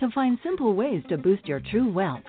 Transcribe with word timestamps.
To 0.00 0.10
find 0.10 0.38
simple 0.42 0.74
ways 0.74 1.02
to 1.08 1.16
boost 1.16 1.46
your 1.46 1.60
true 1.70 1.90
wealth. 1.90 2.22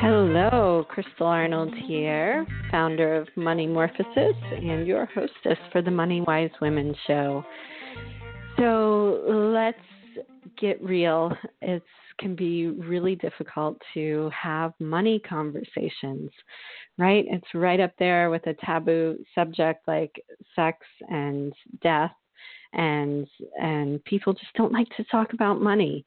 Hello, 0.00 0.84
Crystal 0.88 1.26
Arnold 1.26 1.72
here, 1.86 2.46
founder 2.70 3.16
of 3.16 3.28
Money 3.36 3.66
Morphosis 3.66 4.34
and 4.52 4.86
your 4.86 5.06
hostess 5.06 5.58
for 5.72 5.82
the 5.82 5.90
Money 5.90 6.20
Wise 6.20 6.50
Women 6.60 6.94
Show. 7.06 7.44
So 8.58 9.22
let's 9.28 9.78
get 10.60 10.82
real. 10.82 11.32
It 11.62 11.82
can 12.18 12.34
be 12.34 12.66
really 12.66 13.14
difficult 13.16 13.80
to 13.94 14.30
have 14.30 14.72
money 14.80 15.20
conversations, 15.20 16.30
right? 16.98 17.24
It's 17.28 17.54
right 17.54 17.80
up 17.80 17.92
there 17.98 18.30
with 18.30 18.46
a 18.46 18.54
taboo 18.64 19.16
subject 19.34 19.86
like 19.86 20.12
sex 20.54 20.78
and 21.08 21.52
death 21.82 22.12
and 22.72 23.26
and 23.60 24.02
people 24.04 24.32
just 24.32 24.52
don't 24.54 24.72
like 24.72 24.88
to 24.96 25.04
talk 25.04 25.32
about 25.32 25.60
money 25.60 26.04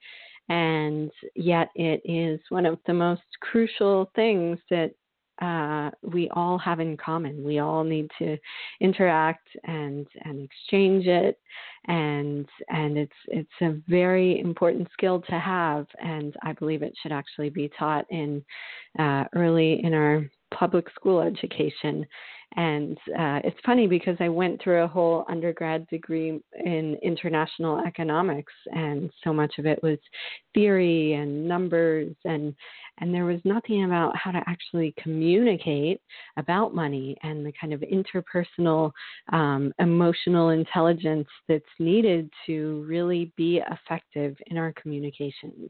and 0.49 1.11
yet 1.35 1.69
it 1.75 2.01
is 2.03 2.39
one 2.49 2.65
of 2.65 2.77
the 2.85 2.93
most 2.93 3.21
crucial 3.41 4.11
things 4.15 4.59
that 4.69 4.91
uh, 5.41 5.89
we 6.03 6.29
all 6.31 6.57
have 6.59 6.79
in 6.79 6.95
common. 6.97 7.43
We 7.43 7.59
all 7.59 7.83
need 7.83 8.11
to 8.19 8.37
interact 8.79 9.47
and 9.63 10.05
and 10.23 10.41
exchange 10.43 11.07
it, 11.07 11.39
and 11.87 12.47
and 12.69 12.97
it's 12.97 13.11
it's 13.27 13.49
a 13.61 13.81
very 13.87 14.39
important 14.39 14.87
skill 14.93 15.21
to 15.21 15.39
have. 15.39 15.87
And 15.99 16.35
I 16.43 16.53
believe 16.53 16.83
it 16.83 16.93
should 17.01 17.11
actually 17.11 17.49
be 17.49 17.71
taught 17.77 18.05
in 18.11 18.43
uh, 18.99 19.23
early 19.33 19.83
in 19.83 19.93
our 19.93 20.29
public 20.53 20.89
school 20.91 21.21
education 21.21 22.05
and 22.57 22.97
uh, 23.17 23.39
it's 23.43 23.59
funny 23.65 23.87
because 23.87 24.17
I 24.19 24.27
went 24.27 24.61
through 24.61 24.83
a 24.83 24.87
whole 24.87 25.25
undergrad 25.29 25.87
degree 25.87 26.41
in 26.65 26.97
international 27.01 27.79
economics, 27.85 28.51
and 28.73 29.09
so 29.23 29.31
much 29.31 29.57
of 29.57 29.65
it 29.65 29.81
was 29.81 29.97
theory 30.53 31.13
and 31.13 31.47
numbers, 31.47 32.13
and 32.25 32.53
and 32.99 33.13
there 33.13 33.25
was 33.25 33.39
nothing 33.45 33.85
about 33.85 34.15
how 34.17 34.31
to 34.31 34.43
actually 34.47 34.93
communicate 35.01 36.01
about 36.35 36.75
money 36.75 37.15
and 37.23 37.45
the 37.45 37.53
kind 37.59 37.73
of 37.73 37.81
interpersonal 37.81 38.91
um, 39.31 39.73
emotional 39.79 40.49
intelligence 40.49 41.27
that's 41.47 41.63
needed 41.79 42.29
to 42.45 42.85
really 42.87 43.31
be 43.37 43.61
effective 43.71 44.35
in 44.47 44.57
our 44.57 44.73
communications. 44.73 45.69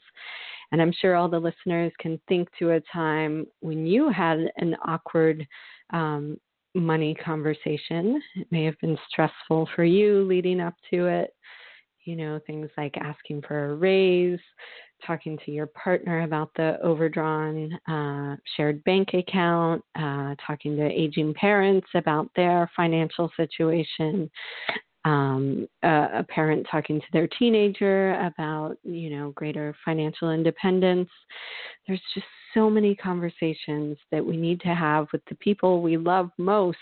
And 0.72 0.82
I'm 0.82 0.94
sure 1.00 1.16
all 1.16 1.30
the 1.30 1.40
listeners 1.40 1.92
can 2.00 2.20
think 2.28 2.50
to 2.60 2.72
a 2.72 2.82
time 2.92 3.46
when 3.60 3.86
you 3.86 4.10
had 4.10 4.40
an 4.58 4.76
awkward 4.86 5.46
um, 5.94 6.38
money 6.74 7.16
conversation. 7.16 8.22
It 8.36 8.48
may 8.52 8.64
have 8.66 8.80
been 8.80 8.98
stressful 9.10 9.70
for 9.76 9.84
you 9.84 10.24
leading 10.24 10.60
up 10.62 10.76
to 10.92 11.08
it. 11.08 11.34
You 12.06 12.16
know, 12.16 12.40
things 12.48 12.70
like 12.78 12.98
asking 12.98 13.44
for 13.48 13.72
a 13.72 13.76
raise, 13.76 14.40
talking 15.06 15.38
to 15.46 15.52
your 15.52 15.68
partner 15.68 16.22
about 16.22 16.52
the 16.56 16.80
overdrawn 16.82 17.74
uh, 17.88 18.38
shared 18.56 18.84
bank 18.86 19.10
account, 19.14 19.84
uh, 19.96 20.34
talking 20.46 20.76
to 20.78 20.84
aging 20.84 21.34
parents 21.36 21.88
about 21.94 22.28
their 22.36 22.70
financial 22.76 23.32
situation, 23.38 24.32
um, 25.06 25.68
a, 25.84 26.08
a 26.16 26.26
parent 26.28 26.66
talking 26.70 27.00
to 27.00 27.08
their 27.14 27.28
teenager 27.40 28.14
about, 28.26 28.78
you 28.84 29.10
know, 29.10 29.32
greater 29.32 29.76
financial 29.86 30.32
independence. 30.32 31.10
There's 31.88 32.02
just 32.14 32.26
so 32.54 32.70
many 32.70 32.96
conversations 32.96 33.98
that 34.12 34.26
we 34.26 34.38
need 34.38 34.62
to 34.62 34.76
have 34.76 35.08
with 35.12 35.22
the 35.30 35.36
people 35.36 35.82
we 35.82 35.98
love 35.98 36.30
most 36.38 36.78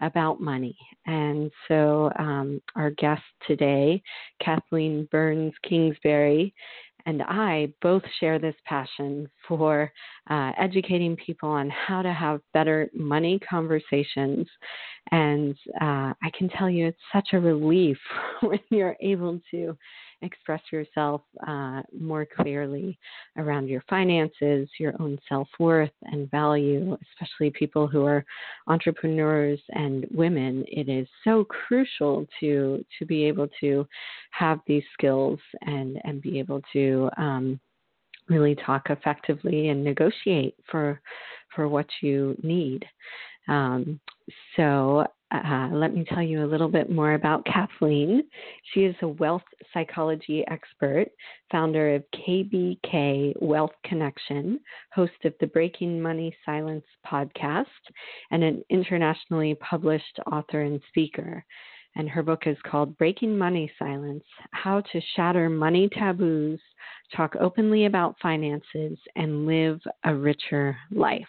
about 0.00 0.40
money. 0.40 0.76
And 1.06 1.50
so, 1.68 2.10
um, 2.18 2.60
our 2.74 2.90
guest 2.90 3.22
today, 3.46 4.02
Kathleen 4.42 5.08
Burns 5.10 5.52
Kingsbury, 5.68 6.52
and 7.06 7.22
I 7.22 7.68
both 7.82 8.02
share 8.18 8.38
this 8.38 8.54
passion 8.64 9.28
for 9.46 9.92
uh, 10.30 10.52
educating 10.58 11.16
people 11.16 11.50
on 11.50 11.70
how 11.70 12.02
to 12.02 12.12
have 12.12 12.40
better 12.54 12.88
money 12.94 13.38
conversations. 13.48 14.46
And 15.10 15.56
uh, 15.80 16.14
I 16.22 16.30
can 16.36 16.48
tell 16.48 16.70
you 16.70 16.86
it's 16.86 16.98
such 17.12 17.28
a 17.32 17.40
relief 17.40 17.98
when 18.40 18.60
you're 18.70 18.96
able 19.00 19.40
to 19.50 19.76
express 20.22 20.62
yourself 20.72 21.20
uh, 21.46 21.82
more 21.98 22.26
clearly 22.26 22.98
around 23.36 23.68
your 23.68 23.82
finances, 23.88 24.68
your 24.78 24.94
own 25.00 25.18
self 25.28 25.48
worth 25.58 25.90
and 26.04 26.30
value, 26.30 26.96
especially 27.12 27.50
people 27.50 27.86
who 27.86 28.04
are 28.04 28.24
entrepreneurs 28.66 29.60
and 29.70 30.06
women. 30.10 30.64
It 30.68 30.88
is 30.88 31.06
so 31.22 31.44
crucial 31.44 32.26
to 32.40 32.84
to 32.98 33.06
be 33.06 33.24
able 33.24 33.48
to 33.60 33.86
have 34.30 34.60
these 34.66 34.84
skills 34.94 35.38
and 35.62 36.00
and 36.04 36.22
be 36.22 36.38
able 36.38 36.62
to 36.72 37.10
um, 37.18 37.60
really 38.28 38.54
talk 38.54 38.88
effectively 38.90 39.68
and 39.68 39.84
negotiate 39.84 40.54
for 40.70 41.00
for 41.54 41.68
what 41.68 41.86
you 42.00 42.36
need. 42.42 42.84
Um, 43.48 44.00
so 44.56 45.06
uh, 45.30 45.68
let 45.72 45.94
me 45.94 46.04
tell 46.08 46.22
you 46.22 46.44
a 46.44 46.46
little 46.46 46.68
bit 46.68 46.90
more 46.90 47.14
about 47.14 47.44
Kathleen. 47.44 48.22
She 48.72 48.80
is 48.80 48.94
a 49.02 49.08
wealth 49.08 49.42
psychology 49.72 50.44
expert, 50.48 51.06
founder 51.50 51.96
of 51.96 52.04
KBK 52.14 53.34
Wealth 53.42 53.72
Connection, 53.84 54.60
host 54.92 55.12
of 55.24 55.34
the 55.40 55.46
Breaking 55.48 56.00
Money 56.00 56.34
Silence 56.44 56.84
podcast, 57.06 57.64
and 58.30 58.44
an 58.44 58.62
internationally 58.70 59.56
published 59.56 60.20
author 60.30 60.62
and 60.62 60.80
speaker. 60.88 61.44
And 61.96 62.08
her 62.08 62.22
book 62.22 62.46
is 62.46 62.56
called 62.68 62.96
Breaking 62.98 63.36
Money 63.36 63.70
Silence 63.78 64.24
How 64.50 64.80
to 64.80 65.00
Shatter 65.14 65.48
Money 65.48 65.88
Taboos, 65.96 66.60
Talk 67.14 67.34
Openly 67.40 67.86
About 67.86 68.16
Finances, 68.20 68.98
and 69.16 69.46
Live 69.46 69.80
a 70.04 70.14
Richer 70.14 70.76
Life. 70.90 71.26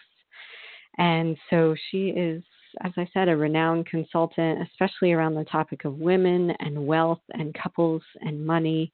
And 0.98 1.36
so 1.50 1.74
she 1.90 2.08
is 2.08 2.42
as 2.82 2.92
I 2.96 3.08
said, 3.12 3.28
a 3.28 3.36
renowned 3.36 3.86
consultant, 3.86 4.60
especially 4.62 5.12
around 5.12 5.34
the 5.34 5.44
topic 5.44 5.84
of 5.84 5.98
women 5.98 6.52
and 6.60 6.86
wealth 6.86 7.22
and 7.32 7.54
couples 7.54 8.02
and 8.20 8.44
money. 8.44 8.92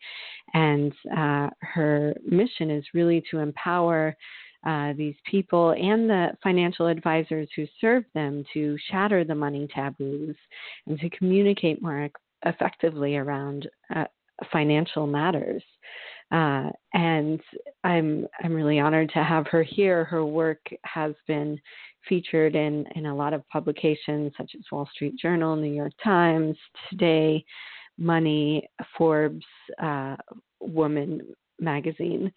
And 0.55 0.93
uh, 1.17 1.51
her 1.61 2.15
mission 2.29 2.71
is 2.71 2.85
really 2.95 3.23
to 3.31 3.39
empower 3.39 4.17
uh, 4.65 4.93
these 4.97 5.17
people 5.29 5.73
and 5.73 6.09
the 6.09 6.29
financial 6.43 6.87
advisors 6.87 7.49
who 7.57 7.67
serve 7.81 8.05
them 8.15 8.45
to 8.55 8.79
shatter 8.91 9.25
the 9.25 9.35
money 9.35 9.67
taboos 9.75 10.37
and 10.87 10.99
to 11.01 11.11
communicate 11.11 11.83
more 11.83 12.09
effectively 12.45 13.17
around 13.17 13.69
uh, 13.95 14.05
financial 14.53 15.07
matters. 15.07 15.63
Uh, 16.31 16.71
and 16.95 17.41
I'm 17.85 18.27
I'm 18.43 18.55
really 18.55 18.81
honored 18.81 19.11
to 19.11 19.23
have 19.23 19.47
her 19.49 19.63
here. 19.63 20.05
Her 20.05 20.25
work 20.25 20.61
has 20.85 21.13
been 21.27 21.61
featured 22.09 22.55
in, 22.55 22.87
in 22.95 23.07
a 23.07 23.15
lot 23.15 23.33
of 23.33 23.49
publications 23.49 24.33
such 24.37 24.53
as 24.55 24.63
Wall 24.71 24.89
Street 24.93 25.17
Journal, 25.17 25.57
New 25.57 25.73
York 25.73 25.93
Times, 26.03 26.57
Today, 26.91 27.45
Money, 27.99 28.69
Forbes, 28.97 29.45
uh, 29.83 30.17
Woman 30.61 31.21
magazine. 31.61 32.33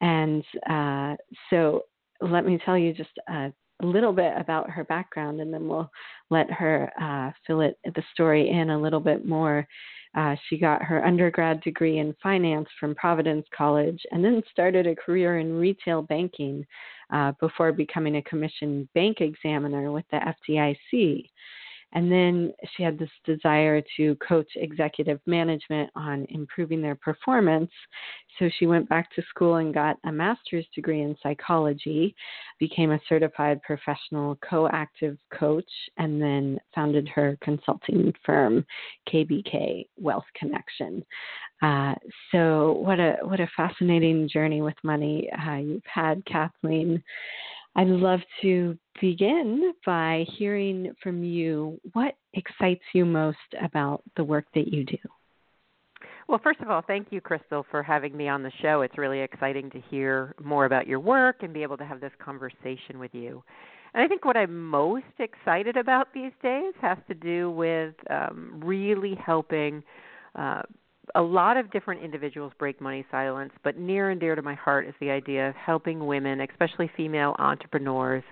And 0.00 0.44
uh, 0.68 1.16
so 1.50 1.82
let 2.20 2.44
me 2.46 2.58
tell 2.64 2.78
you 2.78 2.92
just 2.92 3.10
a, 3.28 3.52
a, 3.82 3.86
little 3.86 4.12
bit 4.12 4.32
about 4.36 4.70
her 4.70 4.84
background, 4.84 5.40
and 5.40 5.52
then 5.52 5.68
we'll 5.68 5.90
let 6.30 6.50
her 6.50 6.90
uh, 7.00 7.30
fill 7.46 7.60
it 7.60 7.78
the 7.84 8.02
story 8.12 8.50
in 8.50 8.70
a 8.70 8.80
little 8.80 9.00
bit 9.00 9.26
more. 9.26 9.66
Uh, 10.16 10.34
she 10.48 10.58
got 10.58 10.82
her 10.82 11.04
undergrad 11.04 11.60
degree 11.60 11.98
in 11.98 12.14
finance 12.22 12.68
from 12.80 12.94
Providence 12.96 13.46
College 13.56 14.00
and 14.10 14.24
then 14.24 14.42
started 14.50 14.86
a 14.86 14.96
career 14.96 15.38
in 15.38 15.52
retail 15.52 16.02
banking 16.02 16.66
uh, 17.12 17.32
before 17.40 17.72
becoming 17.72 18.16
a 18.16 18.22
commissioned 18.22 18.88
bank 18.92 19.20
examiner 19.20 19.92
with 19.92 20.04
the 20.10 20.18
FDIC. 20.50 21.28
And 21.92 22.10
then 22.10 22.52
she 22.74 22.82
had 22.82 22.98
this 22.98 23.10
desire 23.24 23.82
to 23.96 24.14
coach 24.16 24.48
executive 24.56 25.20
management 25.26 25.90
on 25.96 26.26
improving 26.28 26.80
their 26.80 26.94
performance. 26.94 27.70
So 28.38 28.48
she 28.58 28.66
went 28.66 28.88
back 28.88 29.12
to 29.14 29.22
school 29.28 29.56
and 29.56 29.74
got 29.74 29.96
a 30.04 30.12
master's 30.12 30.66
degree 30.74 31.02
in 31.02 31.16
psychology, 31.22 32.14
became 32.58 32.92
a 32.92 33.00
certified 33.08 33.60
professional 33.62 34.38
co-active 34.48 35.18
coach, 35.36 35.70
and 35.98 36.22
then 36.22 36.58
founded 36.74 37.08
her 37.08 37.36
consulting 37.42 38.12
firm, 38.24 38.64
KBK 39.12 39.86
Wealth 39.98 40.24
Connection. 40.38 41.04
Uh, 41.62 41.94
so 42.32 42.72
what 42.80 42.98
a 42.98 43.16
what 43.22 43.40
a 43.40 43.50
fascinating 43.54 44.28
journey 44.28 44.62
with 44.62 44.76
money 44.82 45.28
uh, 45.46 45.56
you've 45.56 45.82
had, 45.84 46.24
Kathleen. 46.24 47.02
I'd 47.76 47.86
love 47.86 48.20
to 48.42 48.76
begin 49.00 49.72
by 49.86 50.26
hearing 50.36 50.92
from 51.02 51.22
you 51.22 51.80
what 51.92 52.16
excites 52.34 52.82
you 52.92 53.04
most 53.04 53.38
about 53.62 54.02
the 54.16 54.24
work 54.24 54.46
that 54.54 54.68
you 54.68 54.84
do. 54.84 54.98
Well, 56.28 56.40
first 56.42 56.60
of 56.60 56.70
all, 56.70 56.82
thank 56.86 57.08
you, 57.10 57.20
Crystal, 57.20 57.66
for 57.70 57.82
having 57.82 58.16
me 58.16 58.28
on 58.28 58.42
the 58.42 58.52
show. 58.62 58.82
It's 58.82 58.96
really 58.96 59.20
exciting 59.20 59.70
to 59.70 59.80
hear 59.90 60.34
more 60.42 60.64
about 60.64 60.86
your 60.86 61.00
work 61.00 61.42
and 61.42 61.52
be 61.52 61.62
able 61.62 61.76
to 61.78 61.84
have 61.84 62.00
this 62.00 62.12
conversation 62.22 62.98
with 62.98 63.12
you. 63.14 63.42
And 63.94 64.02
I 64.02 64.06
think 64.06 64.24
what 64.24 64.36
I'm 64.36 64.68
most 64.68 65.04
excited 65.18 65.76
about 65.76 66.08
these 66.14 66.30
days 66.42 66.72
has 66.80 66.98
to 67.08 67.14
do 67.14 67.50
with 67.50 67.94
um, 68.10 68.60
really 68.62 69.16
helping 69.16 69.82
uh, 70.36 70.62
a 71.14 71.22
lot 71.22 71.56
of 71.56 71.70
different 71.70 72.02
individuals 72.02 72.52
break 72.58 72.80
money 72.80 73.04
silence, 73.10 73.52
but 73.62 73.78
near 73.78 74.10
and 74.10 74.20
dear 74.20 74.34
to 74.34 74.42
my 74.42 74.54
heart 74.54 74.86
is 74.86 74.94
the 75.00 75.10
idea 75.10 75.48
of 75.48 75.54
helping 75.56 76.06
women, 76.06 76.40
especially 76.40 76.90
female 76.96 77.36
entrepreneurs, 77.38 78.24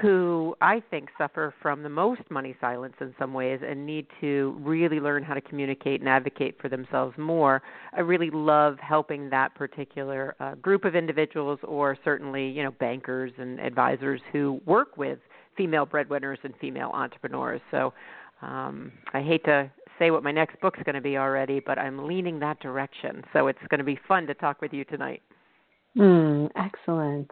who 0.00 0.56
I 0.60 0.82
think 0.90 1.08
suffer 1.16 1.54
from 1.62 1.84
the 1.84 1.88
most 1.88 2.22
money 2.28 2.56
silence 2.60 2.94
in 3.00 3.14
some 3.18 3.32
ways 3.32 3.60
and 3.64 3.86
need 3.86 4.06
to 4.20 4.56
really 4.60 4.98
learn 4.98 5.22
how 5.22 5.34
to 5.34 5.40
communicate 5.40 6.00
and 6.00 6.08
advocate 6.08 6.56
for 6.60 6.68
themselves 6.68 7.16
more. 7.16 7.62
I 7.92 8.00
really 8.00 8.30
love 8.30 8.76
helping 8.80 9.30
that 9.30 9.54
particular 9.54 10.34
uh, 10.40 10.56
group 10.56 10.84
of 10.84 10.96
individuals, 10.96 11.60
or 11.62 11.96
certainly, 12.04 12.48
you 12.48 12.64
know, 12.64 12.72
bankers 12.72 13.30
and 13.38 13.60
advisors 13.60 14.20
who 14.32 14.60
work 14.66 14.96
with 14.96 15.20
female 15.56 15.86
breadwinners 15.86 16.40
and 16.42 16.54
female 16.60 16.90
entrepreneurs. 16.92 17.60
So 17.70 17.94
um, 18.42 18.90
I 19.12 19.22
hate 19.22 19.44
to 19.44 19.70
say 19.98 20.10
what 20.10 20.22
my 20.22 20.32
next 20.32 20.60
book's 20.60 20.80
going 20.84 20.94
to 20.94 21.00
be 21.00 21.16
already, 21.16 21.60
but 21.60 21.78
I'm 21.78 22.06
leaning 22.06 22.38
that 22.40 22.60
direction. 22.60 23.22
So 23.32 23.46
it's 23.46 23.58
going 23.68 23.78
to 23.78 23.84
be 23.84 23.98
fun 24.06 24.26
to 24.26 24.34
talk 24.34 24.60
with 24.60 24.72
you 24.72 24.84
tonight. 24.84 25.22
Mm, 25.96 26.50
excellent. 26.56 27.30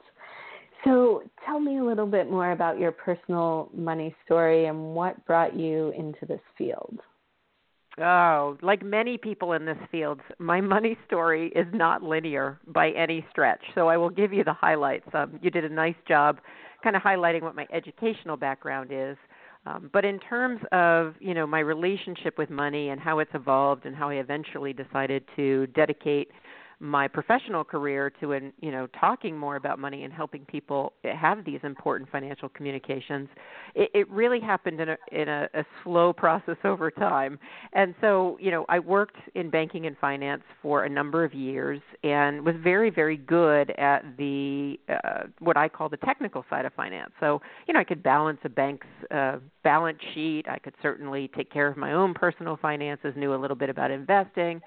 So 0.85 1.23
tell 1.47 1.61
me 1.61 1.79
a 1.79 1.85
little 1.85 2.07
bit 2.07 2.31
more 2.31 2.53
about 2.53 2.79
your 2.79 2.93
personal 2.93 3.71
money 3.75 4.15
story 4.25 4.67
and 4.67 4.95
what 4.95 5.25
brought 5.27 5.57
you 5.57 5.93
into 5.97 6.27
this 6.27 6.41
field. 6.59 6.99
Oh, 7.99 8.57
like 8.63 8.83
many 8.83 9.19
people 9.19 9.53
in 9.53 9.65
this 9.67 9.77
field, 9.91 10.21
my 10.39 10.61
money 10.61 10.97
story 11.07 11.53
is 11.55 11.67
not 11.73 12.03
linear 12.03 12.59
by 12.67 12.91
any 12.91 13.25
stretch. 13.31 13.63
So 13.75 13.89
I 13.89 13.97
will 13.97 14.11
give 14.11 14.33
you 14.33 14.45
the 14.45 14.55
highlights. 14.55 15.07
Um, 15.13 15.39
you 15.43 15.51
did 15.51 15.65
a 15.65 15.69
nice 15.69 15.97
job 16.09 16.39
kind 16.83 16.97
of 16.97 17.03
highlighting 17.03 17.43
what 17.43 17.55
my 17.55 17.67
educational 17.73 18.37
background 18.37 18.91
is. 18.93 19.17
Um, 19.65 19.91
but 19.93 20.05
in 20.05 20.19
terms 20.19 20.61
of 20.73 21.15
you 21.21 21.35
know 21.35 21.47
my 21.47 21.61
relationship 21.61 22.37
with 22.39 22.51
money 22.51 22.89
and 22.89 23.01
how 23.01 23.21
it's 23.21 23.31
evolved 23.35 23.87
and 23.87 23.95
how 23.95 24.11
I 24.11 24.15
eventually 24.15 24.73
decided 24.73 25.25
to 25.37 25.67
dedicate 25.69 26.31
my 26.83 27.07
professional 27.07 27.63
career 27.63 28.11
to 28.21 28.33
in 28.33 28.53
you 28.61 28.73
know 28.73 28.89
talking 29.01 29.39
more 29.39 29.55
about 29.55 29.79
money 29.79 30.03
and 30.03 30.13
helping 30.13 30.45
people 30.47 30.93
have 31.05 31.45
these 31.45 31.61
important 31.63 32.11
financial 32.11 32.49
communications. 32.49 33.29
It, 33.77 33.89
it 33.95 34.11
really 34.11 34.41
happened 34.41 34.81
in 34.81 34.89
a 34.89 34.97
in 35.13 35.29
a, 35.29 35.49
a 35.55 35.65
slow 35.85 36.13
process 36.25 36.57
over 36.65 36.91
time. 36.91 37.39
And 37.73 37.95
so 38.01 38.37
you 38.41 38.51
know 38.51 38.67
i 38.69 38.81
worked 38.81 39.17
in 39.37 39.49
banking 39.49 39.87
and 39.87 39.97
finance 39.99 40.43
for 40.61 40.83
a 40.83 40.89
number 40.89 41.25
of 41.25 41.33
years 41.33 41.81
and 42.03 42.45
was 42.45 42.57
very 42.61 42.91
very 42.91 43.17
good 43.17 43.71
at 43.79 44.05
the 44.19 44.77
uh, 44.89 45.29
what 45.39 45.57
i 45.57 45.69
call 45.69 45.89
the 45.89 45.97
technical 45.99 46.45
side 46.51 46.65
of 46.65 46.73
finance. 46.75 47.13
So 47.21 47.41
you 47.69 47.75
know 47.75 47.81
i 47.81 47.85
could 47.85 48.03
balance 48.03 48.41
a 48.43 48.49
bank's 48.49 48.89
uh, 49.13 49.39
balance 49.63 49.99
sheet. 50.15 50.47
I 50.49 50.59
could 50.59 50.75
certainly 50.83 51.31
take 51.37 51.53
care 51.53 51.69
of 51.69 51.77
my 51.77 51.93
own 51.93 52.13
personal 52.13 52.59
finances 52.61 53.15
knew 53.17 53.35
a 53.35 53.41
little 53.41 53.57
bit 53.57 53.71
about 53.71 53.93
investing 53.93 54.61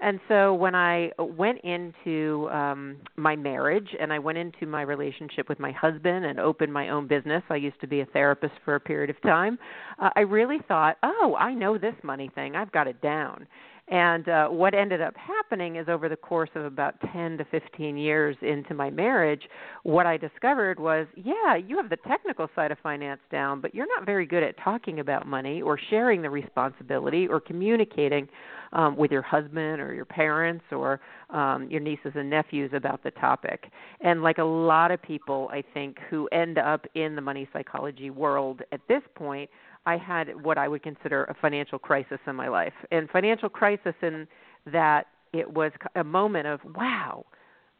and 0.00 0.20
so 0.28 0.54
when 0.54 0.74
I 0.74 1.10
went 1.18 1.60
into 1.62 2.48
um 2.50 2.96
my 3.16 3.36
marriage 3.36 3.88
and 3.98 4.12
I 4.12 4.18
went 4.18 4.38
into 4.38 4.66
my 4.66 4.82
relationship 4.82 5.48
with 5.48 5.58
my 5.58 5.72
husband 5.72 6.24
and 6.24 6.38
opened 6.38 6.72
my 6.72 6.90
own 6.90 7.06
business, 7.06 7.42
I 7.50 7.56
used 7.56 7.80
to 7.80 7.86
be 7.86 8.00
a 8.00 8.06
therapist 8.06 8.54
for 8.64 8.74
a 8.74 8.80
period 8.80 9.10
of 9.10 9.20
time. 9.22 9.58
Uh, 9.98 10.10
I 10.16 10.20
really 10.20 10.58
thought, 10.68 10.96
"Oh, 11.02 11.36
I 11.38 11.54
know 11.54 11.78
this 11.78 11.94
money 12.02 12.30
thing. 12.34 12.56
I've 12.56 12.72
got 12.72 12.86
it 12.86 13.00
down." 13.00 13.46
And 13.88 14.28
uh, 14.28 14.48
what 14.48 14.74
ended 14.74 15.02
up 15.02 15.14
happening 15.16 15.76
is 15.76 15.88
over 15.88 16.08
the 16.08 16.16
course 16.16 16.48
of 16.54 16.64
about 16.64 16.94
10 17.12 17.36
to 17.36 17.44
15 17.44 17.98
years 17.98 18.34
into 18.40 18.72
my 18.72 18.88
marriage, 18.88 19.42
what 19.82 20.06
I 20.06 20.16
discovered 20.16 20.80
was 20.80 21.06
yeah, 21.16 21.56
you 21.56 21.76
have 21.76 21.90
the 21.90 21.98
technical 22.08 22.48
side 22.54 22.72
of 22.72 22.78
finance 22.82 23.20
down, 23.30 23.60
but 23.60 23.74
you're 23.74 23.86
not 23.86 24.06
very 24.06 24.24
good 24.24 24.42
at 24.42 24.56
talking 24.62 25.00
about 25.00 25.26
money 25.26 25.60
or 25.60 25.78
sharing 25.90 26.22
the 26.22 26.30
responsibility 26.30 27.28
or 27.28 27.40
communicating 27.40 28.26
um, 28.72 28.96
with 28.96 29.10
your 29.10 29.22
husband 29.22 29.80
or 29.80 29.92
your 29.92 30.04
parents 30.06 30.64
or 30.72 31.00
um, 31.30 31.68
your 31.70 31.80
nieces 31.80 32.12
and 32.14 32.28
nephews 32.28 32.70
about 32.74 33.02
the 33.02 33.10
topic. 33.12 33.70
And 34.00 34.22
like 34.22 34.38
a 34.38 34.44
lot 34.44 34.90
of 34.90 35.02
people, 35.02 35.48
I 35.52 35.62
think, 35.74 35.98
who 36.08 36.26
end 36.28 36.56
up 36.56 36.86
in 36.94 37.14
the 37.14 37.20
money 37.22 37.48
psychology 37.52 38.10
world 38.10 38.62
at 38.72 38.80
this 38.88 39.02
point, 39.14 39.50
I 39.86 39.96
had 39.96 40.42
what 40.42 40.58
I 40.58 40.68
would 40.68 40.82
consider 40.82 41.24
a 41.24 41.34
financial 41.34 41.78
crisis 41.78 42.18
in 42.26 42.36
my 42.36 42.48
life. 42.48 42.72
And 42.90 43.08
financial 43.10 43.48
crisis 43.48 43.94
in 44.02 44.26
that 44.72 45.06
it 45.32 45.52
was 45.52 45.72
a 45.96 46.04
moment 46.04 46.46
of, 46.46 46.60
wow, 46.76 47.24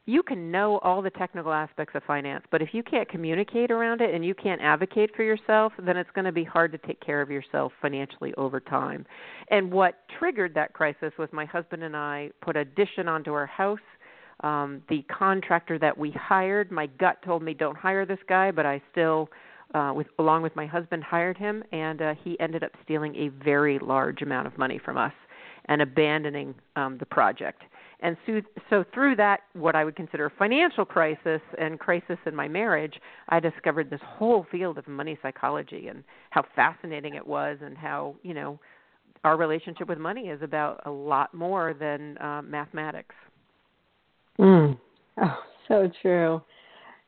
you 0.07 0.23
can 0.23 0.51
know 0.51 0.79
all 0.81 1.01
the 1.01 1.11
technical 1.11 1.53
aspects 1.53 1.95
of 1.95 2.03
finance, 2.03 2.45
but 2.51 2.61
if 2.61 2.71
you 2.73 2.83
can't 2.83 3.09
communicate 3.09 3.71
around 3.71 4.03
it 4.03 4.15
and 4.15 4.25
you 4.25 4.35
can't 4.35 4.61
advocate 4.61 5.17
for 5.17 5.23
yourself, 5.23 5.73
then 5.79 5.97
it's 5.97 6.11
going 6.15 6.27
to 6.27 6.33
be 6.33 6.45
hard 6.45 6.73
to 6.73 6.79
take 6.79 7.01
care 7.01 7.23
of 7.23 7.31
yourself 7.31 7.73
financially 7.81 8.35
over 8.35 8.61
time. 8.61 9.07
And 9.51 9.73
what 9.73 10.01
triggered 10.19 10.53
that 10.55 10.75
crisis 10.75 11.13
was 11.19 11.31
my 11.33 11.47
husband 11.47 11.83
and 11.83 11.97
I 11.97 12.31
put 12.43 12.57
addition 12.57 13.09
onto 13.09 13.33
our 13.33 13.47
house. 13.47 13.79
Um, 14.41 14.83
the 14.91 15.03
contractor 15.05 15.79
that 15.79 15.97
we 15.97 16.11
hired, 16.11 16.71
my 16.71 16.87
gut 16.87 17.23
told 17.25 17.43
me 17.43 17.55
don't 17.55 17.77
hire 17.77 18.05
this 18.05 18.19
guy, 18.29 18.51
but 18.51 18.67
I 18.67 18.83
still, 18.93 19.31
uh, 19.75 19.93
with 19.95 20.07
along 20.19 20.43
with 20.43 20.55
my 20.57 20.67
husband, 20.67 21.03
hired 21.03 21.37
him, 21.37 21.63
and 21.73 22.01
uh, 22.01 22.15
he 22.23 22.39
ended 22.41 22.63
up 22.63 22.71
stealing 22.85 23.15
a 23.17 23.29
very 23.45 23.79
large 23.79 24.23
amount 24.23 24.47
of 24.47 24.57
money 24.57 24.81
from 24.83 24.97
us 24.97 25.13
and 25.67 25.83
abandoning 25.83 26.55
um, 26.77 26.97
the 26.99 27.07
project. 27.07 27.63
And 28.01 28.17
so, 28.27 28.41
so 28.69 28.85
through 28.93 29.17
that 29.17 29.41
what 29.55 29.75
i 29.75 29.85
would 29.85 29.97
consider 29.97 30.27
a 30.27 30.31
financial 30.31 30.85
crisis 30.85 31.41
and 31.59 31.79
crisis 31.79 32.19
in 32.27 32.35
my 32.35 32.47
marriage 32.47 33.01
i 33.31 33.41
discovered 33.41 33.89
this 33.89 34.01
whole 34.05 34.47
field 34.51 34.77
of 34.77 34.87
money 34.87 35.19
psychology 35.23 35.89
and 35.89 36.05
how 36.31 36.45
fascinating 36.55 37.15
it 37.15 37.27
was 37.27 37.57
and 37.63 37.79
how 37.79 38.15
you 38.23 38.35
know 38.35 38.59
our 39.23 39.39
relationship 39.39 39.89
with 39.89 39.97
money 39.97 40.29
is 40.29 40.43
about 40.43 40.83
a 40.85 40.91
lot 40.91 41.33
more 41.33 41.73
than 41.73 42.19
uh, 42.19 42.43
mathematics. 42.43 43.15
Mm. 44.39 44.77
oh 45.23 45.39
so 45.69 45.91
true 46.03 46.43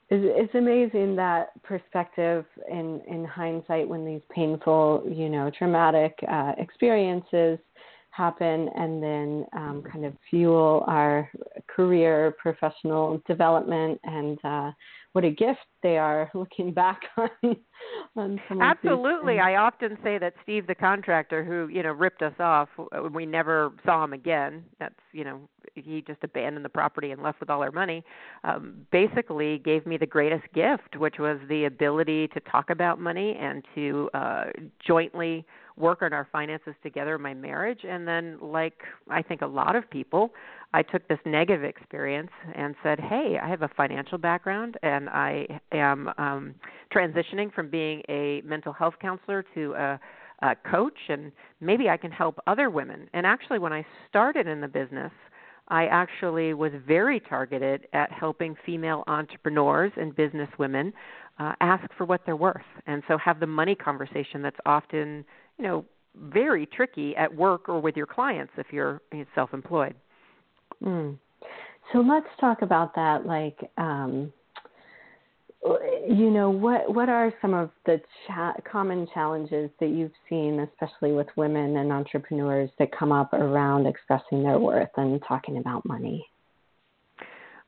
it's, 0.09 0.55
amazing 0.55 1.17
that 1.17 1.51
perspective 1.63 2.45
in 2.71 3.01
in 3.09 3.25
hindsight 3.25 3.89
when 3.89 4.05
these 4.05 4.21
painful 4.31 5.03
you 5.09 5.29
know 5.29 5.51
traumatic 5.57 6.17
uh, 6.29 6.53
experiences 6.59 7.59
happen 8.11 8.71
and 8.75 9.03
then 9.03 9.47
um, 9.53 9.83
kind 9.91 10.05
of 10.05 10.15
fuel 10.31 10.85
our 10.87 11.31
career 11.67 12.35
professional 12.41 13.21
development 13.27 14.01
and 14.05 14.39
uh, 14.45 14.71
what 15.17 15.25
a 15.25 15.31
gift 15.31 15.61
they 15.83 15.97
are 15.97 16.31
looking 16.35 16.75
back 16.75 17.01
on. 17.17 17.57
on 18.17 18.39
Absolutely, 18.61 19.39
I 19.41 19.57
often 19.57 19.97
say 20.05 20.19
that 20.19 20.35
Steve, 20.43 20.67
the 20.67 20.75
contractor 20.75 21.43
who 21.43 21.69
you 21.75 21.83
know 21.83 21.93
ripped 21.93 22.21
us 22.21 22.35
off, 22.39 22.69
we 23.15 23.25
never 23.25 23.73
saw 23.87 24.05
him 24.05 24.13
again. 24.13 24.63
That's 24.79 24.95
you 25.13 25.25
know 25.25 25.41
he 25.75 26.05
just 26.07 26.23
abandoned 26.23 26.67
the 26.67 26.69
property 26.69 27.13
and 27.13 27.23
left 27.23 27.41
with 27.41 27.49
all 27.49 27.63
our 27.63 27.73
money. 27.73 28.05
Um, 28.45 28.87
basically, 28.93 29.57
gave 29.57 29.87
me 29.87 29.97
the 29.97 30.07
greatest 30.07 30.45
gift, 30.55 30.99
which 30.99 31.15
was 31.19 31.39
the 31.49 31.65
ability 31.65 32.29
to 32.29 32.41
talk 32.41 32.69
about 32.69 33.01
money 33.01 33.39
and 33.41 33.65
to 33.75 34.11
uh, 34.13 34.45
jointly 34.87 35.47
work 35.77 36.03
on 36.03 36.13
our 36.13 36.29
finances 36.31 36.75
together 36.83 37.17
in 37.17 37.23
my 37.23 37.35
marriage 37.35 37.81
and 37.87 38.09
then 38.09 38.39
like 38.41 38.81
i 39.11 39.21
think 39.21 39.43
a 39.43 39.47
lot 39.47 39.77
of 39.77 39.89
people 39.91 40.31
i 40.77 40.83
took 40.83 41.07
this 41.09 41.19
negative 41.25 41.65
experience 41.65 42.31
and 42.55 42.75
said 42.83 43.01
hey 43.01 43.39
i 43.43 43.49
have 43.49 43.63
a 43.63 43.71
financial 43.77 44.19
background 44.19 44.77
and 44.83 45.09
i 45.09 45.47
am 45.73 46.09
um 46.19 46.55
transitioning 46.95 47.53
from 47.53 47.69
being 47.69 48.03
a 48.09 48.41
mental 48.45 48.73
health 48.73 48.95
counselor 49.01 49.45
to 49.55 49.75
a 49.75 50.01
a 50.43 50.55
coach 50.71 50.99
and 51.09 51.33
maybe 51.61 51.89
I 51.89 51.97
can 51.97 52.11
help 52.11 52.39
other 52.47 52.69
women. 52.69 53.09
And 53.15 53.27
actually 53.27 53.59
when 53.59 53.73
I 53.73 53.87
started 54.09 54.47
in 54.47 54.61
the 54.61 54.69
business, 54.69 55.13
I 55.69 55.87
actually 55.87 56.55
was 56.55 56.73
very 56.87 57.21
targeted 57.21 57.89
at 57.93 58.13
helping 58.13 58.55
female 58.65 59.03
entrepreneurs 59.07 59.93
and 59.97 60.15
business 60.15 60.49
women 60.59 60.93
uh, 61.39 61.55
ask 61.61 61.85
for 61.97 62.05
what 62.05 62.21
they're 62.25 62.37
worth. 62.37 62.63
And 62.87 63.03
so 63.09 63.19
have 63.19 63.41
the 63.41 63.47
money 63.47 63.75
conversation 63.75 64.43
that's 64.43 64.59
often, 64.65 65.25
you 65.59 65.65
know, 65.65 65.85
very 66.15 66.67
tricky 66.67 67.17
at 67.17 67.35
work 67.35 67.69
or 67.69 67.81
with 67.81 67.97
your 67.97 68.07
clients 68.07 68.53
if 68.57 68.67
you're 68.71 69.03
self 69.35 69.53
employed. 69.53 69.95
Mm. 70.83 71.19
So 71.93 72.01
let's 72.01 72.27
talk 72.41 72.63
about 72.63 72.95
that. 72.95 73.27
Like, 73.27 73.71
um, 73.79 74.33
you 76.09 76.31
know, 76.31 76.51
what 76.51 76.93
what 76.95 77.09
are 77.09 77.33
some 77.43 77.55
of 77.55 77.71
the 77.87 78.01
cha- 78.27 78.55
common 78.71 79.07
challenges 79.13 79.71
that 79.81 79.89
you've 79.89 80.13
seen, 80.29 80.61
especially 80.61 81.13
with 81.13 81.27
women 81.37 81.77
and 81.77 81.93
entrepreneurs, 81.93 82.71
that 82.79 82.97
come 82.97 83.13
up 83.13 83.33
around 83.33 83.87
expressing 83.87 84.43
their 84.43 84.59
worth 84.59 84.91
and 84.97 85.21
talking 85.27 85.59
about 85.59 85.85
money? 85.85 86.25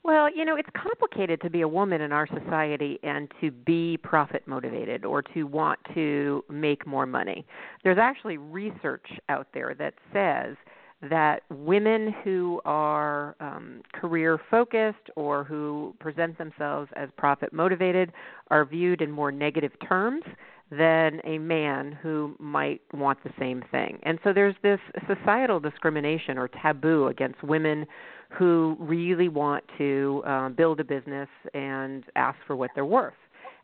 Well, 0.05 0.35
you 0.35 0.45
know, 0.45 0.57
it's 0.57 0.69
complicated 0.75 1.41
to 1.43 1.51
be 1.51 1.63
a 1.63 1.69
woman 1.69 2.01
in 2.01 2.13
our 2.13 2.27
society 2.29 2.99
and 3.03 3.31
to 3.41 3.51
be 3.51 3.99
profit 3.99 4.47
motivated 4.47 5.05
or 5.05 5.23
to 5.35 5.43
want 5.45 5.81
to 5.95 6.45
make 6.49 6.87
more 6.87 7.05
money. 7.05 7.45
There's 7.85 7.99
actually 7.99 8.39
research 8.39 9.07
out 9.29 9.49
there 9.53 9.75
that 9.75 9.95
says 10.13 10.57
that 11.03 11.43
women 11.51 12.15
who 12.25 12.61
are 12.65 13.37
um, 13.41 13.83
career 13.93 14.39
focused 14.51 15.11
or 15.17 15.45
who 15.45 15.95
present 16.01 16.37
themselves 16.39 16.91
as 16.97 17.09
profit 17.17 17.53
motivated 17.53 18.13
are 18.51 18.65
viewed 18.65 19.01
in 19.01 19.11
more 19.11 19.31
negative 19.31 19.73
terms 19.87 20.25
than 20.71 21.21
a 21.25 21.39
man 21.39 21.97
who 22.03 22.35
might 22.39 22.81
want 22.93 23.23
the 23.25 23.31
same 23.39 23.63
thing. 23.71 23.99
And 24.03 24.19
so 24.23 24.33
there's 24.33 24.57
this 24.63 24.81
societal 25.07 25.61
discrimination 25.61 26.37
or 26.37 26.49
taboo 26.49 27.07
against 27.07 27.43
women 27.43 27.87
who 28.31 28.77
really 28.79 29.29
want 29.29 29.65
to 29.79 30.23
uh, 30.27 30.49
build 30.51 30.81
a 30.81 30.85
business 30.85 31.29
and 31.55 32.05
ask 32.17 32.39
for 32.47 32.55
what 32.55 32.71
they're 32.75 32.85
worth. 32.85 33.15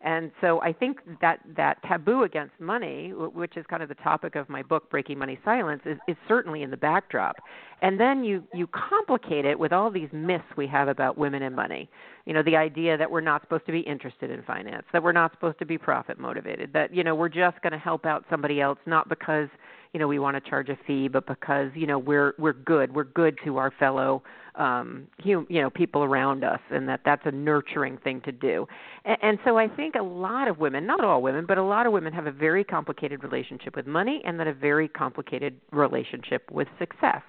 And 0.04 0.30
so 0.42 0.60
I 0.60 0.74
think 0.74 0.98
that 1.22 1.40
that 1.56 1.82
taboo 1.82 2.24
against 2.24 2.52
money, 2.60 3.12
which 3.14 3.56
is 3.56 3.64
kind 3.70 3.82
of 3.82 3.88
the 3.88 3.94
topic 3.96 4.36
of 4.36 4.50
my 4.50 4.62
book, 4.62 4.90
Breaking 4.90 5.18
Money 5.18 5.38
Silence, 5.46 5.80
is, 5.86 5.96
is 6.06 6.16
certainly 6.28 6.62
in 6.62 6.70
the 6.70 6.76
backdrop. 6.76 7.36
And 7.80 7.98
then 7.98 8.22
you 8.22 8.44
you 8.52 8.66
complicate 8.66 9.46
it 9.46 9.58
with 9.58 9.72
all 9.72 9.90
these 9.90 10.10
myths 10.12 10.44
we 10.58 10.66
have 10.66 10.88
about 10.88 11.16
women 11.16 11.42
and 11.42 11.56
money. 11.56 11.88
You 12.26 12.34
know, 12.34 12.42
the 12.42 12.54
idea 12.54 12.98
that 12.98 13.10
we're 13.10 13.22
not 13.22 13.40
supposed 13.40 13.64
to 13.64 13.72
be 13.72 13.80
interested 13.80 14.30
in 14.30 14.42
finance, 14.42 14.84
that 14.92 15.02
we're 15.02 15.12
not 15.12 15.32
supposed 15.32 15.58
to 15.60 15.66
be 15.66 15.78
profit 15.78 16.20
motivated, 16.20 16.74
that 16.74 16.94
you 16.94 17.02
know 17.02 17.14
we're 17.14 17.30
just 17.30 17.60
going 17.62 17.72
to 17.72 17.78
help 17.78 18.04
out 18.04 18.26
somebody 18.28 18.60
else, 18.60 18.78
not 18.84 19.08
because 19.08 19.48
you 19.94 20.00
know 20.00 20.08
we 20.08 20.18
want 20.18 20.36
to 20.42 20.50
charge 20.50 20.68
a 20.68 20.76
fee, 20.86 21.08
but 21.08 21.26
because 21.26 21.70
you 21.74 21.86
know 21.86 21.98
we're 21.98 22.34
we're 22.36 22.52
good, 22.52 22.94
we're 22.94 23.04
good 23.04 23.38
to 23.44 23.56
our 23.56 23.70
fellow 23.70 24.22
um 24.56 25.08
you, 25.24 25.46
you 25.48 25.60
know 25.60 25.70
people 25.70 26.04
around 26.04 26.44
us 26.44 26.60
and 26.70 26.88
that 26.88 27.00
that's 27.04 27.22
a 27.24 27.30
nurturing 27.30 27.96
thing 27.98 28.20
to 28.20 28.30
do. 28.30 28.66
And, 29.04 29.16
and 29.22 29.38
so 29.44 29.58
i 29.58 29.66
think 29.66 29.94
a 29.96 30.02
lot 30.02 30.46
of 30.46 30.58
women 30.58 30.86
not 30.86 31.02
all 31.02 31.22
women 31.22 31.44
but 31.46 31.58
a 31.58 31.62
lot 31.62 31.86
of 31.86 31.92
women 31.92 32.12
have 32.12 32.26
a 32.26 32.32
very 32.32 32.62
complicated 32.62 33.24
relationship 33.24 33.74
with 33.74 33.86
money 33.86 34.22
and 34.24 34.38
then 34.38 34.46
a 34.46 34.52
very 34.52 34.88
complicated 34.88 35.60
relationship 35.72 36.50
with 36.52 36.68
success. 36.78 37.22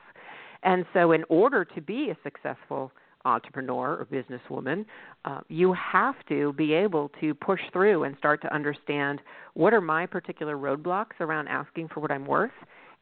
And 0.63 0.85
so 0.93 1.11
in 1.11 1.23
order 1.29 1.65
to 1.65 1.81
be 1.81 2.09
a 2.09 2.17
successful 2.23 2.91
entrepreneur 3.25 3.95
or 3.95 4.05
businesswoman, 4.05 4.85
uh, 5.25 5.41
you 5.47 5.73
have 5.73 6.15
to 6.29 6.53
be 6.53 6.73
able 6.73 7.09
to 7.19 7.33
push 7.33 7.61
through 7.73 8.03
and 8.03 8.15
start 8.17 8.41
to 8.43 8.53
understand 8.53 9.21
what 9.53 9.73
are 9.73 9.81
my 9.81 10.05
particular 10.05 10.55
roadblocks 10.55 11.19
around 11.19 11.47
asking 11.47 11.89
for 11.89 11.99
what 11.99 12.11
I'm 12.11 12.25
worth, 12.25 12.51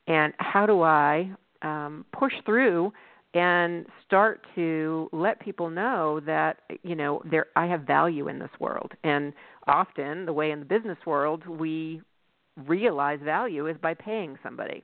and 0.07 0.33
how 0.37 0.65
do 0.65 0.81
I 0.81 1.29
um, 1.61 2.05
push 2.11 2.33
through 2.45 2.91
and 3.33 3.85
start 4.05 4.45
to 4.55 5.09
let 5.11 5.39
people 5.39 5.69
know 5.69 6.19
that 6.25 6.57
you 6.83 6.95
know 6.95 7.21
there 7.29 7.47
I 7.55 7.65
have 7.65 7.81
value 7.81 8.27
in 8.27 8.39
this 8.39 8.51
world. 8.59 8.91
And 9.03 9.33
often 9.67 10.25
the 10.25 10.33
way 10.33 10.51
in 10.51 10.59
the 10.59 10.65
business 10.65 10.97
world 11.05 11.45
we 11.47 12.01
realize 12.67 13.19
value 13.23 13.67
is 13.67 13.77
by 13.81 13.93
paying 13.93 14.37
somebody. 14.43 14.83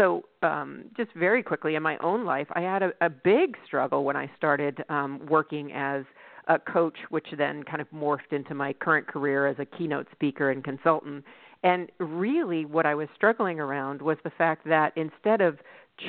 So, 0.00 0.24
um, 0.42 0.84
just 0.96 1.12
very 1.12 1.42
quickly 1.42 1.74
in 1.74 1.82
my 1.82 1.98
own 1.98 2.24
life, 2.24 2.46
I 2.52 2.62
had 2.62 2.82
a, 2.82 2.92
a 3.02 3.10
big 3.10 3.58
struggle 3.66 4.02
when 4.02 4.16
I 4.16 4.30
started 4.34 4.82
um, 4.88 5.20
working 5.28 5.72
as 5.72 6.04
a 6.48 6.58
coach, 6.58 6.96
which 7.10 7.26
then 7.36 7.62
kind 7.64 7.82
of 7.82 7.90
morphed 7.90 8.32
into 8.32 8.54
my 8.54 8.72
current 8.72 9.06
career 9.06 9.46
as 9.46 9.56
a 9.58 9.66
keynote 9.66 10.06
speaker 10.12 10.52
and 10.52 10.64
consultant. 10.64 11.22
And 11.64 11.92
really, 11.98 12.64
what 12.64 12.86
I 12.86 12.94
was 12.94 13.08
struggling 13.14 13.60
around 13.60 14.00
was 14.00 14.16
the 14.24 14.30
fact 14.30 14.66
that 14.66 14.96
instead 14.96 15.42
of 15.42 15.58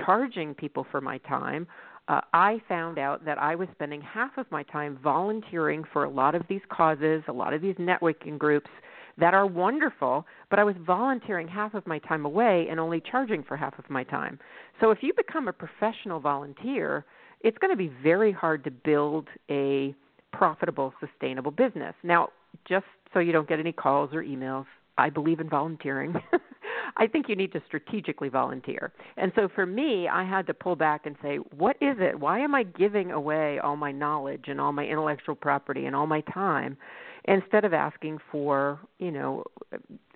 charging 0.05 0.53
people 0.53 0.87
for 0.89 1.01
my 1.01 1.17
time, 1.17 1.67
uh, 2.07 2.21
I 2.31 2.61
found 2.69 2.97
out 2.97 3.25
that 3.25 3.39
I 3.39 3.55
was 3.55 3.67
spending 3.73 3.99
half 3.99 4.37
of 4.37 4.45
my 4.51 4.63
time 4.63 4.99
volunteering 5.03 5.83
for 5.91 6.05
a 6.05 6.09
lot 6.09 6.33
of 6.33 6.43
these 6.47 6.61
causes, 6.69 7.23
a 7.27 7.33
lot 7.33 7.53
of 7.53 7.61
these 7.61 7.75
networking 7.75 8.37
groups 8.37 8.69
that 9.17 9.33
are 9.33 9.45
wonderful, 9.45 10.25
but 10.49 10.59
I 10.59 10.63
was 10.63 10.75
volunteering 10.85 11.47
half 11.47 11.73
of 11.73 11.85
my 11.85 11.99
time 11.99 12.25
away 12.25 12.67
and 12.69 12.79
only 12.79 13.01
charging 13.01 13.43
for 13.43 13.57
half 13.57 13.77
of 13.77 13.89
my 13.89 14.03
time. 14.03 14.39
So 14.79 14.91
if 14.91 14.99
you 15.01 15.13
become 15.15 15.47
a 15.47 15.53
professional 15.53 16.19
volunteer, 16.19 17.05
it's 17.41 17.57
going 17.57 17.71
to 17.71 17.77
be 17.77 17.91
very 18.03 18.31
hard 18.31 18.63
to 18.63 18.71
build 18.71 19.27
a 19.49 19.95
profitable, 20.31 20.93
sustainable 20.99 21.51
business. 21.51 21.93
Now, 22.03 22.29
just 22.67 22.85
so 23.13 23.19
you 23.19 23.31
don't 23.31 23.47
get 23.47 23.59
any 23.59 23.71
calls 23.71 24.11
or 24.13 24.23
emails, 24.23 24.65
I 24.97 25.09
believe 25.09 25.39
in 25.39 25.49
volunteering. 25.49 26.13
I 26.97 27.07
think 27.07 27.29
you 27.29 27.35
need 27.35 27.53
to 27.53 27.61
strategically 27.67 28.29
volunteer. 28.29 28.91
And 29.17 29.31
so 29.35 29.47
for 29.53 29.65
me, 29.65 30.07
I 30.07 30.23
had 30.23 30.45
to 30.47 30.53
pull 30.53 30.75
back 30.75 31.05
and 31.05 31.15
say, 31.21 31.37
what 31.55 31.77
is 31.81 31.97
it? 31.99 32.19
Why 32.19 32.39
am 32.39 32.53
I 32.53 32.63
giving 32.63 33.11
away 33.11 33.59
all 33.59 33.75
my 33.75 33.91
knowledge 33.91 34.45
and 34.47 34.59
all 34.59 34.71
my 34.71 34.85
intellectual 34.85 35.35
property 35.35 35.85
and 35.85 35.95
all 35.95 36.07
my 36.07 36.21
time 36.21 36.77
instead 37.25 37.65
of 37.65 37.73
asking 37.73 38.19
for, 38.31 38.79
you 38.99 39.11
know, 39.11 39.43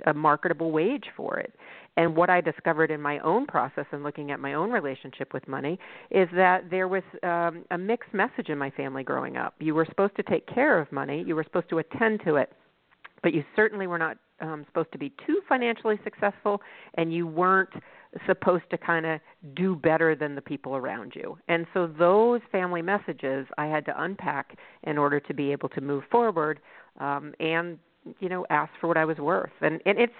a 0.05 0.13
marketable 0.13 0.71
wage 0.71 1.05
for 1.15 1.39
it? 1.39 1.53
And 1.97 2.15
what 2.15 2.29
I 2.29 2.41
discovered 2.41 2.91
in 2.91 3.01
my 3.01 3.19
own 3.19 3.45
process 3.45 3.85
and 3.91 4.03
looking 4.03 4.31
at 4.31 4.39
my 4.39 4.53
own 4.53 4.69
relationship 4.69 5.33
with 5.33 5.47
money 5.47 5.79
is 6.11 6.27
that 6.35 6.69
there 6.69 6.87
was 6.87 7.03
um, 7.23 7.63
a 7.71 7.77
mixed 7.77 8.13
message 8.13 8.49
in 8.49 8.57
my 8.57 8.69
family 8.71 9.03
growing 9.03 9.37
up. 9.37 9.55
You 9.59 9.75
were 9.75 9.85
supposed 9.85 10.15
to 10.17 10.23
take 10.23 10.45
care 10.47 10.79
of 10.79 10.91
money, 10.91 11.23
you 11.25 11.35
were 11.35 11.43
supposed 11.43 11.69
to 11.69 11.77
attend 11.77 12.21
to 12.25 12.35
it, 12.35 12.51
but 13.23 13.33
you 13.33 13.43
certainly 13.55 13.87
were 13.87 13.97
not 13.97 14.17
um, 14.41 14.65
supposed 14.67 14.91
to 14.91 14.97
be 14.97 15.13
too 15.25 15.39
financially 15.47 15.99
successful, 16.03 16.61
and 16.95 17.13
you 17.13 17.25
weren't 17.25 17.69
supposed 18.25 18.63
to 18.71 18.77
kind 18.77 19.05
of 19.05 19.19
do 19.55 19.75
better 19.75 20.15
than 20.15 20.35
the 20.35 20.41
people 20.41 20.75
around 20.75 21.13
you. 21.15 21.37
And 21.47 21.65
so 21.73 21.87
those 21.87 22.41
family 22.51 22.81
messages 22.81 23.47
I 23.57 23.67
had 23.67 23.85
to 23.85 24.01
unpack 24.01 24.57
in 24.83 24.97
order 24.97 25.19
to 25.19 25.33
be 25.33 25.51
able 25.51 25.69
to 25.69 25.81
move 25.81 26.03
forward 26.11 26.59
um, 26.99 27.33
and 27.39 27.77
you 28.19 28.29
know 28.29 28.45
ask 28.49 28.71
for 28.79 28.87
what 28.87 28.97
I 28.97 29.05
was 29.05 29.17
worth. 29.17 29.51
And 29.61 29.81
and 29.85 29.99
it's 29.99 30.13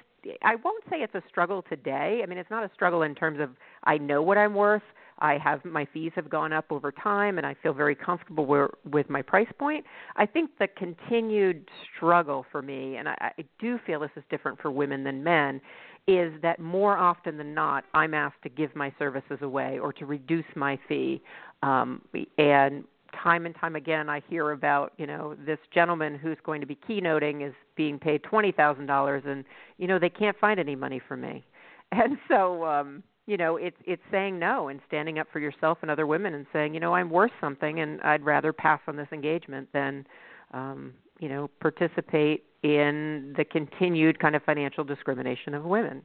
I 0.43 0.55
won't 0.55 0.83
say 0.89 0.97
it's 0.97 1.15
a 1.15 1.23
struggle 1.29 1.63
today. 1.69 2.21
I 2.23 2.25
mean, 2.25 2.37
it's 2.37 2.49
not 2.49 2.63
a 2.63 2.71
struggle 2.73 3.03
in 3.03 3.15
terms 3.15 3.39
of 3.39 3.51
I 3.83 3.97
know 3.97 4.21
what 4.21 4.37
I'm 4.37 4.53
worth. 4.53 4.83
I 5.19 5.37
have 5.37 5.63
my 5.63 5.87
fees 5.93 6.11
have 6.15 6.29
gone 6.29 6.51
up 6.51 6.65
over 6.71 6.91
time, 6.91 7.37
and 7.37 7.47
I 7.47 7.55
feel 7.63 7.73
very 7.73 7.95
comfortable 7.95 8.45
where, 8.45 8.69
with 8.91 9.09
my 9.09 9.21
price 9.21 9.47
point. 9.57 9.85
I 10.17 10.25
think 10.25 10.51
the 10.59 10.67
continued 10.67 11.69
struggle 11.95 12.45
for 12.51 12.61
me, 12.61 12.97
and 12.97 13.07
I, 13.07 13.31
I 13.37 13.45
do 13.59 13.79
feel 13.85 14.01
this 14.01 14.09
is 14.17 14.23
different 14.29 14.61
for 14.61 14.71
women 14.71 15.05
than 15.05 15.23
men, 15.23 15.61
is 16.07 16.33
that 16.41 16.59
more 16.59 16.97
often 16.97 17.37
than 17.37 17.53
not, 17.53 17.83
I'm 17.93 18.13
asked 18.13 18.41
to 18.43 18.49
give 18.49 18.75
my 18.75 18.93
services 18.99 19.39
away 19.41 19.79
or 19.79 19.91
to 19.93 20.05
reduce 20.05 20.45
my 20.55 20.77
fee, 20.87 21.21
um, 21.63 22.01
and 22.37 22.83
time 23.23 23.45
and 23.45 23.55
time 23.55 23.75
again 23.75 24.09
I 24.09 24.21
hear 24.29 24.51
about, 24.51 24.93
you 24.97 25.07
know, 25.07 25.35
this 25.45 25.59
gentleman 25.73 26.15
who's 26.15 26.37
going 26.43 26.61
to 26.61 26.67
be 26.67 26.77
keynoting 26.87 27.47
is 27.47 27.53
being 27.75 27.97
paid 27.97 28.23
twenty 28.23 28.51
thousand 28.51 28.87
dollars 28.87 29.23
and 29.25 29.45
you 29.77 29.87
know, 29.87 29.99
they 29.99 30.09
can't 30.09 30.37
find 30.37 30.59
any 30.59 30.75
money 30.75 31.01
for 31.07 31.17
me. 31.17 31.43
And 31.91 32.17
so 32.27 32.65
um 32.65 33.03
you 33.25 33.37
know 33.37 33.57
it's 33.57 33.77
it's 33.85 34.01
saying 34.11 34.37
no 34.39 34.67
and 34.67 34.79
standing 34.87 35.19
up 35.19 35.27
for 35.31 35.39
yourself 35.39 35.79
and 35.81 35.89
other 35.89 36.07
women 36.07 36.33
and 36.33 36.45
saying 36.53 36.73
you 36.73 36.79
know 36.79 36.93
i'm 36.93 37.09
worth 37.09 37.31
something 37.41 37.79
and 37.79 38.01
i'd 38.01 38.23
rather 38.23 38.53
pass 38.53 38.79
on 38.87 38.95
this 38.95 39.07
engagement 39.11 39.67
than 39.73 40.05
um 40.53 40.93
you 41.19 41.29
know 41.29 41.49
participate 41.59 42.43
in 42.65 43.35
the 43.37 43.45
continued 43.45 44.17
kind 44.19 44.35
of 44.35 44.41
financial 44.41 44.83
discrimination 44.83 45.53
of 45.53 45.63
women. 45.65 46.01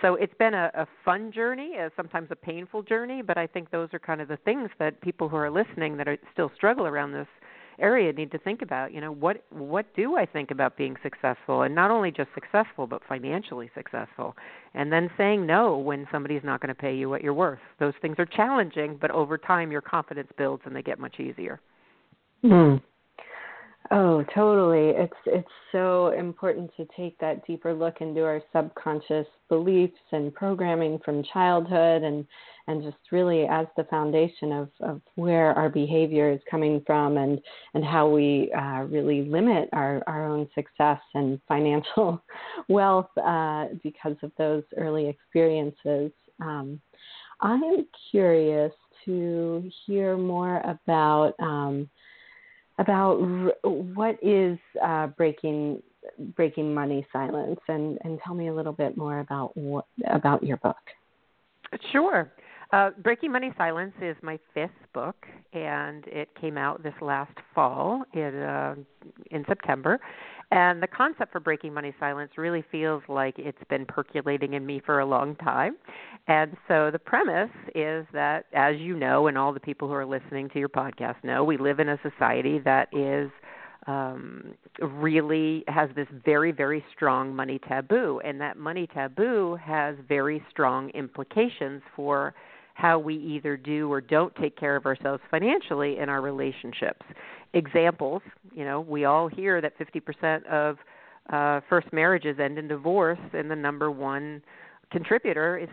So 0.00 0.14
it's 0.14 0.34
been 0.38 0.54
a, 0.54 0.70
a 0.74 0.86
fun 1.04 1.32
journey 1.32 1.72
uh, 1.80 1.88
sometimes 1.96 2.28
a 2.30 2.36
painful 2.36 2.82
journey 2.82 3.20
but 3.22 3.36
i 3.36 3.46
think 3.46 3.70
those 3.70 3.88
are 3.92 3.98
kind 3.98 4.20
of 4.20 4.28
the 4.28 4.36
things 4.38 4.70
that 4.78 5.00
people 5.00 5.28
who 5.28 5.36
are 5.36 5.50
listening 5.50 5.96
that 5.96 6.06
are 6.06 6.18
still 6.32 6.52
struggle 6.54 6.86
around 6.86 7.12
this 7.12 7.26
area 7.80 8.12
need 8.12 8.30
to 8.30 8.38
think 8.38 8.62
about. 8.62 8.92
You 8.92 9.00
know 9.00 9.12
what 9.12 9.44
what 9.50 9.92
do 9.96 10.16
i 10.16 10.24
think 10.24 10.52
about 10.52 10.76
being 10.76 10.94
successful? 11.02 11.62
And 11.62 11.74
not 11.74 11.90
only 11.90 12.12
just 12.12 12.30
successful 12.34 12.86
but 12.86 13.02
financially 13.08 13.70
successful. 13.74 14.36
And 14.74 14.92
then 14.92 15.10
saying 15.16 15.44
no 15.46 15.76
when 15.76 16.06
somebody's 16.12 16.44
not 16.44 16.60
going 16.60 16.68
to 16.68 16.80
pay 16.80 16.94
you 16.94 17.08
what 17.08 17.22
you're 17.22 17.34
worth. 17.34 17.58
Those 17.80 17.94
things 18.00 18.16
are 18.18 18.26
challenging 18.26 18.98
but 19.00 19.10
over 19.10 19.36
time 19.36 19.72
your 19.72 19.82
confidence 19.82 20.30
builds 20.38 20.62
and 20.64 20.76
they 20.76 20.82
get 20.82 21.00
much 21.00 21.18
easier. 21.18 21.60
Mm. 22.44 22.80
Oh, 23.90 24.24
totally. 24.34 24.90
It's 24.90 25.12
it's 25.26 25.48
so 25.70 26.08
important 26.12 26.70
to 26.78 26.86
take 26.96 27.18
that 27.18 27.46
deeper 27.46 27.74
look 27.74 28.00
into 28.00 28.24
our 28.24 28.40
subconscious 28.50 29.26
beliefs 29.50 30.00
and 30.12 30.34
programming 30.34 30.98
from 31.04 31.22
childhood 31.32 32.02
and 32.02 32.26
and 32.66 32.82
just 32.82 32.96
really 33.12 33.44
as 33.44 33.66
the 33.76 33.84
foundation 33.84 34.52
of, 34.52 34.70
of 34.80 35.02
where 35.16 35.52
our 35.52 35.68
behavior 35.68 36.32
is 36.32 36.40
coming 36.50 36.82
from 36.86 37.18
and 37.18 37.38
and 37.74 37.84
how 37.84 38.08
we 38.08 38.50
uh, 38.56 38.84
really 38.88 39.22
limit 39.22 39.68
our, 39.74 40.02
our 40.06 40.26
own 40.26 40.48
success 40.54 41.00
and 41.12 41.38
financial 41.46 42.22
wealth 42.68 43.10
uh, 43.22 43.66
because 43.82 44.16
of 44.22 44.32
those 44.38 44.62
early 44.78 45.08
experiences. 45.08 46.10
Um, 46.40 46.80
I'm 47.42 47.86
curious 48.10 48.72
to 49.04 49.70
hear 49.84 50.16
more 50.16 50.60
about 50.60 51.34
um, 51.38 51.90
about 52.78 53.20
r- 53.20 53.70
what 53.70 54.18
is 54.22 54.58
uh, 54.82 55.08
breaking 55.08 55.82
breaking 56.36 56.74
money 56.74 57.06
silence, 57.12 57.60
and 57.68 57.98
and 58.02 58.18
tell 58.24 58.34
me 58.34 58.48
a 58.48 58.54
little 58.54 58.72
bit 58.72 58.96
more 58.96 59.20
about 59.20 59.56
what 59.56 59.86
about 60.10 60.42
your 60.42 60.56
book. 60.58 60.76
Sure. 61.92 62.32
Uh, 62.72 62.90
Breaking 63.02 63.30
Money 63.30 63.52
Silence 63.56 63.94
is 64.02 64.16
my 64.22 64.38
fifth 64.52 64.70
book, 64.92 65.26
and 65.52 66.04
it 66.06 66.28
came 66.40 66.58
out 66.58 66.82
this 66.82 66.94
last 67.00 67.36
fall 67.54 68.02
in 68.14 68.34
uh, 68.34 68.74
in 69.30 69.44
September. 69.46 70.00
And 70.54 70.80
the 70.80 70.86
concept 70.86 71.32
for 71.32 71.40
Breaking 71.40 71.74
Money 71.74 71.92
Silence 71.98 72.30
really 72.38 72.64
feels 72.70 73.02
like 73.08 73.34
it's 73.40 73.58
been 73.68 73.84
percolating 73.84 74.54
in 74.54 74.64
me 74.64 74.80
for 74.86 75.00
a 75.00 75.04
long 75.04 75.34
time. 75.34 75.76
And 76.28 76.56
so 76.68 76.92
the 76.92 76.98
premise 77.00 77.50
is 77.74 78.06
that, 78.12 78.44
as 78.52 78.76
you 78.78 78.94
know, 78.94 79.26
and 79.26 79.36
all 79.36 79.52
the 79.52 79.58
people 79.58 79.88
who 79.88 79.94
are 79.94 80.06
listening 80.06 80.48
to 80.50 80.60
your 80.60 80.68
podcast 80.68 81.16
know, 81.24 81.42
we 81.42 81.56
live 81.56 81.80
in 81.80 81.88
a 81.88 81.98
society 82.08 82.60
that 82.60 82.86
is 82.92 83.32
um, 83.88 84.54
really 84.80 85.64
has 85.66 85.90
this 85.96 86.06
very, 86.24 86.52
very 86.52 86.84
strong 86.94 87.34
money 87.34 87.58
taboo, 87.66 88.20
and 88.24 88.40
that 88.40 88.56
money 88.56 88.86
taboo 88.94 89.58
has 89.60 89.96
very 90.08 90.40
strong 90.50 90.88
implications 90.90 91.82
for 91.96 92.32
how 92.74 92.98
we 92.98 93.16
either 93.16 93.56
do 93.56 93.90
or 93.90 94.00
don't 94.00 94.34
take 94.36 94.56
care 94.56 94.76
of 94.76 94.86
ourselves 94.86 95.22
financially 95.30 95.98
in 95.98 96.08
our 96.08 96.20
relationships. 96.20 97.02
Examples, 97.54 98.22
you 98.54 98.64
know, 98.64 98.80
we 98.80 99.04
all 99.04 99.28
hear 99.28 99.60
that 99.60 99.72
50% 99.78 100.44
of 100.46 100.76
uh, 101.32 101.60
first 101.68 101.92
marriages 101.92 102.38
end 102.38 102.58
in 102.58 102.68
divorce, 102.68 103.18
and 103.32 103.50
the 103.50 103.56
number 103.56 103.90
one 103.90 104.42
contributor 104.90 105.56
is 105.56 105.68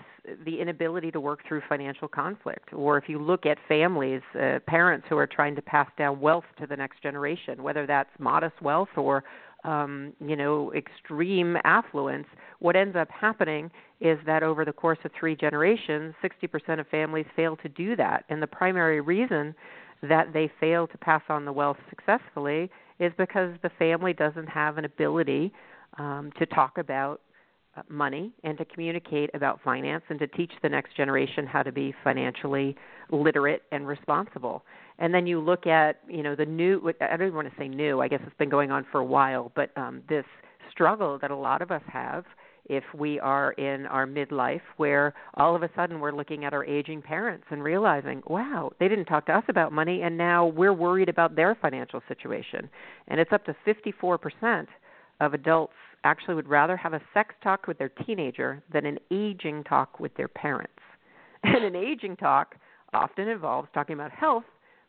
the 0.45 0.59
inability 0.59 1.11
to 1.11 1.19
work 1.19 1.39
through 1.47 1.61
financial 1.67 2.07
conflict. 2.07 2.73
Or 2.73 2.97
if 2.97 3.09
you 3.09 3.19
look 3.19 3.45
at 3.45 3.57
families, 3.67 4.21
uh, 4.35 4.59
parents 4.67 5.07
who 5.09 5.17
are 5.17 5.27
trying 5.27 5.55
to 5.55 5.61
pass 5.61 5.87
down 5.97 6.19
wealth 6.19 6.45
to 6.59 6.67
the 6.67 6.75
next 6.75 7.01
generation, 7.03 7.61
whether 7.61 7.85
that's 7.85 8.09
modest 8.19 8.61
wealth 8.61 8.89
or 8.95 9.23
um, 9.63 10.13
you 10.19 10.35
know, 10.35 10.73
extreme 10.73 11.57
affluence, 11.63 12.25
what 12.59 12.75
ends 12.75 12.95
up 12.95 13.09
happening 13.11 13.69
is 13.99 14.17
that 14.25 14.41
over 14.43 14.65
the 14.65 14.73
course 14.73 14.97
of 15.05 15.11
three 15.19 15.35
generations, 15.35 16.15
60% 16.23 16.79
of 16.79 16.87
families 16.87 17.27
fail 17.35 17.55
to 17.57 17.69
do 17.69 17.95
that. 17.95 18.25
And 18.29 18.41
the 18.41 18.47
primary 18.47 19.01
reason 19.01 19.53
that 20.01 20.33
they 20.33 20.51
fail 20.59 20.87
to 20.87 20.97
pass 20.97 21.21
on 21.29 21.45
the 21.45 21.53
wealth 21.53 21.77
successfully 21.89 22.69
is 22.99 23.11
because 23.17 23.53
the 23.63 23.71
family 23.79 24.13
doesn't 24.13 24.47
have 24.47 24.77
an 24.77 24.85
ability 24.85 25.51
um, 25.97 26.31
to 26.37 26.45
talk 26.45 26.77
about 26.77 27.21
uh, 27.77 27.81
money 27.87 28.31
and 28.43 28.57
to 28.57 28.65
communicate 28.65 29.29
about 29.33 29.59
finance 29.63 30.03
and 30.09 30.19
to 30.19 30.27
teach 30.27 30.51
the 30.61 30.69
next 30.69 30.95
generation 30.95 31.45
how 31.45 31.63
to 31.63 31.71
be 31.71 31.93
financially 32.03 32.75
literate 33.11 33.63
and 33.71 33.87
responsible. 33.87 34.63
And 34.99 35.13
then 35.13 35.25
you 35.25 35.39
look 35.39 35.67
at, 35.67 35.99
you 36.07 36.21
know, 36.21 36.35
the 36.35 36.45
new 36.45 36.93
I 36.99 37.15
don't 37.17 37.27
even 37.27 37.35
want 37.35 37.49
to 37.49 37.57
say 37.57 37.67
new, 37.67 38.01
I 38.01 38.07
guess 38.07 38.19
it's 38.25 38.35
been 38.37 38.49
going 38.49 38.71
on 38.71 38.85
for 38.91 38.99
a 38.99 39.05
while, 39.05 39.51
but 39.55 39.75
um 39.77 40.03
this 40.09 40.25
struggle 40.69 41.17
that 41.21 41.31
a 41.31 41.35
lot 41.35 41.61
of 41.61 41.71
us 41.71 41.81
have 41.87 42.25
if 42.65 42.83
we 42.95 43.19
are 43.19 43.51
in 43.53 43.85
our 43.87 44.05
midlife 44.05 44.61
where 44.77 45.13
all 45.35 45.55
of 45.55 45.63
a 45.63 45.69
sudden 45.75 45.99
we're 45.99 46.11
looking 46.11 46.45
at 46.45 46.53
our 46.53 46.65
aging 46.65 47.01
parents 47.01 47.45
and 47.49 47.63
realizing, 47.63 48.21
wow, 48.27 48.71
they 48.79 48.87
didn't 48.87 49.05
talk 49.05 49.25
to 49.25 49.33
us 49.33 49.43
about 49.47 49.71
money 49.71 50.01
and 50.03 50.17
now 50.17 50.45
we're 50.45 50.73
worried 50.73 51.09
about 51.09 51.35
their 51.35 51.55
financial 51.55 52.01
situation. 52.07 52.69
And 53.07 53.19
it's 53.19 53.31
up 53.33 53.45
to 53.45 53.55
54% 53.67 54.67
of 55.19 55.33
adults 55.33 55.73
actually 56.03 56.35
would 56.35 56.47
rather 56.47 56.77
have 56.77 56.93
a 56.93 57.01
sex 57.13 57.35
talk 57.43 57.67
with 57.67 57.77
their 57.77 57.91
teenager 58.05 58.63
than 58.71 58.85
an 58.85 58.97
aging 59.11 59.63
talk 59.63 59.99
with 59.99 60.13
their 60.15 60.27
parents. 60.27 60.73
And 61.43 61.63
an 61.63 61.75
aging 61.75 62.17
talk 62.17 62.53
often 62.93 63.27
involves 63.27 63.67
talking 63.73 63.95
about 63.95 64.11
health, 64.11 64.43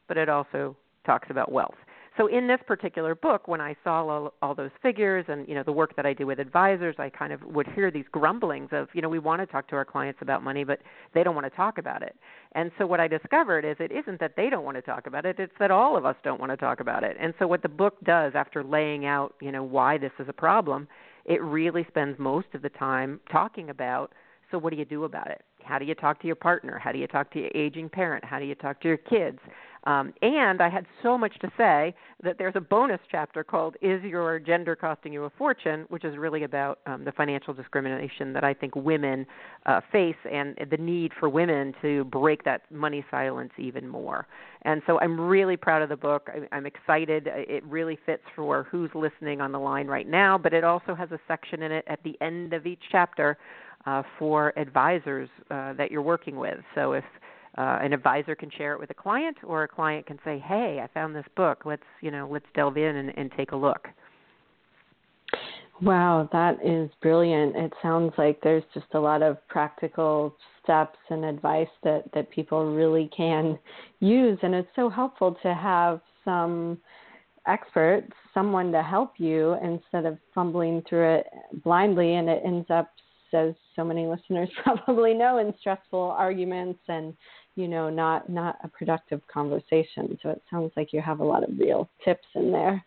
but 0.07 0.19
it 0.19 0.29
also 0.29 0.77
talks 1.07 1.29
about 1.31 1.51
wealth. 1.51 1.77
So 2.19 2.27
in 2.27 2.47
this 2.47 2.59
particular 2.67 3.15
book, 3.15 3.49
when 3.49 3.61
I 3.61 3.75
saw 3.83 4.07
all, 4.07 4.35
all 4.43 4.55
those 4.55 4.71
figures 4.83 5.25
and 5.29 5.49
you 5.49 5.55
know 5.55 5.63
the 5.63 5.73
work 5.73 5.97
that 5.97 6.05
I 6.05 6.13
do 6.13 6.27
with 6.27 6.39
advisors, 6.39 6.95
I 6.99 7.09
kind 7.09 7.33
of 7.33 7.43
would 7.45 7.67
hear 7.69 7.91
these 7.91 8.05
grumblings 8.13 8.69
of 8.73 8.89
you 8.93 9.01
know 9.01 9.09
we 9.09 9.19
want 9.19 9.41
to 9.41 9.47
talk 9.47 9.67
to 9.69 9.77
our 9.77 9.85
clients 9.85 10.19
about 10.21 10.43
money, 10.43 10.63
but 10.63 10.81
they 11.15 11.23
don't 11.23 11.35
want 11.35 11.47
to 11.47 11.57
talk 11.57 11.79
about 11.79 12.03
it. 12.03 12.15
And 12.53 12.71
so 12.77 12.87
what 12.87 13.01
I 13.01 13.09
discovered 13.09 13.65
is 13.65 13.77
it 13.81 13.91
isn't 13.93 14.21
that 14.21 14.35
they 14.37 14.51
don't 14.51 14.65
want 14.65 14.77
to 14.77 14.83
talk 14.83 15.07
about 15.07 15.25
it; 15.25 15.39
it's 15.39 15.55
that 15.59 15.71
all 15.71 15.97
of 15.97 16.05
us 16.05 16.17
don't 16.23 16.39
want 16.39 16.53
to 16.53 16.57
talk 16.57 16.81
about 16.81 17.03
it. 17.03 17.17
And 17.19 17.33
so 17.39 17.47
what 17.47 17.63
the 17.63 17.69
book 17.69 17.97
does, 18.05 18.33
after 18.35 18.63
laying 18.63 19.07
out 19.07 19.35
you 19.41 19.51
know 19.51 19.63
why 19.63 19.97
this 19.97 20.13
is 20.19 20.29
a 20.29 20.35
problem, 20.35 20.89
it 21.25 21.43
really 21.43 21.87
spends 21.89 22.19
most 22.19 22.49
of 22.53 22.61
the 22.61 22.71
time 22.71 23.21
talking 23.31 23.71
about 23.71 24.13
so 24.51 24.59
what 24.59 24.71
do 24.71 24.77
you 24.79 24.85
do 24.85 25.05
about 25.05 25.31
it? 25.31 25.43
How 25.65 25.79
do 25.79 25.87
you 25.87 25.95
talk 25.95 26.21
to 26.21 26.27
your 26.27 26.37
partner? 26.37 26.79
How 26.79 26.93
do 26.93 26.99
you 26.99 27.07
talk 27.07 27.33
to 27.33 27.41
your 27.41 27.51
aging 27.55 27.89
parent? 27.89 28.23
How 28.25 28.39
do 28.39 28.45
you 28.45 28.55
talk 28.55 28.81
to 28.83 28.89
your 28.89 28.99
kids? 28.99 29.39
Um, 29.85 30.13
and 30.23 30.63
I 30.63 30.69
had 30.69 30.87
so 31.03 31.19
much 31.19 31.37
to 31.41 31.51
say 31.57 31.95
that 32.23 32.39
there's 32.39 32.55
a 32.55 32.61
bonus 32.61 33.01
chapter 33.11 33.43
called 33.43 33.77
Is 33.83 34.03
Your 34.05 34.39
Gender 34.39 34.77
Costing 34.77 35.13
You 35.13 35.25
a 35.25 35.31
Fortune, 35.31 35.87
which 35.89 36.05
is 36.05 36.17
really 36.17 36.45
about 36.45 36.79
um, 36.87 37.05
the 37.05 37.13
financial 37.13 37.53
discrimination 37.53 38.33
that 38.33 38.45
I 38.45 38.55
think 38.55 38.77
women 38.77 39.27
uh, 39.67 39.81
face 39.91 40.17
and 40.31 40.57
the 40.71 40.77
need 40.77 41.13
for 41.19 41.29
women 41.29 41.75
to 41.83 42.05
break 42.05 42.45
that 42.45 42.63
money 42.71 43.05
silence 43.11 43.53
even 43.59 43.89
more. 43.89 44.27
And 44.63 44.83
so 44.87 45.01
I'm 45.01 45.21
really 45.21 45.57
proud 45.57 45.83
of 45.83 45.89
the 45.89 45.97
book. 45.97 46.29
I, 46.33 46.55
I'm 46.55 46.67
excited. 46.67 47.29
It 47.29 47.65
really 47.65 47.99
fits 48.07 48.23
for 48.37 48.69
who's 48.71 48.91
listening 48.95 49.41
on 49.41 49.51
the 49.51 49.59
line 49.59 49.89
right 49.89 50.09
now, 50.09 50.39
but 50.39 50.53
it 50.53 50.63
also 50.63 50.95
has 50.95 51.11
a 51.11 51.19
section 51.27 51.63
in 51.63 51.73
it 51.73 51.85
at 51.89 52.01
the 52.05 52.17
end 52.21 52.53
of 52.53 52.67
each 52.67 52.83
chapter 52.91 53.37
uh, 53.85 54.05
for 54.17 54.57
advisors 54.57 55.29
uh, 55.51 55.73
that 55.73 55.91
you're 55.91 56.03
working 56.03 56.37
with. 56.37 56.59
So 56.77 56.93
if 56.93 57.05
uh, 57.59 57.79
an 57.83 57.93
advisor 57.93 58.35
can 58.35 58.51
share 58.51 58.73
it 58.73 58.81
with 58.81 58.91
a 58.91 58.95
client, 58.95 59.37
or 59.45 59.65
a 59.65 59.69
client 59.69 60.07
can 60.07 60.19
say, 60.25 60.39
"Hey, 60.39 60.81
I 60.83 60.87
found 60.95 61.15
this 61.15 61.27
book. 61.37 61.65
Let's 61.65 61.83
you 62.01 62.11
know 62.11 62.29
let's 62.31 62.47
delve 62.55 62.79
in 62.79 62.97
and, 62.97 63.17
and 63.19 63.31
take 63.37 63.53
a 63.53 63.57
look." 63.57 63.89
Wow, 65.83 66.29
that 66.33 66.65
is 66.65 66.91
brilliant. 67.03 67.57
It 67.57 67.73
sounds 67.83 68.13
like 68.17 68.41
there's 68.41 68.63
just 68.73 68.87
a 68.95 69.01
lot 69.01 69.23
of 69.23 69.37
practical 69.49 70.37
steps 70.63 70.99
and 71.11 71.25
advice 71.25 71.69
that 71.83 72.05
that 72.15 72.31
people 72.31 72.75
really 72.75 73.11
can 73.15 73.59
use, 74.01 74.39
and 74.43 74.55
it's 74.55 74.69
so 74.75 74.89
helpful 74.89 75.37
to 75.43 75.55
have 75.55 76.01
some 76.25 76.79
expert, 77.47 78.07
someone 78.33 78.73
to 78.73 78.83
help 78.83 79.15
you 79.19 79.55
instead 79.63 80.07
of 80.07 80.17
fumbling 80.35 80.83
through 80.89 81.17
it 81.17 81.27
blindly, 81.65 82.15
and 82.15 82.31
it 82.31 82.41
ends 82.45 82.71
up 82.71 82.93
as 83.35 83.55
so 83.77 83.85
many 83.85 84.07
listeners 84.07 84.49
probably 84.63 85.15
know, 85.15 85.39
in 85.39 85.55
stressful 85.61 86.15
arguments 86.19 86.81
and 86.89 87.15
you 87.55 87.69
know 87.69 87.91
not 87.91 88.29
not 88.29 88.57
a 88.65 88.69
productive 88.69 89.21
conversation. 89.33 90.19
So 90.23 90.31
it 90.31 90.43
sounds 90.51 90.73
like 90.77 90.93
you 90.93 91.01
have 91.01 91.21
a 91.21 91.25
lot 91.25 91.45
of 91.45 91.51
real 91.59 91.89
tips 92.05 92.27
in 92.35 92.53
there. 92.53 92.85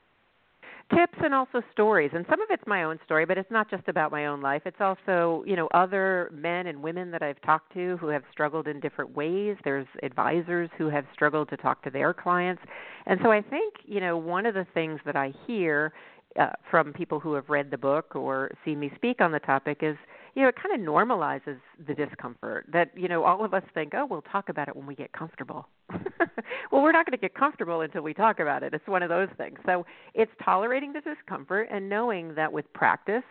Tips 0.96 1.18
and 1.24 1.34
also 1.34 1.64
stories. 1.72 2.12
And 2.14 2.26
some 2.30 2.40
of 2.42 2.48
it's 2.52 2.64
my 2.68 2.84
own 2.84 3.00
story 3.06 3.26
but 3.26 3.38
it's 3.38 3.50
not 3.50 3.70
just 3.70 3.88
about 3.88 4.12
my 4.12 4.28
own 4.28 4.42
life. 4.42 4.62
It's 4.66 4.80
also 4.80 5.44
you 5.48 5.56
know 5.56 5.68
other 5.74 6.30
men 6.34 6.68
and 6.68 6.82
women 6.82 7.12
that 7.12 7.24
i've 7.24 7.42
talked 7.42 7.74
to 7.74 7.98
who 7.98 8.08
have 8.08 8.24
struggled 8.32 8.68
in 8.68 8.80
different 8.80 9.16
ways. 9.16 9.58
There's 9.64 9.88
advisors 10.04 10.70
who 10.78 10.90
have 10.90 11.06
struggled 11.14 11.50
to 11.50 11.58
talk 11.58 11.84
to 11.84 11.90
their 11.90 12.14
clients. 12.14 12.62
And 13.08 13.20
so 13.24 13.32
i 13.32 13.42
think 13.42 13.76
you 13.86 14.00
know 14.00 14.18
one 14.18 14.46
of 14.46 14.54
the 14.54 14.68
things 14.74 15.00
that 15.06 15.16
i 15.16 15.34
hear 15.48 15.94
uh, 16.40 16.50
from 16.70 16.92
people 16.94 17.20
who 17.20 17.34
have 17.34 17.50
read 17.50 17.72
the 17.72 17.78
book 17.78 18.16
or 18.16 18.52
seen 18.66 18.80
me 18.80 18.92
speak 18.96 19.22
on 19.22 19.32
the 19.32 19.40
topic 19.40 19.80
is 19.82 19.96
you 20.36 20.42
know, 20.42 20.50
it 20.50 20.56
kind 20.62 20.80
of 20.80 20.86
normalizes 20.86 21.60
the 21.88 21.94
discomfort 21.94 22.66
that, 22.74 22.92
you 22.96 23.08
know, 23.08 23.24
all 23.24 23.46
of 23.46 23.54
us 23.54 23.64
think, 23.74 23.94
oh, 23.96 24.06
we'll 24.06 24.22
talk 24.22 24.50
about 24.50 24.68
it 24.68 24.76
when 24.76 24.86
we 24.86 24.94
get 24.94 25.14
comfortable. 25.14 25.70
well, 25.90 26.82
we're 26.82 26.92
not 26.92 27.06
going 27.06 27.18
to 27.18 27.18
get 27.18 27.34
comfortable 27.34 27.82
until 27.82 28.02
we 28.02 28.14
talk 28.14 28.42
about 28.42 28.62
it. 28.62 28.74
It's 28.74 28.88
one 28.88 29.02
of 29.02 29.08
those 29.08 29.30
things. 29.38 29.58
So 29.66 29.86
it's 30.14 30.32
tolerating 30.44 30.92
the 30.92 31.00
discomfort 31.00 31.70
and 31.72 31.90
knowing 31.90 32.36
that 32.36 32.52
with 32.52 32.72
practice, 32.74 33.24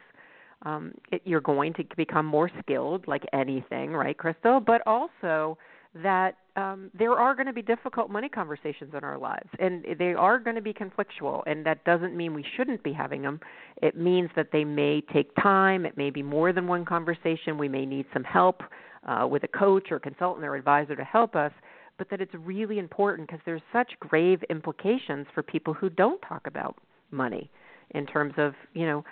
um, 0.63 0.93
it, 1.13 1.21
you're 1.27 1.43
going 1.43 1.75
to 1.75 1.85
become 1.95 2.25
more 2.25 2.51
skilled, 2.61 3.07
like 3.07 3.25
anything, 3.35 3.93
right, 3.93 4.17
Crystal? 4.17 4.61
But 4.61 4.81
also 4.87 5.59
that 6.03 6.39
um, 6.57 6.91
there 6.97 7.13
are 7.13 7.35
going 7.35 7.47
to 7.47 7.53
be 7.53 7.63
difficult 7.63 8.11
money 8.11 8.29
conversations 8.29 8.93
in 8.97 9.03
our 9.03 9.19
lives, 9.19 9.49
and 9.59 9.85
they 9.99 10.15
are 10.15 10.39
going 10.39 10.55
to 10.55 10.63
be 10.63 10.73
conflictual. 10.73 11.43
And 11.47 11.67
that 11.67 11.85
doesn't 11.85 12.17
mean 12.17 12.33
we 12.33 12.45
shouldn't 12.57 12.83
be 12.85 12.93
having 12.93 13.23
them. 13.23 13.41
It 13.83 13.97
means 13.97 14.31
that 14.37 14.51
they 14.53 14.65
may 14.65 15.03
take 15.13 15.35
time. 15.37 15.85
It 15.85 15.97
may 15.97 16.11
be 16.11 16.23
more 16.23 16.53
than 16.53 16.67
one 16.69 16.85
conversation. 16.85 17.59
We 17.59 17.69
may 17.69 17.85
need 17.85 18.07
some 18.13 18.25
help 18.25 18.63
uh, 19.05 19.27
with 19.29 19.43
a 19.43 19.49
coach 19.49 19.89
or 19.91 19.99
consultant 19.99 20.47
or 20.47 20.55
advisor 20.55 20.95
to 20.95 21.05
help 21.05 21.35
us. 21.35 21.53
But 21.99 22.11
that 22.11 22.21
it's 22.21 22.35
really 22.35 22.79
important 22.79 23.29
because 23.29 23.43
there's 23.45 23.63
such 23.73 23.93
grave 24.01 24.43
implications 24.51 25.27
for 25.35 25.43
people 25.43 25.75
who 25.75 25.89
don't 25.89 26.21
talk 26.23 26.47
about 26.47 26.77
money 27.11 27.51
in 27.91 28.07
terms 28.07 28.35
of 28.37 28.55
you 28.73 28.87
know 28.87 29.05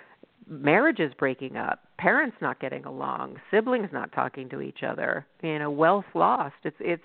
marriages 0.49 1.13
breaking 1.17 1.55
up 1.55 1.79
parents 1.97 2.35
not 2.41 2.59
getting 2.59 2.83
along 2.83 3.37
siblings 3.49 3.87
not 3.93 4.11
talking 4.11 4.49
to 4.49 4.59
each 4.59 4.83
other 4.83 5.25
you 5.41 5.57
know 5.57 5.71
wealth 5.71 6.03
lost 6.13 6.55
it's 6.63 6.75
it's 6.81 7.03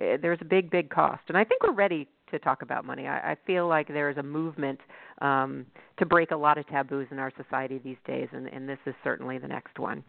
there's 0.00 0.38
a 0.40 0.44
big 0.44 0.70
big 0.70 0.90
cost 0.90 1.22
and 1.28 1.36
i 1.36 1.44
think 1.44 1.62
we're 1.62 1.72
ready 1.72 2.08
to 2.30 2.38
talk 2.38 2.62
about 2.62 2.84
money 2.84 3.06
i, 3.06 3.32
I 3.32 3.36
feel 3.46 3.68
like 3.68 3.88
there 3.88 4.10
is 4.10 4.16
a 4.16 4.22
movement 4.22 4.80
um 5.20 5.66
to 5.98 6.06
break 6.06 6.30
a 6.30 6.36
lot 6.36 6.58
of 6.58 6.66
taboos 6.68 7.08
in 7.10 7.18
our 7.18 7.32
society 7.36 7.78
these 7.78 7.98
days 8.06 8.28
and 8.32 8.46
and 8.48 8.68
this 8.68 8.78
is 8.86 8.94
certainly 9.04 9.38
the 9.38 9.48
next 9.48 9.78
one 9.78 10.02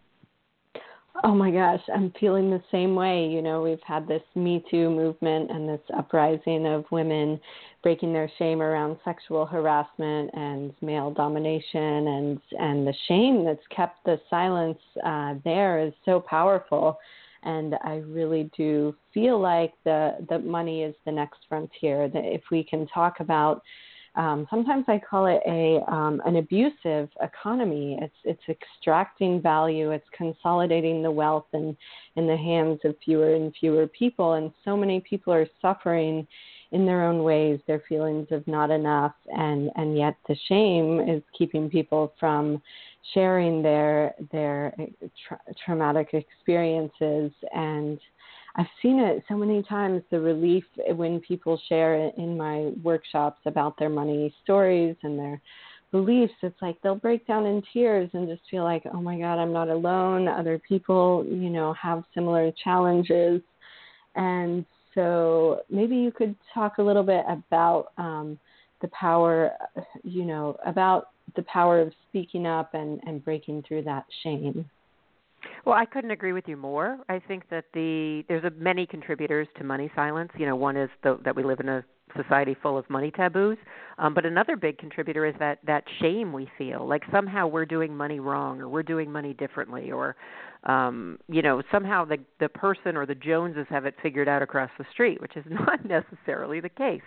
Oh 1.23 1.35
my 1.35 1.51
gosh, 1.51 1.81
I'm 1.93 2.11
feeling 2.19 2.49
the 2.49 2.63
same 2.71 2.95
way. 2.95 3.27
You 3.27 3.41
know, 3.41 3.61
we've 3.61 3.81
had 3.85 4.07
this 4.07 4.23
Me 4.33 4.63
Too 4.71 4.89
movement 4.89 5.51
and 5.51 5.67
this 5.67 5.81
uprising 5.95 6.65
of 6.65 6.85
women 6.89 7.39
breaking 7.83 8.13
their 8.13 8.31
shame 8.39 8.61
around 8.61 8.97
sexual 9.03 9.45
harassment 9.45 10.31
and 10.33 10.73
male 10.81 11.11
domination 11.11 12.07
and 12.07 12.41
and 12.57 12.87
the 12.87 12.93
shame 13.07 13.43
that's 13.43 13.65
kept 13.75 14.03
the 14.05 14.19
silence 14.29 14.79
uh, 15.05 15.35
there 15.43 15.85
is 15.85 15.93
so 16.05 16.19
powerful. 16.19 16.97
And 17.43 17.75
I 17.83 18.03
really 18.07 18.51
do 18.55 18.95
feel 19.13 19.39
like 19.39 19.73
the 19.83 20.17
the 20.29 20.39
money 20.39 20.83
is 20.83 20.95
the 21.05 21.11
next 21.11 21.39
frontier. 21.49 22.07
That 22.07 22.25
if 22.25 22.41
we 22.51 22.63
can 22.63 22.87
talk 22.87 23.19
about 23.19 23.61
um, 24.15 24.45
sometimes 24.49 24.85
I 24.89 24.99
call 24.99 25.25
it 25.27 25.41
a 25.47 25.79
um, 25.89 26.21
an 26.25 26.35
abusive 26.35 27.09
economy. 27.21 27.97
It's 28.01 28.15
it's 28.25 28.41
extracting 28.49 29.41
value. 29.41 29.91
It's 29.91 30.07
consolidating 30.15 31.01
the 31.01 31.11
wealth 31.11 31.45
in 31.53 31.77
in 32.17 32.27
the 32.27 32.35
hands 32.35 32.79
of 32.83 32.95
fewer 33.03 33.35
and 33.35 33.53
fewer 33.57 33.87
people, 33.87 34.33
and 34.33 34.51
so 34.65 34.75
many 34.75 34.99
people 34.99 35.33
are 35.33 35.47
suffering 35.61 36.27
in 36.71 36.85
their 36.85 37.03
own 37.03 37.23
ways. 37.23 37.59
Their 37.67 37.83
feelings 37.87 38.27
of 38.31 38.47
not 38.47 38.71
enough, 38.71 39.13
and 39.27 39.69
and 39.75 39.97
yet 39.97 40.15
the 40.27 40.35
shame 40.47 40.99
is 40.99 41.21
keeping 41.37 41.69
people 41.69 42.13
from 42.19 42.61
sharing 43.13 43.61
their 43.61 44.13
their 44.31 44.73
eh, 44.79 45.07
tra- 45.27 45.41
traumatic 45.65 46.09
experiences 46.13 47.31
and 47.53 47.99
I've 48.55 48.67
seen 48.81 48.99
it 48.99 49.23
so 49.29 49.35
many 49.35 49.63
times 49.63 50.03
the 50.11 50.19
relief 50.19 50.65
when 50.95 51.21
people 51.21 51.59
share 51.69 52.11
in 52.17 52.37
my 52.37 52.71
workshops 52.83 53.39
about 53.45 53.77
their 53.79 53.89
money 53.89 54.33
stories 54.43 54.95
and 55.03 55.17
their 55.17 55.41
beliefs. 55.91 56.33
It's 56.41 56.61
like 56.61 56.81
they'll 56.81 56.95
break 56.95 57.25
down 57.27 57.45
in 57.45 57.61
tears 57.71 58.09
and 58.13 58.27
just 58.27 58.41
feel 58.49 58.63
like, 58.63 58.83
oh 58.93 59.01
my 59.01 59.17
God, 59.17 59.39
I'm 59.39 59.53
not 59.53 59.69
alone. 59.69 60.27
Other 60.27 60.59
people, 60.59 61.25
you 61.27 61.49
know, 61.49 61.73
have 61.73 62.03
similar 62.13 62.51
challenges. 62.63 63.41
And 64.15 64.65
so 64.95 65.61
maybe 65.69 65.95
you 65.95 66.11
could 66.11 66.35
talk 66.53 66.77
a 66.77 66.83
little 66.83 67.03
bit 67.03 67.23
about 67.27 67.91
um, 67.97 68.39
the 68.81 68.89
power, 68.89 69.51
you 70.03 70.25
know, 70.25 70.57
about 70.65 71.09
the 71.35 71.43
power 71.43 71.79
of 71.79 71.93
speaking 72.09 72.45
up 72.45 72.73
and, 72.73 72.99
and 73.05 73.23
breaking 73.23 73.63
through 73.67 73.83
that 73.83 74.05
shame. 74.23 74.65
Well, 75.65 75.75
I 75.75 75.85
couldn't 75.85 76.11
agree 76.11 76.33
with 76.33 76.47
you 76.47 76.57
more. 76.57 76.99
I 77.09 77.19
think 77.19 77.49
that 77.49 77.65
the 77.73 78.23
there's 78.27 78.43
a, 78.43 78.51
many 78.51 78.85
contributors 78.85 79.47
to 79.57 79.63
money 79.63 79.91
silence. 79.95 80.31
You 80.37 80.45
know, 80.45 80.55
one 80.55 80.77
is 80.77 80.89
the, 81.03 81.19
that 81.23 81.35
we 81.35 81.43
live 81.43 81.59
in 81.59 81.69
a 81.69 81.83
society 82.15 82.55
full 82.61 82.77
of 82.77 82.89
money 82.89 83.11
taboos, 83.11 83.57
um, 83.97 84.13
but 84.13 84.25
another 84.25 84.55
big 84.55 84.77
contributor 84.77 85.25
is 85.25 85.35
that 85.39 85.59
that 85.65 85.83
shame 85.99 86.33
we 86.33 86.49
feel 86.57 86.87
like 86.87 87.03
somehow 87.11 87.47
we're 87.47 87.65
doing 87.65 87.95
money 87.95 88.19
wrong 88.19 88.59
or 88.59 88.67
we're 88.67 88.83
doing 88.83 89.11
money 89.11 89.33
differently 89.33 89.91
or 89.91 90.15
um 90.63 91.17
you 91.27 91.41
know 91.41 91.61
somehow 91.71 92.05
the 92.05 92.17
the 92.39 92.49
person 92.49 92.95
or 92.95 93.05
the 93.05 93.15
joneses 93.15 93.65
have 93.69 93.85
it 93.85 93.95
figured 94.01 94.27
out 94.27 94.41
across 94.41 94.69
the 94.77 94.85
street 94.91 95.19
which 95.21 95.35
is 95.35 95.45
not 95.49 95.83
necessarily 95.85 96.59
the 96.59 96.69
case. 96.69 97.01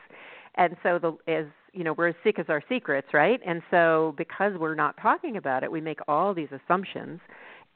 And 0.57 0.77
so 0.83 0.99
the 0.99 1.33
as 1.33 1.47
you 1.73 1.85
know 1.85 1.93
we're 1.93 2.09
as 2.09 2.15
sick 2.23 2.39
as 2.39 2.47
our 2.49 2.63
secrets 2.69 3.09
right? 3.13 3.41
And 3.45 3.63
so 3.71 4.15
because 4.17 4.53
we're 4.59 4.75
not 4.75 4.97
talking 5.01 5.37
about 5.37 5.63
it 5.65 5.71
we 5.71 5.81
make 5.81 5.99
all 6.09 6.33
these 6.33 6.51
assumptions 6.53 7.21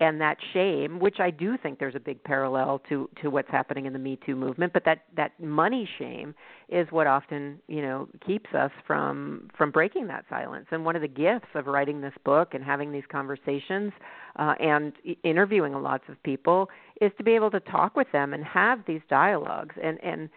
and 0.01 0.21
that 0.21 0.37
shame, 0.53 1.01
which 1.01 1.19
I 1.19 1.31
do 1.31 1.57
think 1.57 1.81
there's 1.81 1.97
a 1.97 2.01
big 2.01 2.23
parallel 2.23 2.81
to 2.89 3.11
to 3.21 3.31
what's 3.31 3.51
happening 3.51 3.87
in 3.87 3.93
the 3.93 3.99
Me 3.99 4.19
Too 4.25 4.37
movement, 4.37 4.73
but 4.73 4.85
that 4.85 5.05
that 5.17 5.39
money 5.41 5.89
shame 5.99 6.35
is 6.69 6.87
what 6.91 7.07
often 7.07 7.59
you 7.67 7.83
know 7.83 8.09
keeps 8.25 8.53
us 8.55 8.71
from 8.87 9.49
from 9.57 9.73
breaking 9.73 10.07
that 10.09 10.25
silence. 10.31 10.67
And 10.71 10.85
one 10.85 10.95
of 10.95 11.03
the 11.03 11.09
gifts 11.09 11.49
of 11.55 11.67
writing 11.67 12.01
this 12.01 12.15
book 12.25 12.55
and 12.55 12.63
having 12.63 12.93
these 12.93 13.05
conversations 13.11 13.93
uh, 14.37 14.55
and 14.61 14.93
interviewing 15.25 15.75
a 15.75 15.81
lots 15.81 16.05
of 16.09 16.23
people 16.23 16.69
is 17.01 17.11
to 17.19 17.25
be 17.25 17.33
able 17.33 17.51
to 17.51 17.61
talk 17.61 17.97
with 17.97 18.11
them 18.13 18.35
and 18.35 18.45
have 18.45 18.81
these 18.87 19.03
dialogues 19.11 19.75
and 19.83 20.03
and 20.05 20.29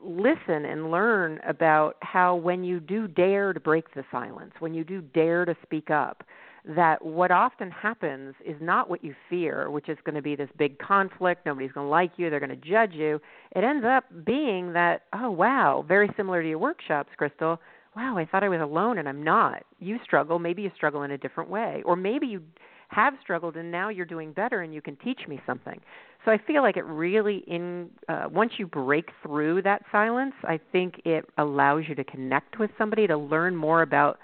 listen 0.00 0.64
and 0.64 0.90
learn 0.90 1.40
about 1.46 1.96
how 2.02 2.34
when 2.36 2.64
you 2.64 2.80
do 2.80 3.06
dare 3.08 3.52
to 3.52 3.60
break 3.60 3.92
the 3.94 4.04
silence, 4.10 4.52
when 4.60 4.72
you 4.72 4.84
do 4.84 5.00
dare 5.00 5.44
to 5.44 5.54
speak 5.62 5.90
up 5.90 6.22
that 6.64 7.04
what 7.04 7.30
often 7.30 7.70
happens 7.70 8.34
is 8.44 8.56
not 8.60 8.88
what 8.88 9.02
you 9.02 9.14
fear, 9.28 9.70
which 9.70 9.88
is 9.88 9.98
going 10.04 10.14
to 10.14 10.22
be 10.22 10.36
this 10.36 10.48
big 10.56 10.78
conflict, 10.78 11.44
nobody's 11.44 11.72
going 11.72 11.86
to 11.86 11.90
like 11.90 12.12
you, 12.16 12.30
they're 12.30 12.40
going 12.40 12.50
to 12.50 12.56
judge 12.56 12.92
you. 12.92 13.20
It 13.56 13.64
ends 13.64 13.84
up 13.84 14.04
being 14.24 14.72
that, 14.72 15.02
oh, 15.12 15.30
wow, 15.30 15.84
very 15.86 16.08
similar 16.16 16.42
to 16.42 16.48
your 16.48 16.58
workshops, 16.58 17.10
Crystal. 17.16 17.58
Wow, 17.96 18.16
I 18.16 18.24
thought 18.24 18.44
I 18.44 18.48
was 18.48 18.60
alone 18.60 18.98
and 18.98 19.08
I'm 19.08 19.22
not. 19.22 19.64
You 19.80 19.98
struggle, 20.04 20.38
maybe 20.38 20.62
you 20.62 20.70
struggle 20.76 21.02
in 21.02 21.10
a 21.10 21.18
different 21.18 21.50
way, 21.50 21.82
or 21.84 21.96
maybe 21.96 22.26
you 22.26 22.42
have 22.88 23.14
struggled 23.20 23.56
and 23.56 23.70
now 23.70 23.88
you're 23.88 24.06
doing 24.06 24.32
better 24.32 24.62
and 24.62 24.72
you 24.72 24.80
can 24.80 24.96
teach 24.96 25.20
me 25.26 25.40
something. 25.46 25.80
So 26.24 26.30
I 26.30 26.38
feel 26.38 26.62
like 26.62 26.76
it 26.76 26.84
really 26.84 27.42
in 27.48 27.90
uh, 28.08 28.26
once 28.30 28.52
you 28.58 28.66
break 28.66 29.10
through 29.22 29.62
that 29.62 29.82
silence, 29.90 30.34
I 30.44 30.60
think 30.70 31.00
it 31.04 31.24
allows 31.38 31.84
you 31.88 31.94
to 31.96 32.04
connect 32.04 32.58
with 32.58 32.70
somebody 32.78 33.06
to 33.08 33.16
learn 33.16 33.56
more 33.56 33.82
about 33.82 34.18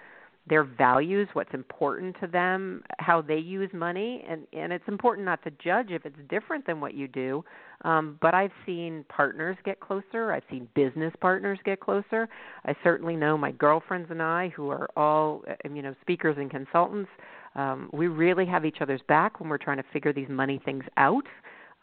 their 0.48 0.64
values, 0.64 1.28
what's 1.32 1.52
important 1.54 2.16
to 2.20 2.26
them, 2.26 2.82
how 2.98 3.20
they 3.20 3.38
use 3.38 3.70
money, 3.72 4.24
and 4.28 4.46
and 4.52 4.72
it's 4.72 4.86
important 4.88 5.24
not 5.24 5.42
to 5.44 5.50
judge 5.62 5.90
if 5.90 6.04
it's 6.06 6.18
different 6.28 6.66
than 6.66 6.80
what 6.80 6.94
you 6.94 7.08
do. 7.08 7.44
Um, 7.84 8.18
but 8.20 8.34
I've 8.34 8.50
seen 8.66 9.04
partners 9.08 9.56
get 9.64 9.80
closer. 9.80 10.32
I've 10.32 10.42
seen 10.50 10.68
business 10.74 11.12
partners 11.20 11.58
get 11.64 11.80
closer. 11.80 12.28
I 12.64 12.74
certainly 12.82 13.14
know 13.14 13.38
my 13.38 13.52
girlfriends 13.52 14.10
and 14.10 14.22
I, 14.22 14.48
who 14.56 14.68
are 14.70 14.88
all 14.96 15.42
uh, 15.48 15.54
you 15.72 15.82
know 15.82 15.94
speakers 16.00 16.36
and 16.38 16.50
consultants. 16.50 17.10
Um, 17.54 17.90
we 17.92 18.08
really 18.08 18.46
have 18.46 18.64
each 18.64 18.78
other's 18.80 19.00
back 19.08 19.40
when 19.40 19.48
we're 19.48 19.58
trying 19.58 19.78
to 19.78 19.84
figure 19.92 20.12
these 20.12 20.28
money 20.28 20.60
things 20.64 20.84
out. 20.96 21.24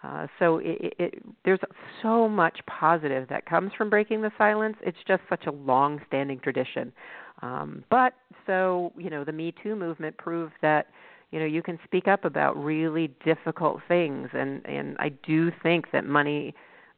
Uh, 0.04 0.28
so 0.38 0.58
it, 0.60 0.78
it, 0.80 0.93
it, 0.99 1.23
there's 1.45 1.60
so 2.04 2.28
much 2.28 2.60
positive 2.67 3.28
that 3.28 3.45
comes 3.45 3.71
from 3.78 3.89
breaking 3.89 4.21
the 4.21 4.32
silence. 4.38 4.75
It's 4.82 4.97
just 5.08 5.23
such 5.30 5.47
a 5.47 5.51
long-standing 5.51 6.39
tradition. 6.41 6.93
Um, 7.41 7.84
but 7.89 8.13
so 8.45 8.91
you 8.98 9.10
know, 9.10 9.24
the 9.24 9.32
Me 9.32 9.54
Too 9.63 9.76
movement 9.76 10.17
proved 10.17 10.54
that 10.62 10.88
you 11.32 11.39
know 11.39 11.45
you 11.45 11.62
can 11.62 11.80
speak 11.84 12.08
up 12.08 12.26
about 12.26 12.56
really 12.62 13.12
difficult 13.24 13.82
things, 13.88 14.30
and 14.34 14.65
and 14.65 14.95
I 15.00 15.10
do 15.10 15.52
think 15.63 15.91
that 15.91 16.06
money 16.06 16.54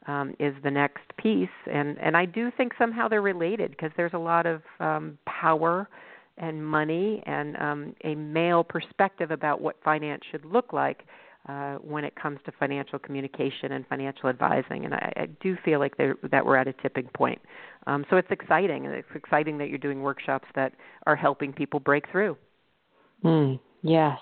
um, 0.08 0.36
is 0.40 0.54
the 0.64 0.72
next 0.72 1.04
piece, 1.18 1.50
and 1.72 1.98
and 2.00 2.16
I 2.16 2.26
do 2.26 2.52
think 2.56 2.74
somehow 2.78 3.08
they're 3.08 3.22
related 3.22 3.72
because 3.72 3.92
there's 3.98 4.14
a 4.14 4.20
lot 4.20 4.46
of 4.46 4.62
um, 4.80 5.18
power 5.26 5.90
and 6.38 6.66
money 6.66 7.24
and 7.26 7.58
um, 7.58 7.96
a 8.04 8.16
male 8.16 8.64
perspective 8.64 9.32
about 9.32 9.60
what 9.60 9.76
finance 9.84 10.22
should 10.30 10.46
look 10.46 10.72
like 10.72 11.04
uh, 11.50 11.76
when 11.76 12.04
it 12.04 12.16
comes 12.16 12.40
to 12.46 12.52
financial 12.60 13.00
communication 13.00 13.72
and 13.72 13.88
financial 13.88 14.30
advising. 14.30 14.86
And 14.86 14.94
I, 14.94 15.14
I 15.16 15.26
do 15.42 15.58
feel 15.64 15.80
like 15.80 15.96
that 15.98 16.46
we're 16.46 16.58
at 16.58 16.68
a 16.68 16.74
tipping 16.74 17.08
point. 17.14 17.42
Um, 17.88 18.06
so 18.10 18.18
it's 18.18 18.30
exciting. 18.30 18.86
and 18.86 18.94
It's 18.94 19.08
exciting 19.16 19.58
that 19.58 19.70
you're 19.70 19.78
doing 19.80 20.02
workshops 20.02 20.48
that 20.56 20.74
are 21.08 21.16
helping 21.16 21.54
people 21.54 21.80
break 21.80 22.04
through. 22.12 22.38
Mm, 23.24 23.60
yes. 23.82 24.20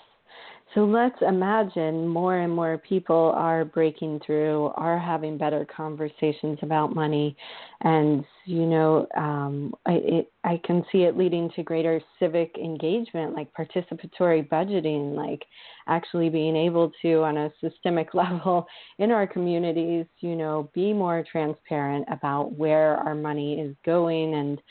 So 0.74 0.84
let's 0.84 1.16
imagine 1.22 2.06
more 2.06 2.40
and 2.40 2.54
more 2.54 2.78
people 2.80 3.32
are 3.36 3.64
breaking 3.64 4.20
through, 4.26 4.72
are 4.76 5.00
having 5.00 5.38
better 5.38 5.66
conversations 5.66 6.60
about 6.64 6.94
money, 6.94 7.38
and 7.82 8.26
you 8.46 8.66
know, 8.66 9.08
um, 9.16 9.74
I, 9.86 9.94
it, 9.94 10.34
I 10.44 10.60
can 10.66 10.84
see 10.92 11.04
it 11.04 11.18
leading 11.18 11.50
to 11.52 11.64
greater 11.64 12.02
civic 12.20 12.58
engagement, 12.58 13.36
like 13.36 13.54
participatory 13.54 14.48
budgeting, 14.50 15.16
like 15.16 15.46
actually 15.88 16.30
being 16.30 16.58
able 16.58 16.92
to, 17.04 17.24
on 17.24 17.38
a 17.38 17.52
systemic 17.62 18.14
level 18.14 18.66
in 18.98 19.12
our 19.12 19.28
communities, 19.28 20.08
you 20.20 20.36
know, 20.36 20.70
be 20.74 20.92
more 20.92 21.24
transparent 21.32 22.06
about 22.12 22.52
where 22.52 22.98
our 22.98 23.16
money 23.16 23.62
is 23.62 23.76
going 23.86 24.34
and 24.34 24.62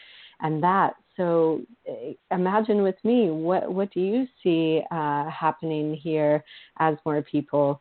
and 0.40 0.62
that 0.62 0.94
so 1.16 1.62
eh, 1.87 2.12
imagine 2.31 2.83
with 2.83 2.96
me, 3.05 3.31
what 3.31 3.72
what 3.72 3.92
do 3.92 4.00
you 4.00 4.27
see 4.42 4.83
uh, 4.90 5.31
happening 5.31 5.94
here 5.94 6.42
as 6.79 6.96
more 7.07 7.22
people 7.22 7.81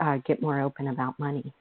uh, 0.00 0.18
get 0.26 0.40
more 0.40 0.60
open 0.60 0.88
about 0.88 1.18
money? 1.18 1.52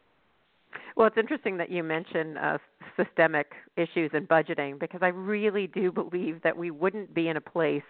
Well, 0.96 1.08
it's 1.08 1.18
interesting 1.18 1.58
that 1.58 1.72
you 1.72 1.84
mention 1.84 2.38
uh, 2.38 2.58
systemic 2.98 3.54
issues 3.78 4.12
in 4.14 4.28
budgeting 4.28 4.80
because 4.80 5.00
I 5.02 5.08
really 5.08 5.68
do 5.68 5.92
believe 5.92 6.42
that 6.44 6.56
we 6.56 6.72
wouldn't 6.72 7.14
be 7.14 7.30
in 7.30 7.38
a 7.38 7.42
place 7.42 7.84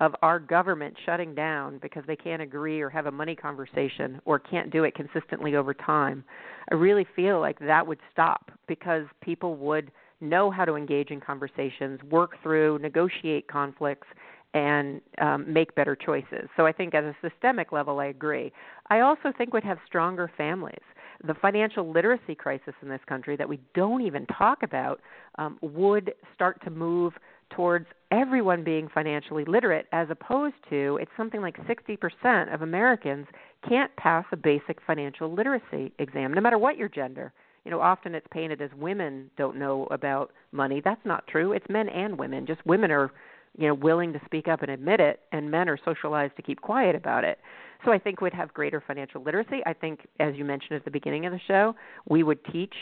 of 0.00 0.14
our 0.22 0.38
government 0.38 0.94
shutting 1.06 1.34
down 1.34 1.78
because 1.78 2.02
they 2.06 2.16
can't 2.16 2.42
agree 2.42 2.80
or 2.80 2.90
have 2.90 3.06
a 3.06 3.10
money 3.10 3.34
conversation 3.34 4.20
or 4.24 4.38
can't 4.38 4.70
do 4.70 4.84
it 4.84 4.94
consistently 4.94 5.56
over 5.56 5.72
time. 5.72 6.22
I 6.70 6.74
really 6.74 7.06
feel 7.16 7.40
like 7.40 7.58
that 7.60 7.86
would 7.86 8.00
stop 8.12 8.50
because 8.66 9.06
people 9.22 9.56
would 9.56 9.90
know 10.20 10.50
how 10.50 10.64
to 10.64 10.74
engage 10.74 11.10
in 11.10 11.20
conversations, 11.20 12.00
work 12.10 12.36
through, 12.42 12.78
negotiate 12.78 13.48
conflicts, 13.48 14.06
and 14.54 15.00
um, 15.20 15.52
make 15.52 15.74
better 15.74 15.94
choices. 15.94 16.48
So 16.56 16.66
I 16.66 16.72
think 16.72 16.94
at 16.94 17.04
a 17.04 17.14
systemic 17.20 17.72
level, 17.72 18.00
I 18.00 18.06
agree. 18.06 18.52
I 18.88 19.00
also 19.00 19.32
think 19.36 19.52
we'd 19.52 19.64
have 19.64 19.78
stronger 19.86 20.30
families. 20.36 20.82
The 21.26 21.34
financial 21.34 21.90
literacy 21.90 22.34
crisis 22.34 22.74
in 22.82 22.88
this 22.88 23.00
country 23.06 23.36
that 23.36 23.48
we 23.48 23.60
don't 23.74 24.02
even 24.02 24.26
talk 24.26 24.62
about 24.62 25.00
um, 25.38 25.58
would 25.60 26.14
start 26.34 26.62
to 26.64 26.70
move 26.70 27.12
towards 27.50 27.86
everyone 28.10 28.64
being 28.64 28.88
financially 28.92 29.44
literate, 29.46 29.86
as 29.92 30.08
opposed 30.10 30.56
to 30.70 30.98
it's 31.00 31.10
something 31.16 31.40
like 31.40 31.56
60% 31.66 32.52
of 32.52 32.62
Americans 32.62 33.26
can't 33.68 33.94
pass 33.96 34.24
a 34.32 34.36
basic 34.36 34.78
financial 34.86 35.32
literacy 35.32 35.92
exam, 35.98 36.32
no 36.32 36.40
matter 36.40 36.58
what 36.58 36.76
your 36.76 36.88
gender. 36.88 37.32
You 37.66 37.72
know, 37.72 37.80
often 37.80 38.14
it's 38.14 38.28
painted 38.30 38.62
as 38.62 38.70
women 38.78 39.28
don't 39.36 39.56
know 39.56 39.88
about 39.90 40.30
money. 40.52 40.80
That's 40.82 41.04
not 41.04 41.26
true. 41.26 41.50
It's 41.50 41.66
men 41.68 41.88
and 41.88 42.16
women. 42.16 42.46
Just 42.46 42.64
women 42.64 42.92
are, 42.92 43.10
you 43.58 43.66
know, 43.66 43.74
willing 43.74 44.12
to 44.12 44.20
speak 44.24 44.46
up 44.46 44.62
and 44.62 44.70
admit 44.70 45.00
it, 45.00 45.18
and 45.32 45.50
men 45.50 45.68
are 45.68 45.76
socialized 45.84 46.36
to 46.36 46.42
keep 46.42 46.60
quiet 46.60 46.94
about 46.94 47.24
it. 47.24 47.40
So 47.84 47.90
I 47.90 47.98
think 47.98 48.20
we'd 48.20 48.32
have 48.34 48.54
greater 48.54 48.80
financial 48.86 49.20
literacy. 49.20 49.62
I 49.66 49.72
think, 49.72 50.06
as 50.20 50.36
you 50.36 50.44
mentioned 50.44 50.76
at 50.76 50.84
the 50.84 50.92
beginning 50.92 51.26
of 51.26 51.32
the 51.32 51.40
show, 51.48 51.74
we 52.08 52.22
would 52.22 52.38
teach 52.52 52.74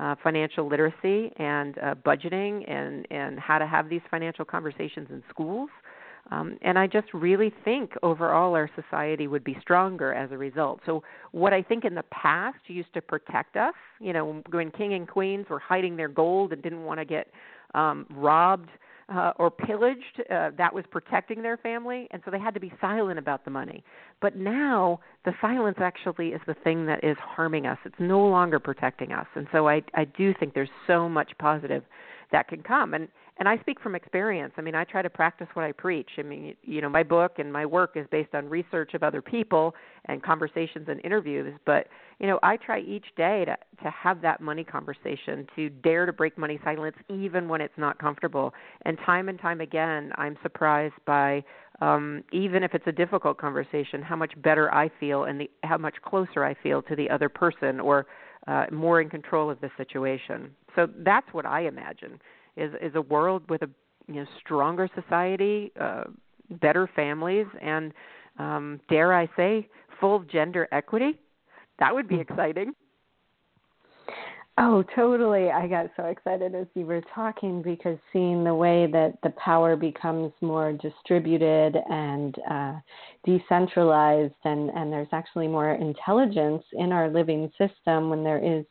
uh, 0.00 0.16
financial 0.20 0.68
literacy 0.68 1.32
and 1.36 1.78
uh, 1.78 1.94
budgeting 2.04 2.68
and, 2.68 3.06
and 3.12 3.38
how 3.38 3.58
to 3.58 3.66
have 3.68 3.88
these 3.88 4.02
financial 4.10 4.44
conversations 4.44 5.06
in 5.10 5.22
schools. 5.30 5.70
Um, 6.30 6.56
and 6.62 6.78
I 6.78 6.86
just 6.86 7.12
really 7.12 7.52
think 7.64 7.92
overall 8.02 8.54
our 8.54 8.70
society 8.74 9.26
would 9.26 9.44
be 9.44 9.56
stronger 9.60 10.14
as 10.14 10.32
a 10.32 10.38
result. 10.38 10.80
So, 10.86 11.02
what 11.32 11.52
I 11.52 11.62
think 11.62 11.84
in 11.84 11.94
the 11.94 12.04
past 12.04 12.58
used 12.66 12.92
to 12.94 13.02
protect 13.02 13.56
us, 13.56 13.74
you 14.00 14.12
know, 14.12 14.42
when 14.50 14.70
king 14.70 14.94
and 14.94 15.06
queens 15.06 15.46
were 15.50 15.58
hiding 15.58 15.96
their 15.96 16.08
gold 16.08 16.52
and 16.52 16.62
didn't 16.62 16.84
want 16.84 16.98
to 17.00 17.04
get 17.04 17.28
um, 17.74 18.06
robbed 18.10 18.70
uh, 19.14 19.32
or 19.36 19.50
pillaged, 19.50 20.22
uh, 20.30 20.50
that 20.56 20.72
was 20.72 20.84
protecting 20.90 21.42
their 21.42 21.58
family, 21.58 22.08
and 22.10 22.22
so 22.24 22.30
they 22.30 22.38
had 22.38 22.54
to 22.54 22.60
be 22.60 22.72
silent 22.80 23.18
about 23.18 23.44
the 23.44 23.50
money. 23.50 23.84
But 24.22 24.34
now 24.34 25.00
the 25.26 25.34
silence 25.42 25.76
actually 25.78 26.28
is 26.28 26.40
the 26.46 26.54
thing 26.54 26.86
that 26.86 27.04
is 27.04 27.16
harming 27.20 27.66
us. 27.66 27.76
It's 27.84 27.94
no 27.98 28.26
longer 28.26 28.58
protecting 28.58 29.12
us, 29.12 29.26
and 29.34 29.46
so 29.52 29.68
I 29.68 29.82
I 29.92 30.04
do 30.04 30.32
think 30.40 30.54
there's 30.54 30.70
so 30.86 31.06
much 31.06 31.32
positive 31.38 31.82
that 32.32 32.48
can 32.48 32.62
come. 32.62 32.94
And 32.94 33.08
and 33.38 33.48
I 33.48 33.58
speak 33.58 33.80
from 33.80 33.94
experience. 33.94 34.54
I 34.56 34.60
mean, 34.60 34.74
I 34.74 34.84
try 34.84 35.02
to 35.02 35.10
practice 35.10 35.48
what 35.54 35.64
I 35.64 35.72
preach. 35.72 36.08
I 36.18 36.22
mean, 36.22 36.54
you 36.62 36.80
know, 36.80 36.88
my 36.88 37.02
book 37.02 37.38
and 37.38 37.52
my 37.52 37.66
work 37.66 37.96
is 37.96 38.06
based 38.10 38.34
on 38.34 38.48
research 38.48 38.94
of 38.94 39.02
other 39.02 39.20
people 39.20 39.74
and 40.06 40.22
conversations 40.22 40.86
and 40.88 41.00
interviews, 41.04 41.52
but 41.66 41.88
you 42.20 42.28
know, 42.28 42.38
I 42.44 42.56
try 42.56 42.80
each 42.80 43.06
day 43.16 43.44
to 43.44 43.56
to 43.82 43.90
have 43.90 44.22
that 44.22 44.40
money 44.40 44.62
conversation, 44.62 45.46
to 45.56 45.68
dare 45.68 46.06
to 46.06 46.12
break 46.12 46.38
money 46.38 46.60
silence 46.62 46.96
even 47.08 47.48
when 47.48 47.60
it's 47.60 47.76
not 47.76 47.98
comfortable. 47.98 48.54
And 48.84 48.96
time 49.04 49.28
and 49.28 49.38
time 49.38 49.60
again, 49.60 50.12
I'm 50.16 50.36
surprised 50.42 50.94
by 51.06 51.42
um 51.80 52.22
even 52.32 52.62
if 52.62 52.72
it's 52.72 52.86
a 52.86 52.92
difficult 52.92 53.38
conversation, 53.38 54.00
how 54.00 54.16
much 54.16 54.32
better 54.42 54.72
I 54.72 54.90
feel 55.00 55.24
and 55.24 55.40
the 55.40 55.50
how 55.64 55.78
much 55.78 55.96
closer 56.04 56.44
I 56.44 56.54
feel 56.62 56.82
to 56.82 56.94
the 56.94 57.10
other 57.10 57.28
person 57.28 57.80
or 57.80 58.06
uh, 58.46 58.66
more 58.70 59.00
in 59.00 59.08
control 59.08 59.50
of 59.50 59.60
the 59.60 59.70
situation. 59.76 60.54
So 60.76 60.86
that's 60.98 61.26
what 61.32 61.46
I 61.46 61.62
imagine 61.62 62.20
is 62.56 62.72
is 62.80 62.94
a 62.94 63.02
world 63.02 63.42
with 63.48 63.62
a 63.62 63.70
you 64.08 64.16
know 64.16 64.26
stronger 64.40 64.88
society, 64.94 65.72
uh, 65.80 66.04
better 66.60 66.88
families, 66.94 67.46
and 67.60 67.92
um, 68.38 68.80
dare 68.88 69.14
I 69.14 69.28
say, 69.36 69.68
full 70.00 70.20
gender 70.20 70.68
equity. 70.72 71.18
That 71.78 71.94
would 71.94 72.08
be 72.08 72.16
hmm. 72.16 72.22
exciting. 72.22 72.74
Oh, 74.56 74.84
totally. 74.94 75.50
I 75.50 75.66
got 75.66 75.90
so 75.96 76.04
excited 76.04 76.54
as 76.54 76.68
you 76.74 76.86
were 76.86 77.02
talking 77.12 77.60
because 77.60 77.98
seeing 78.12 78.44
the 78.44 78.54
way 78.54 78.86
that 78.92 79.18
the 79.24 79.30
power 79.30 79.74
becomes 79.74 80.32
more 80.40 80.72
distributed 80.72 81.76
and 81.90 82.36
uh, 82.48 82.74
decentralized, 83.24 84.34
and, 84.44 84.70
and 84.70 84.92
there's 84.92 85.08
actually 85.10 85.48
more 85.48 85.72
intelligence 85.72 86.62
in 86.74 86.92
our 86.92 87.10
living 87.10 87.50
system 87.58 88.10
when 88.10 88.22
there 88.22 88.38
is 88.38 88.64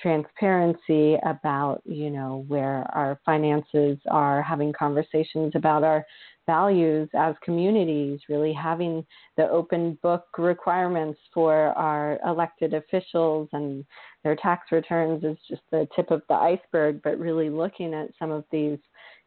transparency 0.00 1.16
about 1.24 1.82
you 1.84 2.10
know 2.10 2.44
where 2.48 2.86
our 2.94 3.18
finances 3.24 3.98
are 4.10 4.42
having 4.42 4.72
conversations 4.72 5.52
about 5.54 5.84
our 5.84 6.04
values 6.46 7.08
as 7.14 7.34
communities 7.44 8.18
really 8.28 8.52
having 8.52 9.04
the 9.36 9.48
open 9.50 9.96
book 10.02 10.24
requirements 10.38 11.18
for 11.32 11.54
our 11.76 12.18
elected 12.26 12.74
officials 12.74 13.48
and 13.52 13.84
their 14.24 14.36
tax 14.36 14.72
returns 14.72 15.22
is 15.22 15.36
just 15.48 15.62
the 15.70 15.86
tip 15.94 16.10
of 16.10 16.22
the 16.28 16.34
iceberg. 16.34 17.00
But 17.02 17.18
really 17.18 17.50
looking 17.50 17.94
at 17.94 18.10
some 18.18 18.30
of 18.30 18.44
these 18.50 18.78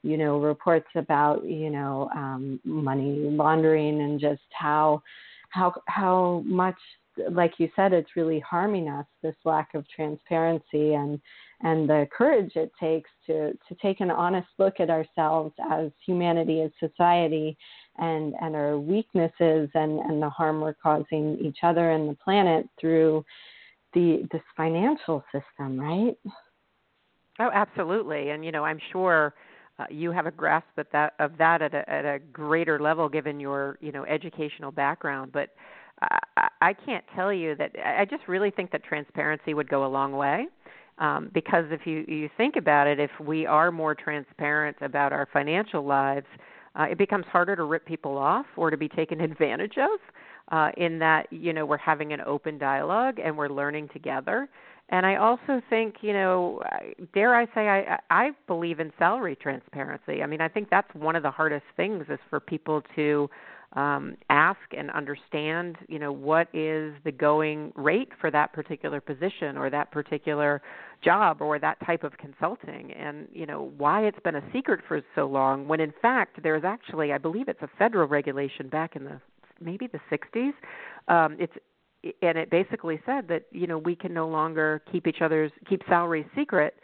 you 0.03 0.17
know 0.17 0.39
reports 0.39 0.89
about 0.95 1.45
you 1.45 1.69
know 1.69 2.09
um, 2.15 2.59
money 2.63 3.15
laundering 3.19 4.01
and 4.01 4.19
just 4.19 4.41
how 4.51 5.01
how 5.49 5.73
how 5.87 6.43
much 6.45 6.77
like 7.31 7.53
you 7.57 7.69
said, 7.75 7.93
it's 7.93 8.15
really 8.15 8.39
harming 8.39 8.89
us. 8.89 9.05
This 9.21 9.35
lack 9.45 9.73
of 9.73 9.85
transparency 9.89 10.93
and 10.93 11.19
and 11.61 11.87
the 11.87 12.07
courage 12.15 12.51
it 12.55 12.71
takes 12.79 13.09
to 13.27 13.53
to 13.53 13.75
take 13.81 14.01
an 14.01 14.11
honest 14.11 14.47
look 14.57 14.79
at 14.79 14.89
ourselves 14.89 15.53
as 15.71 15.91
humanity, 16.05 16.61
as 16.61 16.71
society, 16.79 17.57
and 17.97 18.33
and 18.41 18.55
our 18.55 18.77
weaknesses 18.77 19.69
and 19.73 19.99
and 19.99 20.21
the 20.21 20.29
harm 20.29 20.61
we're 20.61 20.73
causing 20.73 21.37
each 21.41 21.59
other 21.63 21.91
and 21.91 22.09
the 22.09 22.15
planet 22.15 22.67
through 22.79 23.23
the 23.93 24.27
this 24.31 24.41
financial 24.57 25.23
system, 25.31 25.79
right? 25.79 26.17
Oh, 27.39 27.49
absolutely. 27.53 28.29
And 28.29 28.43
you 28.43 28.51
know, 28.51 28.63
I'm 28.63 28.79
sure. 28.91 29.33
Uh, 29.79 29.85
you 29.89 30.11
have 30.11 30.27
a 30.27 30.31
grasp 30.31 30.67
at 30.77 30.91
that 30.91 31.13
of 31.17 31.35
that 31.39 31.63
at 31.63 31.73
a, 31.73 31.89
at 31.89 32.05
a 32.05 32.19
greater 32.31 32.79
level 32.79 33.09
given 33.09 33.39
your 33.39 33.79
you 33.81 33.91
know 33.91 34.05
educational 34.05 34.71
background 34.71 35.31
but 35.33 35.49
I, 36.01 36.47
I 36.61 36.73
can't 36.73 37.03
tell 37.15 37.31
you 37.31 37.55
that. 37.55 37.71
I 37.83 38.05
just 38.05 38.27
really 38.27 38.51
think 38.51 38.71
that 38.71 38.83
transparency 38.83 39.53
would 39.53 39.69
go 39.69 39.85
a 39.85 39.87
long 39.87 40.13
way. 40.13 40.47
Um, 40.99 41.31
because 41.33 41.65
if 41.71 41.87
you 41.87 42.05
you 42.07 42.29
think 42.37 42.55
about 42.55 42.85
it, 42.87 42.99
if 42.99 43.11
we 43.19 43.47
are 43.47 43.71
more 43.71 43.95
transparent 43.95 44.77
about 44.81 45.11
our 45.11 45.27
financial 45.33 45.83
lives, 45.83 46.27
uh, 46.75 46.83
it 46.83 46.97
becomes 46.97 47.25
harder 47.25 47.55
to 47.55 47.63
rip 47.63 47.85
people 47.85 48.17
off 48.17 48.45
or 48.55 48.69
to 48.69 48.77
be 48.77 48.87
taken 48.87 49.21
advantage 49.31 49.77
of. 49.77 49.99
Uh, 50.51 50.71
in 50.75 50.99
that 50.99 51.31
you 51.31 51.53
know 51.53 51.65
we're 51.65 51.77
having 51.77 52.11
an 52.11 52.19
open 52.21 52.57
dialogue 52.57 53.17
and 53.23 53.35
we're 53.35 53.49
learning 53.49 53.87
together. 53.93 54.49
And 54.89 55.05
I 55.05 55.15
also 55.15 55.61
think, 55.69 55.95
you 56.01 56.11
know, 56.11 56.61
dare 57.13 57.33
I 57.33 57.45
say, 57.55 57.69
I 57.69 57.97
I 58.09 58.31
believe 58.47 58.79
in 58.79 58.91
salary 58.99 59.35
transparency. 59.35 60.21
I 60.21 60.27
mean, 60.27 60.41
I 60.41 60.49
think 60.49 60.69
that's 60.69 60.93
one 60.93 61.15
of 61.15 61.23
the 61.23 61.31
hardest 61.31 61.65
things 61.77 62.05
is 62.09 62.19
for 62.29 62.39
people 62.39 62.83
to 62.95 63.29
um, 63.73 64.15
ask 64.29 64.59
and 64.77 64.91
understand, 64.91 65.77
you 65.87 65.97
know, 65.97 66.11
what 66.11 66.47
is 66.53 66.93
the 67.03 67.11
going 67.11 67.73
rate 67.75 68.09
for 68.21 68.29
that 68.29 68.53
particular 68.53 69.01
position 69.01 69.57
or 69.57 69.69
that 69.69 69.91
particular 69.91 70.61
job 71.03 71.41
or 71.41 71.59
that 71.59 71.77
type 71.85 72.03
of 72.03 72.17
consulting, 72.17 72.91
and 72.93 73.27
you 73.33 73.45
know 73.45 73.71
why 73.77 74.05
it's 74.05 74.19
been 74.23 74.35
a 74.35 74.43
secret 74.53 74.79
for 74.87 75.01
so 75.15 75.25
long. 75.25 75.67
When 75.67 75.79
in 75.79 75.93
fact 76.01 76.41
there's 76.43 76.63
actually, 76.63 77.11
I 77.11 77.17
believe 77.17 77.47
it's 77.47 77.61
a 77.61 77.69
federal 77.77 78.07
regulation 78.07 78.69
back 78.69 78.95
in 78.95 79.05
the 79.05 79.19
maybe 79.59 79.87
the 79.87 79.99
60s. 80.11 80.53
Um, 81.07 81.37
it's 81.39 81.53
and 82.21 82.37
it 82.37 82.49
basically 82.49 82.99
said 83.05 83.27
that 83.29 83.45
you 83.51 83.67
know 83.67 83.77
we 83.77 83.95
can 83.95 84.13
no 84.13 84.27
longer 84.27 84.81
keep 84.91 85.07
each 85.07 85.21
other's 85.21 85.51
keep 85.67 85.81
salaries 85.87 86.25
secret 86.35 86.75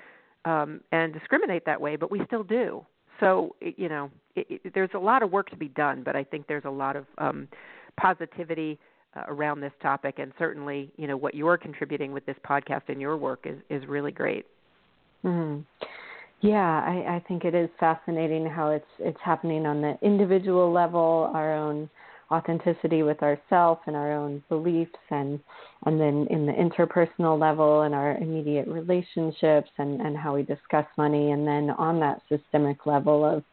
um, 0.45 0.81
and 0.91 1.13
discriminate 1.13 1.65
that 1.65 1.79
way, 1.79 1.95
but 1.95 2.09
we 2.11 2.21
still 2.25 2.43
do. 2.43 2.85
So 3.19 3.55
you 3.59 3.89
know, 3.89 4.11
it, 4.35 4.61
it, 4.63 4.73
there's 4.73 4.89
a 4.93 4.99
lot 4.99 5.23
of 5.23 5.31
work 5.31 5.49
to 5.49 5.57
be 5.57 5.69
done, 5.69 6.03
but 6.03 6.15
I 6.15 6.23
think 6.23 6.47
there's 6.47 6.65
a 6.65 6.69
lot 6.69 6.95
of 6.95 7.05
um, 7.17 7.47
positivity 7.99 8.79
uh, 9.15 9.23
around 9.27 9.59
this 9.59 9.73
topic, 9.81 10.19
and 10.19 10.31
certainly, 10.37 10.91
you 10.97 11.07
know, 11.07 11.17
what 11.17 11.33
you're 11.35 11.57
contributing 11.57 12.11
with 12.11 12.25
this 12.25 12.37
podcast 12.47 12.83
and 12.87 13.01
your 13.01 13.17
work 13.17 13.45
is 13.45 13.57
is 13.69 13.87
really 13.87 14.11
great. 14.11 14.45
Mm-hmm. 15.23 15.61
Yeah, 16.41 16.83
I, 16.85 17.15
I 17.15 17.23
think 17.27 17.43
it 17.43 17.53
is 17.53 17.69
fascinating 17.79 18.45
how 18.45 18.69
it's 18.69 18.85
it's 18.99 19.19
happening 19.23 19.65
on 19.65 19.81
the 19.81 19.97
individual 20.01 20.71
level, 20.71 21.31
our 21.33 21.53
own 21.53 21.89
authenticity 22.31 23.03
with 23.03 23.21
ourself 23.23 23.79
and 23.87 23.95
our 23.95 24.13
own 24.13 24.43
beliefs 24.49 24.99
and 25.09 25.39
and 25.85 25.99
then 25.99 26.27
in 26.29 26.45
the 26.45 26.51
interpersonal 26.51 27.39
level 27.39 27.81
and 27.81 27.95
our 27.95 28.15
immediate 28.17 28.67
relationships 28.67 29.69
and, 29.77 30.01
and 30.01 30.17
how 30.17 30.35
we 30.35 30.43
discuss 30.43 30.85
money. 30.97 31.31
And 31.31 31.47
then 31.47 31.69
on 31.69 31.99
that 32.01 32.21
systemic 32.27 32.85
level 32.85 33.23
of 33.23 33.43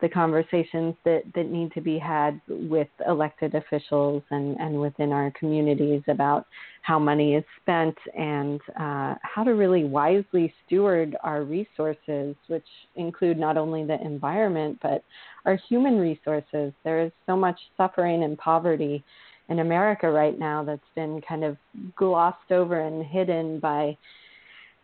the 0.00 0.08
conversations 0.08 0.94
that, 1.04 1.22
that 1.34 1.50
need 1.50 1.72
to 1.72 1.80
be 1.80 1.98
had 1.98 2.40
with 2.48 2.88
elected 3.08 3.54
officials 3.54 4.22
and, 4.30 4.58
and 4.60 4.78
within 4.78 5.10
our 5.10 5.32
communities 5.38 6.02
about 6.08 6.46
how 6.82 6.98
money 6.98 7.34
is 7.34 7.44
spent 7.62 7.96
and 8.16 8.60
uh, 8.78 9.14
how 9.22 9.42
to 9.42 9.52
really 9.52 9.84
wisely 9.84 10.52
steward 10.66 11.16
our 11.22 11.44
resources, 11.44 12.36
which 12.48 12.66
include 12.96 13.38
not 13.38 13.56
only 13.56 13.84
the 13.84 13.98
environment 14.02 14.78
but 14.82 15.02
our 15.46 15.58
human 15.68 15.98
resources. 15.98 16.72
There 16.84 17.02
is 17.02 17.12
so 17.24 17.34
much 17.34 17.58
suffering 17.76 18.22
and 18.22 18.36
poverty 18.36 19.02
in 19.48 19.60
America 19.60 20.10
right 20.10 20.38
now 20.38 20.62
that's 20.62 20.82
been 20.94 21.22
kind 21.26 21.42
of 21.42 21.56
glossed 21.96 22.50
over 22.50 22.80
and 22.80 23.04
hidden 23.04 23.60
by, 23.60 23.96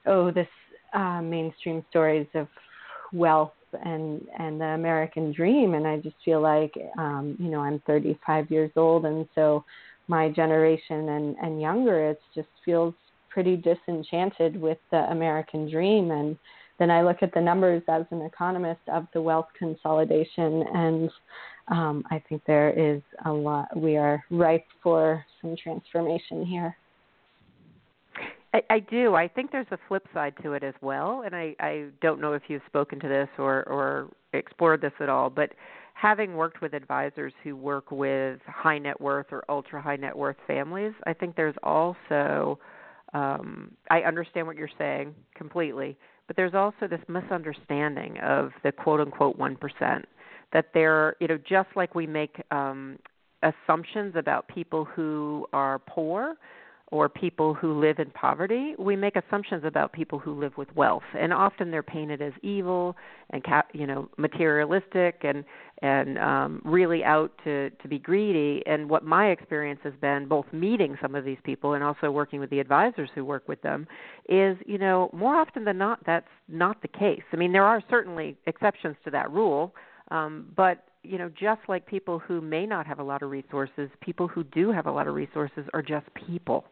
oh, 0.07 0.31
this 0.31 0.49
uh, 0.95 1.21
mainstream 1.21 1.85
stories 1.91 2.29
of 2.35 2.49
wealth 3.13 3.53
and 3.85 4.27
and 4.39 4.61
the 4.61 4.67
American 4.67 5.33
dream, 5.33 5.75
and 5.75 5.87
I 5.87 5.99
just 5.99 6.17
feel 6.25 6.41
like 6.41 6.75
um, 6.99 7.37
you 7.39 7.51
know 7.51 7.61
I'm 7.61 7.81
35 7.87 8.51
years 8.51 8.71
old, 8.77 9.05
and 9.05 9.29
so 9.35 9.65
my 10.09 10.29
generation 10.29 11.09
and 11.11 11.37
and 11.43 11.61
younger, 11.61 12.11
it 12.11 12.21
just 12.35 12.49
feels 12.65 12.95
pretty 13.31 13.57
disenchanted 13.57 14.61
with 14.61 14.79
the 14.91 15.11
American 15.11 15.71
dream, 15.71 16.11
and 16.11 16.37
then 16.79 16.91
I 16.91 17.03
look 17.03 17.23
at 17.23 17.33
the 17.33 17.41
numbers 17.41 17.83
as 17.89 18.05
an 18.11 18.23
economist 18.23 18.81
of 18.89 19.07
the 19.15 19.23
wealth 19.23 19.49
consolidation, 19.59 20.65
and 20.75 21.11
um, 21.69 22.05
I 22.11 22.23
think 22.29 22.43
there 22.47 22.71
is 22.71 23.01
a 23.25 23.33
lot. 23.33 23.75
We 23.77 23.97
are 23.97 24.23
ripe 24.31 24.67
for 24.83 25.25
some 25.41 25.57
transformation 25.57 26.45
here. 26.45 26.77
I, 28.53 28.63
I 28.71 28.79
do. 28.81 29.15
I 29.15 29.29
think 29.29 29.51
there's 29.51 29.67
a 29.71 29.79
flip 29.89 30.07
side 30.13 30.35
to 30.43 30.53
it 30.53 30.63
as 30.63 30.75
well, 30.81 31.23
and 31.25 31.35
I, 31.35 31.55
I 31.61 31.87
don't 32.01 32.21
know 32.21 32.35
if 32.35 32.43
you've 32.49 32.63
spoken 32.67 33.01
to 33.01 33.09
this 33.09 33.29
or, 33.39 33.67
or 33.69 34.09
explored 34.33 34.81
this 34.81 34.93
at 35.01 35.09
all, 35.09 35.31
but 35.31 35.53
having 35.95 36.35
worked 36.35 36.61
with 36.61 36.75
advisors 36.75 37.33
who 37.43 37.57
work 37.57 37.91
with 37.91 38.41
high 38.47 38.79
net 38.79 39.01
worth 39.01 39.27
or 39.31 39.45
ultra 39.49 39.81
high 39.81 39.97
net 39.97 40.17
worth 40.17 40.37
families, 40.47 40.93
I 41.07 41.13
think 41.13 41.37
there's 41.37 41.55
also 41.63 42.59
um, 43.15 43.73
I 43.91 44.01
understand 44.01 44.47
what 44.47 44.57
you're 44.57 44.71
saying 44.79 45.15
completely, 45.35 45.97
but 46.27 46.37
there's 46.37 46.55
also 46.55 46.89
this 46.89 47.01
misunderstanding 47.09 48.19
of 48.21 48.51
the 48.63 48.73
quote 48.73 49.01
unquote 49.01 49.37
one 49.37 49.57
percent 49.57 50.07
that 50.53 50.67
they're 50.75 51.17
you 51.21 51.29
know 51.29 51.39
just 51.39 51.69
like 51.77 51.95
we 51.95 52.07
make 52.07 52.37
um, 52.51 52.99
assumptions 53.43 54.15
about 54.17 54.49
people 54.49 54.85
who 54.85 55.47
are 55.53 55.79
poor 55.79 56.37
or 56.93 57.09
people 57.09 57.55
who 57.55 57.81
live 57.81 57.99
in 57.99 58.11
poverty, 58.11 58.75
we 58.79 58.95
make 58.95 59.17
assumptions 59.17 59.65
about 59.65 59.95
people 59.95 60.19
who 60.19 60.39
live 60.39 60.53
with 60.59 60.69
wealth, 60.77 61.03
and 61.19 61.33
often 61.33 61.71
they're 61.71 61.83
painted 61.83 62.21
as 62.21 62.35
evil 62.43 62.95
and 63.31 63.43
you 63.73 63.87
know 63.87 64.09
materialistic 64.19 65.23
and 65.23 65.43
and 65.81 66.19
um, 66.19 66.61
really 66.65 67.03
out 67.03 67.33
to 67.45 67.71
to 67.71 67.89
be 67.89 67.99
greedy. 67.99 68.63
And 68.67 68.91
what 68.91 69.05
my 69.05 69.29
experience 69.31 69.81
has 69.85 69.95
been, 70.03 70.29
both 70.29 70.45
meeting 70.53 70.99
some 71.01 71.15
of 71.15 71.25
these 71.25 71.39
people 71.45 71.73
and 71.73 71.83
also 71.83 72.11
working 72.11 72.39
with 72.41 72.51
the 72.51 72.61
advisors 72.61 73.09
who 73.15 73.25
work 73.25 73.49
with 73.49 73.63
them, 73.63 73.87
is 74.29 74.59
you 74.67 74.77
know 74.77 75.09
more 75.15 75.35
often 75.35 75.65
than 75.65 75.79
not 75.79 76.01
that's 76.05 76.29
not 76.47 76.83
the 76.83 76.89
case. 76.89 77.23
I 77.33 77.37
mean, 77.37 77.53
there 77.53 77.65
are 77.65 77.83
certainly 77.89 78.37
exceptions 78.47 78.97
to 79.05 79.11
that 79.13 79.31
rule, 79.31 79.75
um, 80.11 80.53
but 80.55 80.85
you 81.05 81.19
know, 81.19 81.29
just 81.29 81.61
like 81.69 81.87
people 81.87 82.19
who 82.19 82.41
may 82.41 82.65
not 82.65 82.87
have 82.87 82.99
a 82.99 83.03
lot 83.03 83.23
of 83.23 83.31
resources, 83.31 83.91
people 84.01 84.29
who 84.29 84.45
do 84.45 84.71
have 84.71 84.87
a 84.87 84.93
lot 84.93 85.09
of 85.09 85.15
resources 85.15 85.65
are 85.75 85.83
just 85.83 86.07
people. 86.15 86.65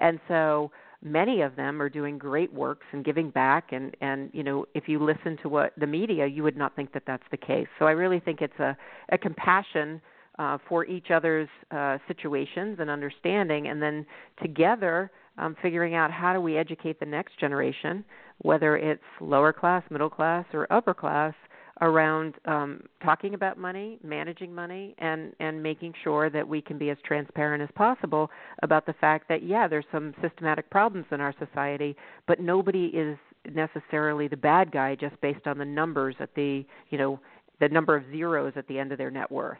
And 0.00 0.20
so 0.28 0.70
many 1.02 1.42
of 1.42 1.56
them 1.56 1.82
are 1.82 1.88
doing 1.88 2.18
great 2.18 2.52
works 2.52 2.86
and 2.92 3.04
giving 3.04 3.30
back. 3.30 3.72
And 3.72 3.96
and 4.00 4.30
you 4.32 4.42
know 4.42 4.66
if 4.74 4.88
you 4.88 5.02
listen 5.02 5.36
to 5.42 5.48
what 5.48 5.72
the 5.76 5.86
media 5.86 6.26
you 6.26 6.42
would 6.42 6.56
not 6.56 6.74
think 6.76 6.92
that 6.92 7.02
that's 7.06 7.24
the 7.30 7.36
case. 7.36 7.68
So 7.78 7.86
i 7.86 7.92
really 7.92 8.20
think 8.20 8.40
it's 8.40 8.58
a 8.58 8.76
a 9.10 9.18
compassion 9.18 10.00
uh, 10.38 10.58
for 10.68 10.86
each 10.86 11.10
other's 11.10 11.48
uh, 11.70 11.98
situations 12.08 12.78
and 12.80 12.88
understanding. 12.88 13.68
And 13.68 13.82
then 13.82 14.06
together 14.40 15.10
um, 15.38 15.56
figuring 15.62 15.94
out 15.94 16.10
how 16.10 16.32
do 16.32 16.40
we 16.40 16.56
educate 16.56 17.00
the 17.00 17.06
next 17.06 17.38
generation 17.38 18.04
whether 18.38 18.76
it's 18.76 19.02
lower 19.20 19.52
class 19.52 19.82
middle 19.90 20.10
class 20.10 20.44
or 20.52 20.70
upper 20.72 20.94
class 20.94 21.34
around 21.82 22.36
um, 22.46 22.84
talking 23.04 23.34
about 23.34 23.58
money, 23.58 23.98
managing 24.02 24.54
money, 24.54 24.94
and 24.98 25.34
and 25.40 25.62
making 25.62 25.92
sure 26.02 26.30
that 26.30 26.46
we 26.46 26.62
can 26.62 26.78
be 26.78 26.88
as 26.90 26.96
transparent 27.04 27.62
as 27.62 27.68
possible 27.74 28.30
about 28.62 28.86
the 28.86 28.94
fact 28.94 29.28
that 29.28 29.42
yeah, 29.42 29.68
there's 29.68 29.84
some 29.92 30.14
systematic 30.22 30.70
problems 30.70 31.06
in 31.10 31.20
our 31.20 31.34
society, 31.38 31.94
but 32.26 32.40
nobody 32.40 32.86
is 32.86 33.18
necessarily 33.52 34.28
the 34.28 34.36
bad 34.36 34.70
guy 34.70 34.94
just 34.94 35.20
based 35.20 35.46
on 35.46 35.58
the 35.58 35.64
numbers 35.64 36.14
at 36.20 36.32
the 36.36 36.64
you 36.90 36.96
know 36.96 37.20
the 37.60 37.68
number 37.68 37.96
of 37.96 38.04
zeros 38.10 38.52
at 38.56 38.66
the 38.68 38.78
end 38.78 38.92
of 38.92 38.98
their 38.98 39.10
net 39.10 39.30
worth. 39.30 39.58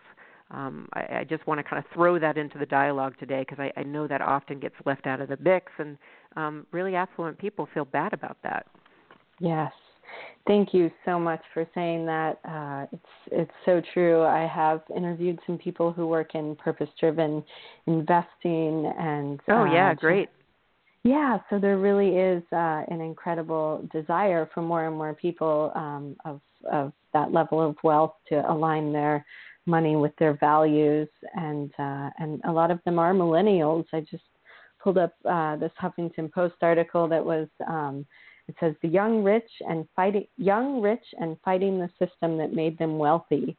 Um, 0.53 0.89
I, 0.93 1.19
I 1.21 1.25
just 1.29 1.47
want 1.47 1.59
to 1.59 1.65
kind 1.65 1.85
of 1.85 1.91
throw 1.93 2.19
that 2.19 2.39
into 2.39 2.59
the 2.59 2.67
dialogue 2.67 3.15
today 3.19 3.45
because 3.49 3.59
I, 3.59 3.73
I 3.81 3.83
know 3.83 4.07
that 4.07 4.21
often 4.21 4.61
gets 4.61 4.75
left 4.87 5.07
out 5.07 5.21
of 5.21 5.29
the 5.29 5.39
mix, 5.41 5.73
and 5.79 5.99
um, 6.37 6.67
really 6.71 6.95
affluent 6.95 7.39
people 7.39 7.69
feel 7.75 7.85
bad 7.85 8.13
about 8.13 8.37
that. 8.45 8.67
Yes, 9.41 9.73
Thank 10.47 10.75
you 10.75 10.91
so 11.05 11.21
much 11.21 11.41
for 11.55 11.69
saying 11.73 12.05
that. 12.07 12.41
Uh, 12.45 12.87
it's 12.93 13.13
it's 13.31 13.53
so 13.65 13.81
true. 13.95 14.23
I 14.23 14.47
have 14.47 14.83
interviewed 14.95 15.39
some 15.47 15.57
people 15.57 15.93
who 15.93 16.09
work 16.09 16.35
in 16.35 16.57
purpose-driven 16.57 17.45
investing, 17.87 18.93
and 18.99 19.41
oh 19.49 19.65
yeah, 19.65 19.91
uh, 19.91 19.95
great. 19.95 20.29
Yeah, 21.05 21.39
so 21.49 21.61
there 21.61 21.79
really 21.79 22.17
is 22.17 22.43
uh, 22.53 22.83
an 22.89 23.01
incredible 23.01 23.89
desire 23.93 24.49
for 24.53 24.63
more 24.63 24.87
and 24.87 24.97
more 24.97 25.15
people 25.15 25.71
um, 25.77 26.17
of 26.25 26.41
of 26.71 26.93
that 27.13 27.33
level 27.33 27.61
of 27.61 27.77
wealth 27.85 28.15
to 28.31 28.51
align 28.51 28.93
their 28.93 29.25
money 29.67 29.95
with 29.95 30.13
their 30.17 30.35
values, 30.35 31.09
and 31.35 31.71
uh, 31.79 32.11
and 32.19 32.41
a 32.49 32.53
lot 32.53 32.73
of 32.73 32.81
them 32.85 32.99
are 32.99 33.13
millennials. 33.15 33.85
I 33.93 34.01
just 34.01 34.25
pulled 34.83 34.99
up 34.99 35.15
uh, 35.25 35.55
this 35.55 35.71
Huffington 35.81 36.33
Post 36.33 36.57
article 36.63 37.07
that 37.07 37.25
was. 37.25 37.47
Um, 37.69 38.07
it 38.49 38.55
says 38.61 38.75
the 38.83 38.89
young 38.89 39.23
rich 39.23 39.51
and 39.69 39.87
fighting 39.95 40.27
young 40.37 40.81
rich 40.81 41.05
and 41.21 41.37
fighting 41.45 41.79
the 41.79 41.89
system 41.99 42.37
that 42.39 42.53
made 42.53 42.79
them 42.79 42.99
wealthy. 42.99 43.57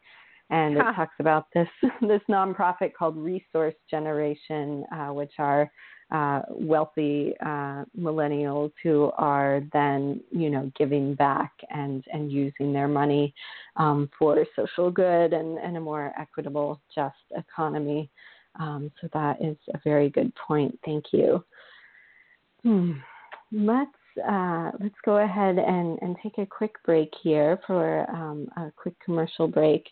And 0.50 0.78
it 0.78 0.82
talks 0.96 1.16
about 1.20 1.48
this 1.54 1.68
this 2.02 2.22
nonprofit 2.30 2.94
called 2.94 3.18
Resource 3.18 3.76
Generation, 3.90 4.86
uh, 4.92 5.08
which 5.08 5.34
are 5.40 5.72
uh, 6.12 6.42
wealthy 6.50 7.34
uh, 7.44 7.86
millennials 8.00 8.72
who 8.84 9.12
are 9.18 9.64
then, 9.74 10.22
you 10.32 10.50
know, 10.50 10.72
giving 10.78 11.16
back 11.16 11.52
and 11.70 12.04
and 12.14 12.32
using 12.32 12.72
their 12.72 12.88
money 12.88 13.34
um, 13.78 14.10
for 14.20 14.46
social 14.56 14.92
good 14.92 15.34
and, 15.34 15.58
and 15.58 15.78
a 15.78 15.80
more 15.80 16.14
equitable, 16.20 16.80
just 16.94 17.16
economy. 17.36 18.10
Um, 18.60 18.92
so 19.02 19.10
that 19.14 19.42
is 19.42 19.58
a 19.74 19.80
very 19.84 20.10
good 20.10 20.32
point. 20.36 20.78
Thank 20.86 21.06
you. 21.14 21.44
Hmm. 22.62 22.92
Let's 23.52 23.92
uh, 24.18 24.72
let's 24.80 24.96
go 25.06 25.18
ahead 25.18 25.58
and, 25.58 26.00
and 26.02 26.16
take 26.22 26.38
a 26.38 26.46
quick 26.46 26.74
break 26.86 27.12
here 27.22 27.60
for 27.66 28.10
um, 28.10 28.48
a 28.58 28.72
quick 28.76 28.96
commercial 29.04 29.48
break. 29.48 29.86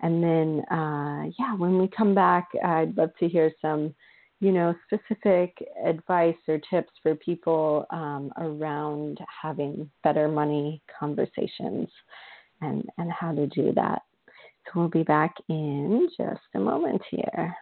And 0.00 0.22
then, 0.22 0.62
uh, 0.70 1.30
yeah, 1.38 1.54
when 1.56 1.78
we 1.78 1.88
come 1.88 2.14
back, 2.14 2.48
I'd 2.64 2.96
love 2.96 3.10
to 3.20 3.28
hear 3.28 3.52
some, 3.62 3.94
you 4.40 4.52
know, 4.52 4.74
specific 4.86 5.56
advice 5.84 6.36
or 6.48 6.60
tips 6.70 6.92
for 7.02 7.14
people 7.14 7.86
um, 7.90 8.32
around 8.36 9.18
having 9.42 9.90
better 10.02 10.28
money 10.28 10.82
conversations 10.98 11.88
and, 12.60 12.84
and 12.98 13.10
how 13.12 13.32
to 13.32 13.46
do 13.46 13.72
that. 13.74 14.02
So 14.66 14.80
we'll 14.80 14.88
be 14.88 15.02
back 15.02 15.34
in 15.48 16.08
just 16.16 16.40
a 16.54 16.58
moment 16.58 17.02
here. 17.10 17.54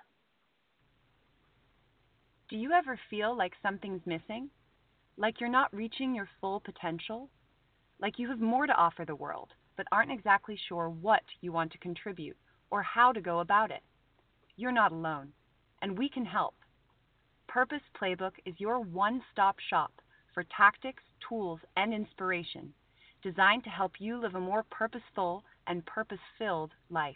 Do 2.48 2.56
you 2.56 2.72
ever 2.72 2.98
feel 3.08 3.36
like 3.36 3.52
something's 3.62 4.02
missing? 4.04 4.50
Like 5.16 5.40
you're 5.40 5.48
not 5.48 5.74
reaching 5.74 6.14
your 6.14 6.28
full 6.40 6.60
potential, 6.60 7.28
like 8.00 8.18
you 8.18 8.28
have 8.28 8.40
more 8.40 8.66
to 8.66 8.74
offer 8.74 9.04
the 9.04 9.14
world, 9.14 9.48
but 9.76 9.86
aren't 9.92 10.12
exactly 10.12 10.58
sure 10.68 10.88
what 10.88 11.22
you 11.40 11.52
want 11.52 11.72
to 11.72 11.78
contribute 11.78 12.36
or 12.70 12.82
how 12.82 13.12
to 13.12 13.20
go 13.20 13.40
about 13.40 13.70
it. 13.70 13.82
You're 14.56 14.72
not 14.72 14.92
alone, 14.92 15.32
and 15.82 15.98
we 15.98 16.08
can 16.08 16.24
help. 16.24 16.54
Purpose 17.48 17.82
Playbook 18.00 18.32
is 18.46 18.54
your 18.58 18.80
one 18.80 19.22
stop 19.32 19.56
shop 19.70 19.92
for 20.32 20.44
tactics, 20.56 21.02
tools, 21.28 21.60
and 21.76 21.92
inspiration 21.92 22.72
designed 23.22 23.64
to 23.64 23.70
help 23.70 23.92
you 23.98 24.20
live 24.20 24.34
a 24.34 24.40
more 24.40 24.64
purposeful 24.70 25.44
and 25.66 25.86
purpose 25.86 26.18
filled 26.38 26.72
life. 26.90 27.14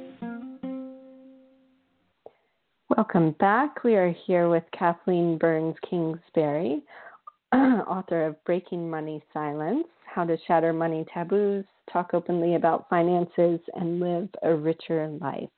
Welcome 2.96 3.32
back. 3.32 3.84
We 3.84 3.96
are 3.96 4.14
here 4.26 4.48
with 4.48 4.64
Kathleen 4.76 5.36
Burns 5.38 5.76
Kingsbury, 5.88 6.82
author 7.52 8.26
of 8.26 8.44
Breaking 8.44 8.88
Money 8.88 9.22
Silence 9.34 9.86
How 10.06 10.24
to 10.24 10.38
Shatter 10.46 10.72
Money 10.72 11.04
Taboos, 11.12 11.64
Talk 11.92 12.14
Openly 12.14 12.54
About 12.54 12.88
Finances, 12.88 13.60
and 13.74 14.00
Live 14.00 14.30
a 14.42 14.54
Richer 14.54 15.08
Life. 15.20 15.50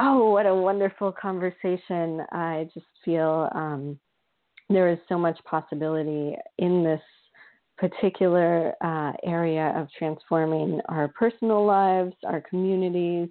Oh, 0.00 0.32
what 0.32 0.46
a 0.46 0.54
wonderful 0.54 1.12
conversation. 1.12 2.22
I 2.32 2.68
just 2.74 2.86
feel 3.04 3.48
um, 3.54 3.98
there 4.72 4.88
is 4.88 4.98
so 5.08 5.18
much 5.18 5.38
possibility 5.44 6.36
in 6.58 6.84
this 6.84 7.00
particular 7.78 8.74
uh, 8.82 9.12
area 9.24 9.72
of 9.76 9.88
transforming 9.98 10.80
our 10.88 11.08
personal 11.08 11.64
lives, 11.64 12.14
our 12.24 12.40
communities, 12.42 13.28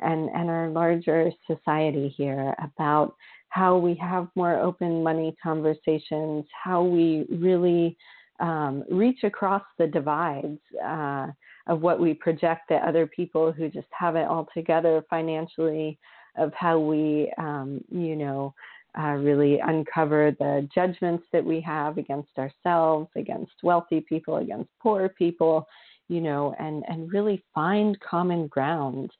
and, 0.00 0.30
and 0.30 0.48
our 0.48 0.70
larger 0.70 1.30
society 1.46 2.14
here 2.16 2.54
about 2.62 3.14
how 3.50 3.76
we 3.76 3.94
have 3.96 4.28
more 4.34 4.58
open 4.58 5.02
money 5.02 5.36
conversations, 5.42 6.46
how 6.64 6.82
we 6.82 7.26
really 7.30 7.96
um, 8.38 8.84
reach 8.90 9.22
across 9.24 9.62
the 9.78 9.86
divides 9.86 10.58
uh, 10.82 11.26
of 11.66 11.82
what 11.82 12.00
we 12.00 12.14
project 12.14 12.68
to 12.68 12.76
other 12.76 13.06
people 13.06 13.52
who 13.52 13.68
just 13.68 13.88
have 13.90 14.16
it 14.16 14.26
all 14.26 14.48
together 14.54 15.04
financially, 15.10 15.98
of 16.38 16.52
how 16.54 16.78
we, 16.78 17.30
um, 17.38 17.82
you 17.90 18.16
know, 18.16 18.54
uh, 18.98 19.12
really 19.12 19.60
uncover 19.60 20.34
the 20.38 20.68
judgments 20.74 21.24
that 21.32 21.44
we 21.44 21.60
have 21.60 21.98
against 21.98 22.30
ourselves, 22.38 23.08
against 23.16 23.52
wealthy 23.62 24.00
people, 24.00 24.36
against 24.36 24.70
poor 24.82 25.08
people, 25.08 25.66
you 26.08 26.20
know, 26.20 26.54
and, 26.58 26.84
and 26.88 27.12
really 27.12 27.42
find 27.54 27.98
common 28.00 28.46
ground 28.48 29.10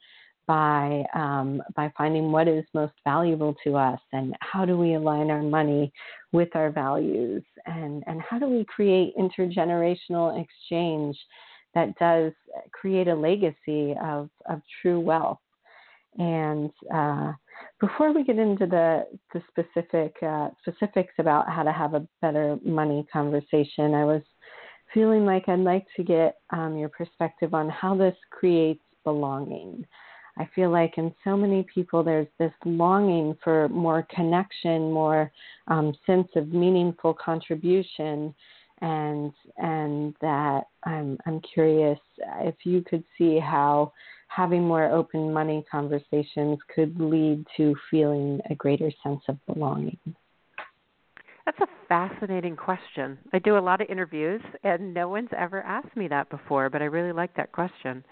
by 0.51 1.05
um, 1.14 1.62
by 1.77 1.93
finding 1.97 2.33
what 2.33 2.49
is 2.49 2.64
most 2.75 2.95
valuable 3.05 3.55
to 3.62 3.77
us 3.77 4.01
and 4.12 4.35
how 4.41 4.64
do 4.64 4.77
we 4.77 4.95
align 4.95 5.31
our 5.31 5.43
money 5.43 5.93
with 6.33 6.49
our 6.57 6.71
values 6.73 7.45
and 7.66 8.03
and 8.09 8.21
how 8.21 8.37
do 8.37 8.49
we 8.49 8.64
create 8.64 9.14
intergenerational 9.16 10.43
exchange 10.43 11.16
that 11.73 11.97
does 12.01 12.33
create 12.73 13.07
a 13.07 13.14
legacy 13.14 13.95
of 14.03 14.29
of 14.49 14.61
true 14.83 14.99
wealth 14.99 15.39
and 16.19 16.71
uh, 16.95 17.33
before 17.81 18.13
we 18.13 18.25
get 18.25 18.39
into 18.39 18.67
the 18.67 19.07
the 19.33 19.43
specific 19.49 20.17
uh, 20.23 20.49
specifics 20.61 21.15
about 21.19 21.49
how 21.49 21.63
to 21.63 21.73
have 21.73 21.95
a 21.95 22.07
better 22.21 22.59
money 22.65 23.07
conversation, 23.13 23.95
I 23.95 24.05
was 24.05 24.23
feeling 24.93 25.25
like 25.25 25.49
I'd 25.49 25.61
like 25.61 25.87
to 25.97 26.03
get 26.03 26.39
um, 26.51 26.77
your 26.77 26.89
perspective 26.89 27.55
on 27.55 27.69
how 27.69 27.97
this 27.97 28.17
creates 28.31 28.83
belonging. 29.05 29.87
I 30.39 30.49
feel 30.55 30.71
like 30.71 30.97
in 30.97 31.15
so 31.23 31.37
many 31.37 31.67
people, 31.73 32.03
there's 32.03 32.29
this 32.39 32.53
longing 32.65 33.37
for 33.43 33.69
more 33.69 34.07
connection, 34.15 34.91
more 34.93 35.31
um, 35.69 35.93
sense 36.07 36.29
of 36.37 36.49
meaningful 36.49 37.15
contribution, 37.15 38.35
and 38.81 39.33
and 39.59 40.15
that 40.21 40.63
I'm 40.85 41.19
I'm 41.27 41.41
curious 41.41 41.99
if 42.41 42.55
you 42.65 42.83
could 42.83 43.05
see 43.19 43.39
how 43.39 43.93
having 44.31 44.62
more 44.62 44.85
open 44.85 45.33
money 45.33 45.64
conversations 45.70 46.59
could 46.74 46.99
lead 47.01 47.45
to 47.57 47.74
feeling 47.91 48.41
a 48.49 48.55
greater 48.55 48.91
sense 49.03 49.20
of 49.28 49.37
belonging. 49.47 49.99
That's 51.45 51.61
a 51.61 51.66
fascinating 51.89 52.55
question. 52.55 53.18
I 53.33 53.41
do 53.41 53.59
a 53.59 53.61
lot 53.61 53.81
of 53.81 53.89
interviews, 53.91 54.41
and 54.62 54.95
no 54.95 55.09
one's 55.09 55.31
ever 55.37 55.62
asked 55.62 55.97
me 55.97 56.07
that 56.09 56.31
before, 56.31 56.70
but 56.70 56.81
I 56.81 56.85
really 56.85 57.12
like 57.12 57.35
that 57.37 57.51
question. 57.51 58.05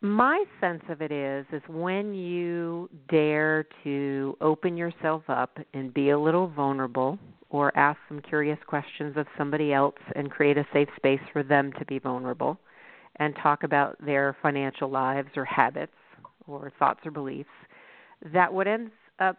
My 0.00 0.44
sense 0.60 0.82
of 0.88 1.02
it 1.02 1.12
is 1.12 1.46
is 1.52 1.62
when 1.68 2.12
you 2.12 2.90
dare 3.08 3.66
to 3.84 4.36
open 4.40 4.76
yourself 4.76 5.22
up 5.28 5.56
and 5.72 5.94
be 5.94 6.10
a 6.10 6.18
little 6.18 6.48
vulnerable 6.48 7.16
or 7.50 7.76
ask 7.76 7.98
some 8.08 8.20
curious 8.22 8.58
questions 8.66 9.16
of 9.16 9.26
somebody 9.38 9.72
else 9.72 9.98
and 10.16 10.30
create 10.30 10.56
a 10.56 10.66
safe 10.72 10.88
space 10.96 11.20
for 11.32 11.42
them 11.42 11.70
to 11.78 11.84
be 11.84 11.98
vulnerable 11.98 12.58
and 13.20 13.36
talk 13.36 13.62
about 13.62 13.96
their 14.04 14.36
financial 14.42 14.90
lives 14.90 15.28
or 15.36 15.44
habits 15.44 15.92
or 16.48 16.72
thoughts 16.78 17.00
or 17.04 17.12
beliefs, 17.12 17.48
that 18.32 18.52
what 18.52 18.66
ends 18.66 18.90
up 19.20 19.36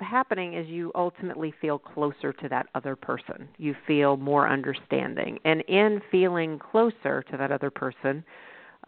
happening 0.00 0.54
is 0.54 0.66
you 0.66 0.90
ultimately 0.94 1.54
feel 1.60 1.78
closer 1.78 2.32
to 2.32 2.48
that 2.48 2.66
other 2.74 2.96
person. 2.96 3.48
You 3.58 3.76
feel 3.86 4.16
more 4.16 4.48
understanding. 4.48 5.38
And 5.44 5.60
in 5.62 6.00
feeling 6.10 6.58
closer 6.58 7.22
to 7.30 7.36
that 7.36 7.52
other 7.52 7.70
person, 7.70 8.24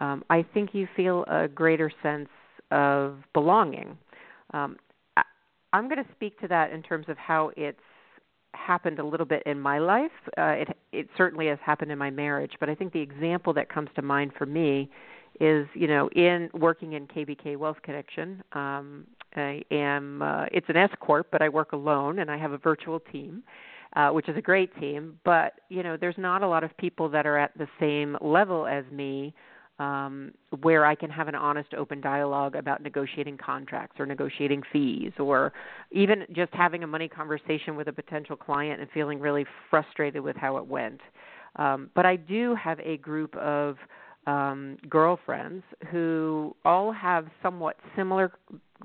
um, 0.01 0.25
I 0.31 0.45
think 0.55 0.71
you 0.73 0.89
feel 0.97 1.25
a 1.29 1.47
greater 1.47 1.93
sense 2.03 2.29
of 2.73 3.19
belonging. 3.33 3.97
Um, 4.53 4.77
I, 5.17 5.23
I'm 5.73 5.89
going 5.89 6.03
to 6.03 6.11
speak 6.17 6.41
to 6.41 6.49
that 6.49 6.73
in 6.73 6.83
terms 6.83 7.07
of 7.09 7.17
how 7.17 7.53
it's 7.57 7.79
happened 8.55 8.99
a 8.99 9.05
little 9.05 9.27
bit 9.27 9.43
in 9.47 9.61
my 9.61 9.79
life. 9.79 10.11
Uh, 10.39 10.55
it 10.63 10.77
it 10.93 11.09
certainly 11.17 11.47
has 11.49 11.59
happened 11.65 11.91
in 11.91 11.99
my 11.99 12.11
marriage, 12.11 12.53
but 12.61 12.69
I 12.69 12.75
think 12.75 12.93
the 12.93 13.01
example 13.01 13.53
that 13.55 13.69
comes 13.69 13.91
to 13.97 14.03
mind 14.03 14.33
for 14.37 14.47
me 14.47 14.91
is 15.41 15.67
you 15.75 15.87
know 15.87 16.09
in 16.11 16.51
working 16.55 16.93
in 16.93 17.07
KBK 17.07 17.57
Wealth 17.57 17.79
Connection. 17.83 18.43
Um, 18.53 19.07
I 19.37 19.63
am 19.71 20.23
uh, 20.23 20.47
it's 20.53 20.69
an 20.69 20.77
S 20.77 20.91
corp, 21.01 21.29
but 21.31 21.43
I 21.43 21.49
work 21.49 21.73
alone 21.73 22.21
and 22.21 22.31
I 22.31 22.37
have 22.37 22.53
a 22.53 22.59
virtual 22.59 23.01
team. 23.01 23.43
Uh, 23.97 24.11
which 24.11 24.29
is 24.29 24.37
a 24.37 24.43
great 24.43 24.75
team, 24.81 25.17
but 25.25 25.61
you 25.69 25.85
know, 25.85 25.97
there's 25.97 26.19
not 26.19 26.43
a 26.43 26.49
lot 26.49 26.65
of 26.65 26.77
people 26.79 27.09
that 27.09 27.27
are 27.27 27.39
at 27.39 27.57
the 27.57 27.69
same 27.79 28.17
level 28.21 28.67
as 28.67 28.85
me 28.91 29.33
um, 29.79 30.33
where 30.63 30.85
I 30.85 30.95
can 30.95 31.11
have 31.11 31.29
an 31.29 31.35
honest, 31.35 31.75
open 31.75 32.01
dialogue 32.01 32.55
about 32.55 32.83
negotiating 32.83 33.39
contracts 33.39 33.99
or 33.99 34.07
negotiating 34.07 34.63
fees, 34.73 35.13
or 35.19 35.53
even 35.91 36.25
just 36.33 36.53
having 36.53 36.85
a 36.85 36.87
money 36.87 37.09
conversation 37.09 37.77
with 37.77 37.89
a 37.89 37.93
potential 37.93 38.37
client 38.37 38.81
and 38.81 38.89
feeling 38.93 39.19
really 39.19 39.45
frustrated 39.71 40.23
with 40.23 40.37
how 40.37 40.57
it 40.57 40.67
went. 40.67 41.01
Um, 41.57 41.91
but 41.95 42.07
I 42.07 42.17
do 42.17 42.55
have 42.55 42.79
a 42.81 42.97
group 42.99 43.35
of 43.37 43.77
um, 44.27 44.79
girlfriends 44.89 45.65
who 45.91 46.57
all 46.65 46.93
have 46.93 47.27
somewhat 47.43 47.77
similar 47.97 48.33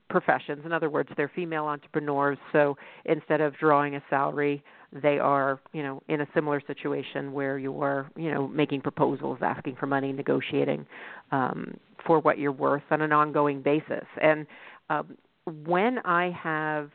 professions. 0.09 0.63
In 0.65 0.71
other 0.71 0.89
words, 0.89 1.09
they're 1.17 1.31
female 1.33 1.65
entrepreneurs. 1.65 2.37
So 2.51 2.77
instead 3.05 3.41
of 3.41 3.55
drawing 3.57 3.95
a 3.95 4.03
salary, 4.09 4.63
they 4.91 5.19
are, 5.19 5.59
you 5.71 5.83
know, 5.83 6.01
in 6.07 6.21
a 6.21 6.27
similar 6.33 6.61
situation 6.65 7.31
where 7.31 7.57
you 7.59 7.81
are, 7.81 8.09
you 8.15 8.31
know, 8.31 8.47
making 8.47 8.81
proposals, 8.81 9.39
asking 9.41 9.75
for 9.75 9.85
money, 9.85 10.11
negotiating 10.11 10.85
um, 11.31 11.75
for 12.05 12.19
what 12.19 12.39
you're 12.39 12.51
worth 12.51 12.83
on 12.89 13.01
an 13.01 13.11
ongoing 13.11 13.61
basis. 13.61 14.05
And 14.21 14.47
um, 14.89 15.17
when 15.65 15.99
I 16.05 16.31
have, 16.31 16.89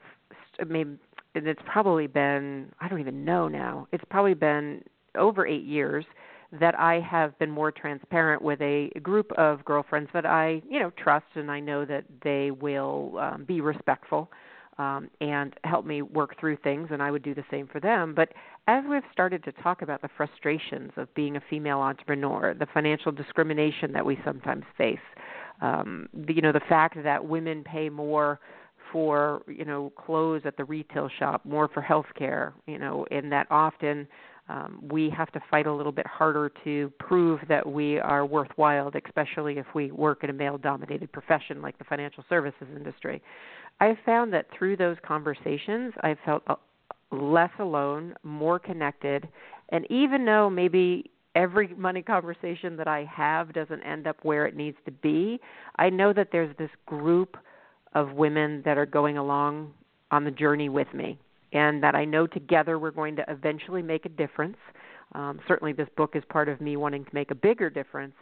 I 0.60 0.64
mean, 0.64 0.98
and 1.34 1.46
it's 1.46 1.62
probably 1.66 2.06
been, 2.06 2.72
I 2.80 2.88
don't 2.88 3.00
even 3.00 3.24
know 3.24 3.48
now. 3.48 3.88
It's 3.92 4.04
probably 4.10 4.34
been 4.34 4.82
over 5.16 5.46
eight 5.46 5.64
years 5.64 6.04
that 6.60 6.78
I 6.78 7.00
have 7.00 7.36
been 7.38 7.50
more 7.50 7.72
transparent 7.72 8.40
with 8.42 8.60
a 8.60 8.90
group 9.02 9.32
of 9.32 9.64
girlfriends 9.64 10.10
that 10.14 10.26
I, 10.26 10.62
you 10.68 10.78
know, 10.78 10.92
trust 10.96 11.26
and 11.34 11.50
I 11.50 11.58
know 11.58 11.84
that 11.84 12.04
they 12.22 12.50
will 12.52 13.18
um, 13.18 13.44
be 13.44 13.60
respectful 13.60 14.30
um, 14.78 15.08
and 15.20 15.54
help 15.64 15.86
me 15.86 16.02
work 16.02 16.38
through 16.38 16.56
things, 16.58 16.88
and 16.90 17.02
I 17.02 17.10
would 17.10 17.22
do 17.22 17.34
the 17.34 17.44
same 17.50 17.66
for 17.66 17.80
them. 17.80 18.14
But 18.14 18.30
as 18.66 18.84
we've 18.88 19.02
started 19.12 19.44
to 19.44 19.52
talk 19.52 19.82
about 19.82 20.02
the 20.02 20.08
frustrations 20.16 20.92
of 20.96 21.12
being 21.14 21.36
a 21.36 21.42
female 21.48 21.78
entrepreneur, 21.78 22.54
the 22.54 22.66
financial 22.72 23.12
discrimination 23.12 23.92
that 23.92 24.04
we 24.04 24.18
sometimes 24.24 24.64
face, 24.76 24.98
um, 25.60 26.08
the, 26.12 26.34
you 26.34 26.42
know, 26.42 26.52
the 26.52 26.60
fact 26.68 26.96
that 27.02 27.24
women 27.24 27.62
pay 27.64 27.88
more 27.88 28.40
for 28.92 29.42
you 29.48 29.64
know 29.64 29.92
clothes 29.96 30.42
at 30.44 30.56
the 30.56 30.64
retail 30.64 31.08
shop, 31.18 31.44
more 31.44 31.68
for 31.68 31.80
health 31.80 32.06
care, 32.16 32.54
you 32.66 32.78
know, 32.78 33.06
and 33.10 33.30
that 33.32 33.46
often 33.50 34.06
um, 34.48 34.78
we 34.90 35.10
have 35.10 35.32
to 35.32 35.40
fight 35.50 35.66
a 35.66 35.72
little 35.72 35.92
bit 35.92 36.06
harder 36.06 36.52
to 36.64 36.92
prove 36.98 37.40
that 37.48 37.66
we 37.66 37.98
are 37.98 38.26
worthwhile, 38.26 38.90
especially 39.06 39.58
if 39.58 39.66
we 39.74 39.90
work 39.90 40.22
in 40.22 40.30
a 40.30 40.34
male 40.34 40.58
dominated 40.58 41.10
profession 41.12 41.62
like 41.62 41.78
the 41.78 41.84
financial 41.84 42.24
services 42.28 42.66
industry. 42.76 43.22
I've 43.80 43.96
found 44.04 44.32
that 44.34 44.46
through 44.56 44.76
those 44.76 44.96
conversations, 45.06 45.94
I've 46.02 46.18
felt 46.24 46.42
less 47.10 47.50
alone, 47.58 48.14
more 48.22 48.58
connected, 48.58 49.26
and 49.70 49.86
even 49.90 50.24
though 50.26 50.50
maybe 50.50 51.10
every 51.34 51.68
money 51.68 52.02
conversation 52.02 52.76
that 52.76 52.86
I 52.86 53.04
have 53.10 53.52
doesn't 53.52 53.82
end 53.82 54.06
up 54.06 54.18
where 54.22 54.46
it 54.46 54.54
needs 54.54 54.76
to 54.84 54.92
be, 54.92 55.40
I 55.76 55.90
know 55.90 56.12
that 56.12 56.28
there's 56.30 56.54
this 56.58 56.70
group 56.86 57.36
of 57.94 58.12
women 58.12 58.62
that 58.64 58.76
are 58.76 58.86
going 58.86 59.16
along 59.16 59.72
on 60.10 60.24
the 60.24 60.30
journey 60.30 60.68
with 60.68 60.92
me 60.92 61.18
and 61.54 61.82
that 61.82 61.94
I 61.94 62.04
know 62.04 62.26
together 62.26 62.78
we're 62.78 62.90
going 62.90 63.16
to 63.16 63.24
eventually 63.28 63.80
make 63.80 64.04
a 64.04 64.10
difference. 64.10 64.58
Um, 65.14 65.40
certainly, 65.48 65.72
this 65.72 65.88
book 65.96 66.16
is 66.16 66.22
part 66.28 66.48
of 66.48 66.60
me 66.60 66.76
wanting 66.76 67.04
to 67.04 67.10
make 67.14 67.30
a 67.30 67.34
bigger 67.34 67.70
difference, 67.70 68.14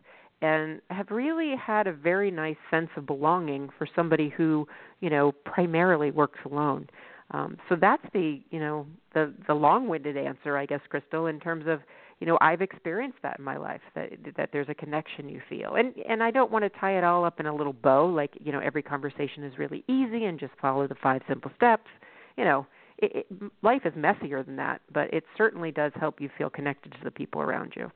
and 0.42 0.80
have 0.90 1.10
really 1.10 1.54
had 1.56 1.86
a 1.86 1.92
very 1.92 2.30
nice 2.30 2.56
sense 2.70 2.90
of 2.96 3.06
belonging 3.06 3.70
for 3.78 3.88
somebody 3.96 4.28
who, 4.28 4.68
you 5.00 5.10
know, 5.10 5.32
primarily 5.44 6.10
works 6.10 6.40
alone. 6.44 6.88
Um, 7.30 7.56
so 7.68 7.76
that's 7.80 8.02
the, 8.12 8.42
you 8.50 8.60
know, 8.60 8.86
the 9.14 9.32
the 9.46 9.54
long-winded 9.54 10.16
answer, 10.16 10.56
I 10.56 10.66
guess, 10.66 10.80
Crystal, 10.90 11.26
in 11.26 11.40
terms 11.40 11.64
of, 11.66 11.80
you 12.20 12.26
know, 12.26 12.36
I've 12.42 12.60
experienced 12.60 13.18
that 13.22 13.38
in 13.38 13.44
my 13.44 13.56
life 13.56 13.80
that 13.94 14.10
that 14.36 14.50
there's 14.52 14.68
a 14.68 14.74
connection 14.74 15.30
you 15.30 15.40
feel, 15.48 15.76
and 15.76 15.94
and 16.06 16.22
I 16.22 16.30
don't 16.30 16.50
want 16.50 16.64
to 16.64 16.78
tie 16.78 16.98
it 16.98 17.04
all 17.04 17.24
up 17.24 17.40
in 17.40 17.46
a 17.46 17.54
little 17.54 17.72
bow, 17.72 18.04
like 18.06 18.32
you 18.38 18.52
know, 18.52 18.60
every 18.60 18.82
conversation 18.82 19.44
is 19.44 19.56
really 19.56 19.82
easy 19.88 20.26
and 20.26 20.38
just 20.38 20.52
follow 20.60 20.86
the 20.86 20.96
five 21.02 21.22
simple 21.26 21.50
steps. 21.56 21.88
You 22.36 22.44
know, 22.44 22.66
it, 23.02 23.26
it, 23.30 23.52
life 23.62 23.82
is 23.84 23.92
messier 23.96 24.42
than 24.42 24.56
that, 24.56 24.80
but 24.92 25.12
it 25.12 25.24
certainly 25.36 25.70
does 25.70 25.92
help 25.98 26.20
you 26.20 26.30
feel 26.38 26.48
connected 26.48 26.92
to 26.92 26.98
the 27.04 27.10
people 27.10 27.42
around 27.42 27.74
you. 27.76 27.90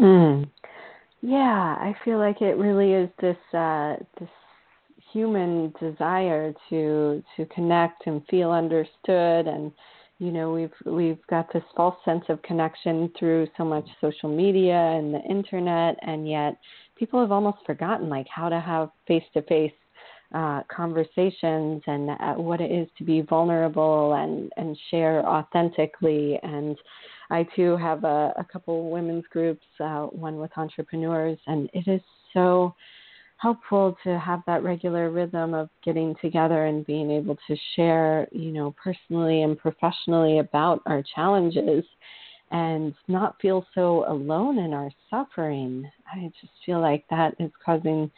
Mm. 0.00 0.48
Yeah, 1.20 1.76
I 1.78 1.94
feel 2.04 2.18
like 2.18 2.42
it 2.42 2.56
really 2.56 2.92
is 2.92 3.08
this 3.20 3.36
uh, 3.54 3.96
this 4.18 4.28
human 5.12 5.72
desire 5.80 6.52
to 6.68 7.22
to 7.36 7.46
connect 7.46 8.06
and 8.06 8.22
feel 8.28 8.50
understood 8.50 9.46
and 9.46 9.70
you 10.18 10.32
know 10.32 10.52
we've 10.52 10.72
we've 10.86 11.24
got 11.28 11.52
this 11.52 11.62
false 11.76 11.94
sense 12.04 12.24
of 12.28 12.42
connection 12.42 13.10
through 13.18 13.46
so 13.56 13.64
much 13.64 13.86
social 14.00 14.28
media 14.28 14.74
and 14.74 15.14
the 15.14 15.20
internet 15.20 15.96
and 16.02 16.28
yet 16.28 16.56
people 16.96 17.20
have 17.20 17.30
almost 17.30 17.58
forgotten 17.64 18.08
like 18.08 18.26
how 18.28 18.48
to 18.48 18.60
have 18.60 18.90
face 19.06 19.22
to 19.32 19.42
face 19.42 19.72
uh, 20.34 20.62
conversations 20.74 21.80
and 21.86 22.10
uh, 22.10 22.34
what 22.34 22.60
it 22.60 22.70
is 22.70 22.88
to 22.98 23.04
be 23.04 23.20
vulnerable 23.22 24.14
and, 24.14 24.52
and 24.56 24.76
share 24.90 25.24
authentically. 25.26 26.38
And 26.42 26.76
I 27.30 27.46
too 27.54 27.76
have 27.76 28.02
a, 28.04 28.34
a 28.36 28.44
couple 28.52 28.90
women's 28.90 29.24
groups, 29.30 29.64
uh, 29.78 30.06
one 30.06 30.38
with 30.38 30.50
entrepreneurs, 30.56 31.38
and 31.46 31.70
it 31.72 31.88
is 31.88 32.00
so 32.32 32.74
helpful 33.36 33.96
to 34.02 34.18
have 34.18 34.40
that 34.46 34.62
regular 34.62 35.10
rhythm 35.10 35.54
of 35.54 35.68
getting 35.84 36.14
together 36.20 36.66
and 36.66 36.86
being 36.86 37.10
able 37.10 37.36
to 37.46 37.56
share, 37.76 38.26
you 38.32 38.50
know, 38.50 38.74
personally 38.82 39.42
and 39.42 39.58
professionally 39.58 40.38
about 40.40 40.82
our 40.86 41.02
challenges 41.14 41.84
and 42.50 42.94
not 43.08 43.36
feel 43.40 43.66
so 43.74 44.04
alone 44.10 44.58
in 44.58 44.72
our 44.72 44.90
suffering. 45.10 45.88
I 46.12 46.30
just 46.40 46.52
feel 46.64 46.80
like 46.80 47.04
that 47.10 47.34
is 47.38 47.50
causing 47.64 48.10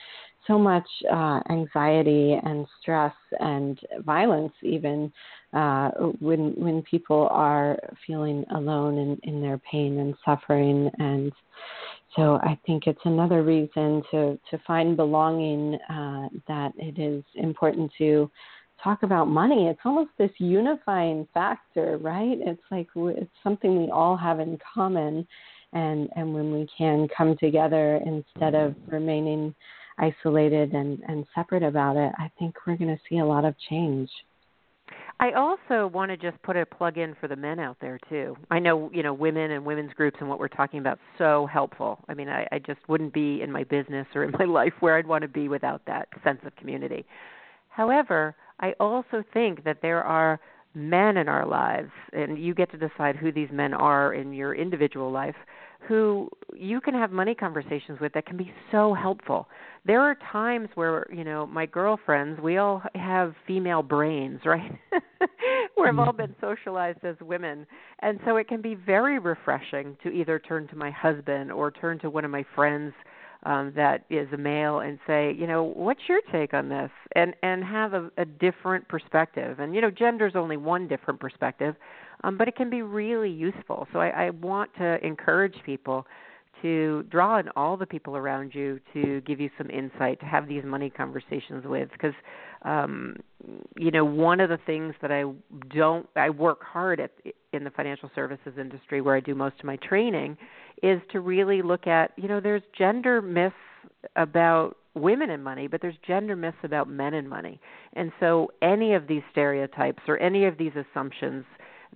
so 0.46 0.58
much 0.58 0.86
uh, 1.12 1.40
anxiety 1.50 2.38
and 2.42 2.66
stress 2.80 3.14
and 3.40 3.78
violence, 4.04 4.52
even 4.62 5.12
uh, 5.52 5.90
when 6.20 6.52
when 6.56 6.82
people 6.82 7.28
are 7.30 7.78
feeling 8.06 8.44
alone 8.54 8.98
in, 8.98 9.18
in 9.22 9.40
their 9.40 9.58
pain 9.70 9.98
and 9.98 10.14
suffering. 10.24 10.90
And 10.98 11.32
so, 12.14 12.36
I 12.42 12.58
think 12.66 12.86
it's 12.86 13.00
another 13.04 13.42
reason 13.42 14.02
to 14.10 14.38
to 14.50 14.58
find 14.66 14.96
belonging 14.96 15.74
uh, 15.90 16.28
that 16.48 16.72
it 16.76 16.98
is 16.98 17.22
important 17.34 17.90
to 17.98 18.30
talk 18.82 19.02
about 19.02 19.26
money. 19.26 19.66
It's 19.68 19.80
almost 19.84 20.10
this 20.18 20.30
unifying 20.38 21.26
factor, 21.32 21.98
right? 21.98 22.38
It's 22.40 22.62
like 22.70 22.88
it's 22.94 23.30
something 23.42 23.82
we 23.82 23.90
all 23.90 24.16
have 24.16 24.40
in 24.40 24.58
common. 24.74 25.26
And, 25.72 26.08
and 26.16 26.32
when 26.32 26.52
we 26.52 26.66
can 26.78 27.08
come 27.14 27.36
together 27.36 28.00
instead 28.06 28.54
of 28.54 28.74
remaining 28.86 29.54
isolated 29.98 30.72
and, 30.72 31.00
and 31.08 31.26
separate 31.34 31.62
about 31.62 31.96
it, 31.96 32.12
I 32.18 32.30
think 32.38 32.54
we're 32.66 32.76
going 32.76 32.94
to 32.94 33.00
see 33.08 33.18
a 33.18 33.24
lot 33.24 33.44
of 33.44 33.54
change. 33.70 34.10
I 35.18 35.32
also 35.32 35.86
want 35.86 36.10
to 36.10 36.16
just 36.16 36.40
put 36.42 36.56
a 36.56 36.66
plug 36.66 36.98
in 36.98 37.14
for 37.20 37.26
the 37.26 37.36
men 37.36 37.58
out 37.58 37.78
there 37.80 37.98
too. 38.10 38.36
I 38.50 38.58
know 38.58 38.90
you 38.92 39.02
know 39.02 39.14
women 39.14 39.50
and 39.50 39.64
women's 39.64 39.92
groups 39.94 40.18
and 40.20 40.28
what 40.28 40.38
we're 40.38 40.48
talking 40.48 40.78
about 40.78 40.98
so 41.16 41.46
helpful. 41.46 42.04
I 42.08 42.14
mean, 42.14 42.28
I, 42.28 42.46
I 42.52 42.58
just 42.58 42.80
wouldn't 42.86 43.14
be 43.14 43.40
in 43.40 43.50
my 43.50 43.64
business 43.64 44.06
or 44.14 44.24
in 44.24 44.32
my 44.38 44.44
life 44.48 44.74
where 44.80 44.96
I'd 44.96 45.06
want 45.06 45.22
to 45.22 45.28
be 45.28 45.48
without 45.48 45.80
that 45.86 46.08
sense 46.22 46.40
of 46.44 46.54
community. 46.56 47.06
However, 47.68 48.34
I 48.60 48.72
also 48.78 49.24
think 49.32 49.64
that 49.64 49.78
there 49.80 50.04
are 50.04 50.38
men 50.76 51.16
in 51.16 51.28
our 51.28 51.46
lives, 51.46 51.90
and 52.12 52.38
you 52.38 52.54
get 52.54 52.70
to 52.70 52.76
decide 52.76 53.16
who 53.16 53.32
these 53.32 53.48
men 53.50 53.72
are 53.72 54.12
in 54.12 54.32
your 54.32 54.54
individual 54.54 55.10
life, 55.10 55.34
who 55.88 56.28
you 56.54 56.80
can 56.80 56.94
have 56.94 57.10
money 57.10 57.34
conversations 57.34 57.98
with 58.00 58.12
that 58.12 58.26
can 58.26 58.36
be 58.36 58.52
so 58.70 58.92
helpful. 58.92 59.48
There 59.86 60.00
are 60.00 60.16
times 60.32 60.68
where, 60.74 61.06
you 61.12 61.24
know, 61.24 61.46
my 61.46 61.64
girlfriends, 61.64 62.40
we 62.40 62.58
all 62.58 62.82
have 62.94 63.34
female 63.46 63.82
brains, 63.82 64.40
right? 64.44 64.72
We've 65.76 65.98
all 65.98 66.12
been 66.12 66.30
mm-hmm. 66.30 66.46
socialized 66.46 67.04
as 67.04 67.16
women. 67.20 67.66
And 68.00 68.18
so 68.24 68.36
it 68.36 68.48
can 68.48 68.60
be 68.60 68.74
very 68.74 69.18
refreshing 69.18 69.96
to 70.02 70.10
either 70.10 70.38
turn 70.38 70.66
to 70.68 70.76
my 70.76 70.90
husband 70.90 71.52
or 71.52 71.70
turn 71.70 71.98
to 72.00 72.10
one 72.10 72.24
of 72.24 72.30
my 72.30 72.44
friends 72.54 72.92
um, 73.46 73.72
that 73.76 74.04
is 74.10 74.26
a 74.32 74.36
male 74.36 74.80
and 74.80 74.98
say, 75.06 75.32
you 75.32 75.46
know, 75.46 75.62
what's 75.62 76.00
your 76.08 76.20
take 76.32 76.52
on 76.52 76.68
this? 76.68 76.90
And 77.14 77.32
and 77.42 77.62
have 77.62 77.94
a, 77.94 78.10
a 78.18 78.24
different 78.24 78.86
perspective. 78.88 79.60
And 79.60 79.74
you 79.74 79.80
know, 79.80 79.90
gender 79.90 80.26
is 80.26 80.34
only 80.34 80.56
one 80.56 80.88
different 80.88 81.20
perspective, 81.20 81.76
um, 82.24 82.36
but 82.36 82.48
it 82.48 82.56
can 82.56 82.68
be 82.68 82.82
really 82.82 83.30
useful. 83.30 83.86
So 83.92 84.00
I, 84.00 84.26
I 84.26 84.30
want 84.30 84.74
to 84.78 85.04
encourage 85.06 85.54
people 85.64 86.06
to 86.62 87.04
draw 87.10 87.38
in 87.38 87.48
all 87.56 87.76
the 87.76 87.86
people 87.86 88.16
around 88.16 88.54
you 88.54 88.80
to 88.92 89.20
give 89.22 89.40
you 89.40 89.50
some 89.58 89.70
insight 89.70 90.20
to 90.20 90.26
have 90.26 90.48
these 90.48 90.64
money 90.64 90.90
conversations 90.90 91.64
with 91.64 91.90
because 91.92 92.14
um 92.62 93.16
you 93.76 93.90
know 93.90 94.04
one 94.04 94.40
of 94.40 94.48
the 94.48 94.58
things 94.66 94.94
that 95.02 95.12
I 95.12 95.24
don't 95.74 96.08
I 96.16 96.30
work 96.30 96.62
hard 96.62 97.00
at 97.00 97.10
in 97.52 97.64
the 97.64 97.70
financial 97.70 98.10
services 98.14 98.54
industry 98.58 99.00
where 99.00 99.16
I 99.16 99.20
do 99.20 99.34
most 99.34 99.58
of 99.58 99.64
my 99.64 99.76
training 99.76 100.36
is 100.82 101.00
to 101.12 101.20
really 101.20 101.62
look 101.62 101.86
at 101.86 102.12
you 102.16 102.28
know 102.28 102.40
there's 102.40 102.62
gender 102.76 103.20
myths 103.20 103.54
about 104.16 104.76
women 104.94 105.30
and 105.30 105.44
money 105.44 105.66
but 105.66 105.82
there's 105.82 105.96
gender 106.06 106.36
myths 106.36 106.56
about 106.62 106.88
men 106.88 107.14
and 107.14 107.28
money. 107.28 107.60
And 107.94 108.12
so 108.18 108.50
any 108.62 108.94
of 108.94 109.06
these 109.06 109.22
stereotypes 109.30 110.02
or 110.08 110.18
any 110.18 110.46
of 110.46 110.56
these 110.58 110.72
assumptions 110.74 111.44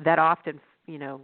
that 0.04 0.18
often 0.18 0.60
you 0.86 0.98
know 0.98 1.20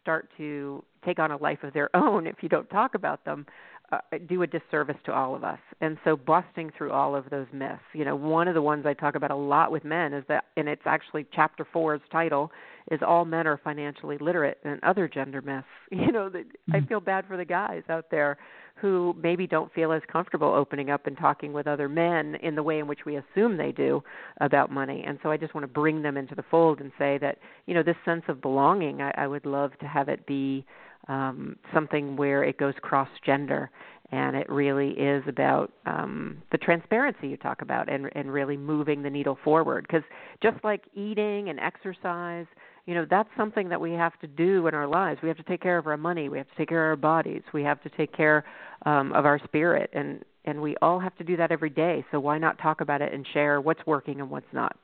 start 0.00 0.30
to 0.36 0.84
take 1.06 1.18
on 1.18 1.30
a 1.30 1.36
life 1.36 1.62
of 1.62 1.72
their 1.72 1.94
own 1.96 2.26
if 2.26 2.36
you 2.42 2.48
don't 2.48 2.68
talk 2.68 2.94
about 2.94 3.24
them 3.24 3.46
uh, 3.92 3.98
do 4.28 4.42
a 4.42 4.46
disservice 4.46 4.96
to 5.04 5.12
all 5.12 5.34
of 5.34 5.44
us. 5.44 5.58
And 5.80 5.96
so 6.04 6.16
busting 6.16 6.72
through 6.76 6.90
all 6.90 7.14
of 7.14 7.30
those 7.30 7.46
myths. 7.52 7.82
You 7.92 8.04
know, 8.04 8.16
one 8.16 8.48
of 8.48 8.54
the 8.54 8.62
ones 8.62 8.84
I 8.84 8.94
talk 8.94 9.14
about 9.14 9.30
a 9.30 9.36
lot 9.36 9.70
with 9.70 9.84
men 9.84 10.12
is 10.12 10.24
that 10.28 10.46
and 10.56 10.68
it's 10.68 10.82
actually 10.86 11.26
chapter 11.32 11.66
4's 11.74 12.02
title 12.10 12.50
is 12.90 13.00
all 13.06 13.24
men 13.24 13.46
are 13.46 13.60
financially 13.62 14.16
literate 14.18 14.58
and 14.64 14.82
other 14.82 15.08
gender 15.08 15.40
myths. 15.42 15.66
You 16.06 16.12
know, 16.12 16.28
that 16.28 16.44
I 16.72 16.78
mm-hmm. 16.78 16.86
feel 16.86 17.00
bad 17.00 17.26
for 17.26 17.36
the 17.36 17.44
guys 17.44 17.82
out 17.88 18.06
there 18.10 18.38
who 18.76 19.14
maybe 19.22 19.46
don't 19.46 19.72
feel 19.72 19.92
as 19.92 20.02
comfortable 20.12 20.48
opening 20.52 20.90
up 20.90 21.06
and 21.06 21.16
talking 21.16 21.52
with 21.52 21.66
other 21.66 21.88
men 21.88 22.34
in 22.42 22.54
the 22.54 22.62
way 22.62 22.78
in 22.78 22.86
which 22.86 23.00
we 23.06 23.16
assume 23.16 23.56
they 23.56 23.72
do 23.72 24.02
about 24.40 24.70
money. 24.70 25.02
And 25.06 25.18
so 25.22 25.30
I 25.30 25.36
just 25.36 25.54
want 25.54 25.62
to 25.62 25.72
bring 25.72 26.02
them 26.02 26.16
into 26.16 26.34
the 26.34 26.44
fold 26.50 26.80
and 26.80 26.92
say 26.98 27.18
that, 27.18 27.38
you 27.66 27.74
know, 27.74 27.82
this 27.82 27.96
sense 28.04 28.22
of 28.28 28.42
belonging, 28.42 29.00
I, 29.00 29.12
I 29.16 29.26
would 29.26 29.46
love 29.46 29.72
to 29.80 29.86
have 29.86 30.08
it 30.08 30.26
be 30.26 30.66
um, 31.08 31.56
something 31.72 32.16
where 32.16 32.44
it 32.44 32.58
goes 32.58 32.74
cross 32.80 33.08
gender 33.24 33.70
and 34.12 34.36
it 34.36 34.48
really 34.48 34.90
is 34.90 35.24
about 35.26 35.72
um, 35.84 36.40
the 36.52 36.58
transparency 36.58 37.26
you 37.28 37.36
talk 37.36 37.62
about 37.62 37.92
and, 37.92 38.08
and 38.14 38.32
really 38.32 38.56
moving 38.56 39.02
the 39.02 39.10
needle 39.10 39.36
forward. 39.42 39.84
Because 39.88 40.04
just 40.42 40.62
like 40.62 40.82
eating 40.94 41.48
and 41.48 41.58
exercise 41.58 42.46
you 42.86 42.94
know 42.94 43.04
that's 43.08 43.28
something 43.36 43.68
that 43.68 43.80
we 43.80 43.92
have 43.92 44.18
to 44.20 44.26
do 44.26 44.66
in 44.68 44.74
our 44.74 44.86
lives. 44.86 45.20
We 45.22 45.28
have 45.28 45.36
to 45.36 45.42
take 45.42 45.60
care 45.60 45.76
of 45.76 45.86
our 45.86 45.96
money. 45.96 46.28
We 46.28 46.38
have 46.38 46.48
to 46.48 46.56
take 46.56 46.68
care 46.68 46.92
of 46.92 46.96
our 46.96 46.96
bodies. 46.96 47.42
We 47.52 47.62
have 47.64 47.82
to 47.82 47.90
take 47.90 48.16
care 48.16 48.44
um, 48.86 49.12
of 49.12 49.26
our 49.26 49.40
spirit. 49.44 49.90
And 49.92 50.24
and 50.44 50.62
we 50.62 50.76
all 50.80 51.00
have 51.00 51.16
to 51.16 51.24
do 51.24 51.36
that 51.36 51.50
every 51.50 51.70
day. 51.70 52.04
So 52.12 52.20
why 52.20 52.38
not 52.38 52.58
talk 52.58 52.80
about 52.80 53.02
it 53.02 53.12
and 53.12 53.26
share 53.34 53.60
what's 53.60 53.84
working 53.86 54.20
and 54.20 54.30
what's 54.30 54.46
not? 54.52 54.76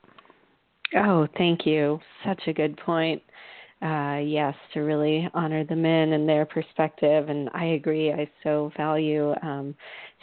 Oh 0.97 1.29
thank 1.39 1.65
you. 1.65 2.01
Such 2.27 2.43
a 2.49 2.53
good 2.53 2.77
point 2.77 3.23
uh, 3.83 4.19
yes, 4.19 4.55
to 4.73 4.81
really 4.81 5.29
honor 5.35 5.65
the 5.65 5.75
men 5.75 6.13
and 6.13 6.29
their 6.29 6.47
perspective. 6.47 7.29
And 7.29 7.51
I 7.53 7.65
agree. 7.67 8.13
I 8.13 8.31
so 8.45 8.71
value 8.77 9.35
um, 9.43 9.75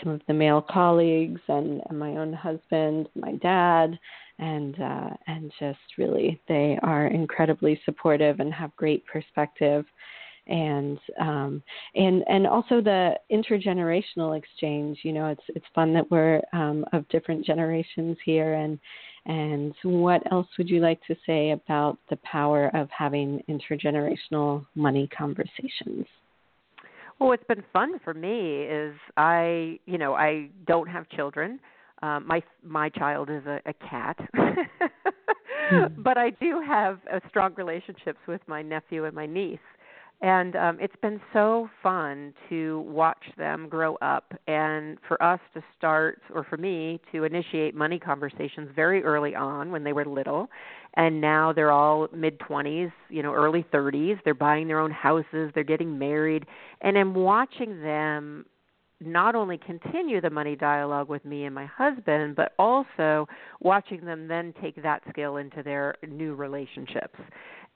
some 0.01 0.13
of 0.13 0.21
the 0.27 0.33
male 0.33 0.61
colleagues 0.61 1.41
and, 1.47 1.81
and 1.89 1.99
my 1.99 2.11
own 2.11 2.31
husband, 2.31 3.09
my 3.15 3.33
dad, 3.33 3.99
and 4.39 4.79
uh, 4.81 5.09
and 5.27 5.51
just 5.59 5.79
really 5.97 6.39
they 6.47 6.79
are 6.83 7.07
incredibly 7.07 7.79
supportive 7.83 8.39
and 8.39 8.53
have 8.53 8.75
great 8.77 9.03
perspective. 9.05 9.85
And 10.47 10.97
um, 11.19 11.61
and 11.95 12.23
and 12.27 12.47
also 12.47 12.81
the 12.81 13.15
intergenerational 13.29 14.37
exchange. 14.37 14.99
You 15.03 15.11
know, 15.11 15.27
it's 15.27 15.43
it's 15.49 15.65
fun 15.75 15.93
that 15.93 16.09
we're 16.09 16.41
um, 16.53 16.85
of 16.93 17.07
different 17.09 17.45
generations 17.45 18.17
here, 18.23 18.53
and 18.53 18.79
and 19.29 19.75
what 19.83 20.23
else 20.31 20.47
would 20.57 20.67
you 20.67 20.79
like 20.79 20.99
to 21.05 21.15
say 21.23 21.51
about 21.51 21.99
the 22.09 22.17
power 22.17 22.71
of 22.73 22.89
having 22.89 23.43
intergenerational 23.47 24.65
money 24.73 25.07
conversations? 25.15 26.07
Well, 27.19 27.29
what's 27.29 27.43
been 27.43 27.63
fun 27.71 27.99
for 28.03 28.15
me 28.15 28.63
is 28.63 28.95
I, 29.17 29.77
you 29.85 29.99
know, 29.99 30.15
I 30.15 30.49
don't 30.65 30.87
have 30.87 31.07
children. 31.09 31.59
Um, 32.01 32.25
my 32.25 32.41
my 32.65 32.89
child 32.89 33.29
is 33.29 33.45
a, 33.45 33.59
a 33.67 33.73
cat, 33.73 34.17
mm. 35.73 36.03
but 36.03 36.17
I 36.17 36.31
do 36.31 36.59
have 36.65 36.97
a 37.11 37.21
strong 37.29 37.53
relationships 37.55 38.19
with 38.27 38.41
my 38.47 38.63
nephew 38.63 39.05
and 39.05 39.13
my 39.13 39.27
niece, 39.27 39.59
and 40.21 40.55
um, 40.57 40.77
it's 40.81 40.95
been 41.01 41.21
so 41.31 41.69
fun 41.81 42.33
to 42.49 42.81
watch 42.81 43.23
them 43.37 43.69
grow 43.69 43.95
up 44.01 44.33
and 44.47 44.97
for 45.07 45.21
us 45.23 45.39
to 45.53 45.63
start 45.77 46.21
or 46.33 46.43
for 46.43 46.57
me 46.57 46.99
to 47.13 47.23
initiate 47.23 47.73
money 47.73 47.97
conversations 47.97 48.69
very 48.75 49.01
early 49.03 49.33
on 49.33 49.71
when 49.71 49.85
they 49.85 49.93
were 49.93 50.05
little. 50.05 50.49
And 50.95 51.21
now 51.21 51.53
they're 51.53 51.71
all 51.71 52.09
mid 52.13 52.37
20s 52.39 52.91
you 53.09 53.23
know 53.23 53.33
early 53.33 53.65
30s 53.73 54.19
they're 54.25 54.33
buying 54.33 54.67
their 54.67 54.79
own 54.79 54.91
houses. 54.91 55.51
They're 55.55 55.63
getting 55.63 55.97
married. 55.97 56.45
And 56.81 56.97
i'm 56.97 57.13
watching 57.13 57.81
them 57.81 58.45
not 59.01 59.33
only 59.33 59.57
continue 59.57 60.19
the 60.19 60.29
money 60.29 60.57
dialogue 60.57 61.07
with 61.07 61.23
me 61.23 61.45
and 61.45 61.55
my 61.55 61.65
husband, 61.65 62.35
but 62.35 62.51
also 62.59 63.27
watching 63.61 64.03
them 64.03 64.27
then 64.27 64.53
take 64.61 64.81
that 64.83 65.01
skill 65.09 65.37
into 65.37 65.63
their 65.63 65.95
new 66.05 66.35
relationships 66.35 67.17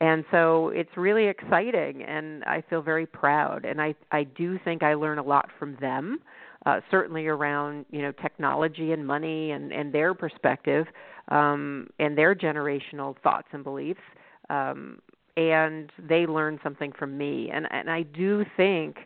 and 0.02 0.26
so 0.32 0.70
it's 0.70 0.96
really 0.98 1.28
exciting 1.28 2.04
and 2.04 2.44
i 2.46 2.64
feel 2.70 2.82
very 2.82 3.06
proud. 3.06 3.66
And 3.66 3.82
i 3.82 3.96
i 4.12 4.24
do 4.24 4.60
think 4.64 4.84
i 4.84 4.94
learn 4.94 5.20
a 5.20 5.24
lot 5.24 5.50
from 5.60 5.78
them 5.80 6.20
uh, 6.66 6.80
certainly 6.90 7.28
around 7.28 7.86
you 7.92 8.02
know 8.02 8.12
technology 8.12 8.92
and 8.92 9.06
money 9.06 9.52
and 9.52 9.72
and 9.72 9.94
their 9.94 10.14
perspective 10.14 10.88
um, 11.30 11.88
and 12.00 12.18
their 12.18 12.36
generational 12.36 13.16
thoughts 13.22 13.48
and 13.52 13.64
beliefs 13.64 14.02
um, 14.50 15.00
and 15.36 15.92
they 15.98 16.26
learn 16.28 16.60
something 16.64 16.92
from 16.98 17.18
me. 17.18 17.50
And 17.52 17.68
and 17.72 17.90
i 17.90 18.04
do 18.04 18.46
think 18.58 18.98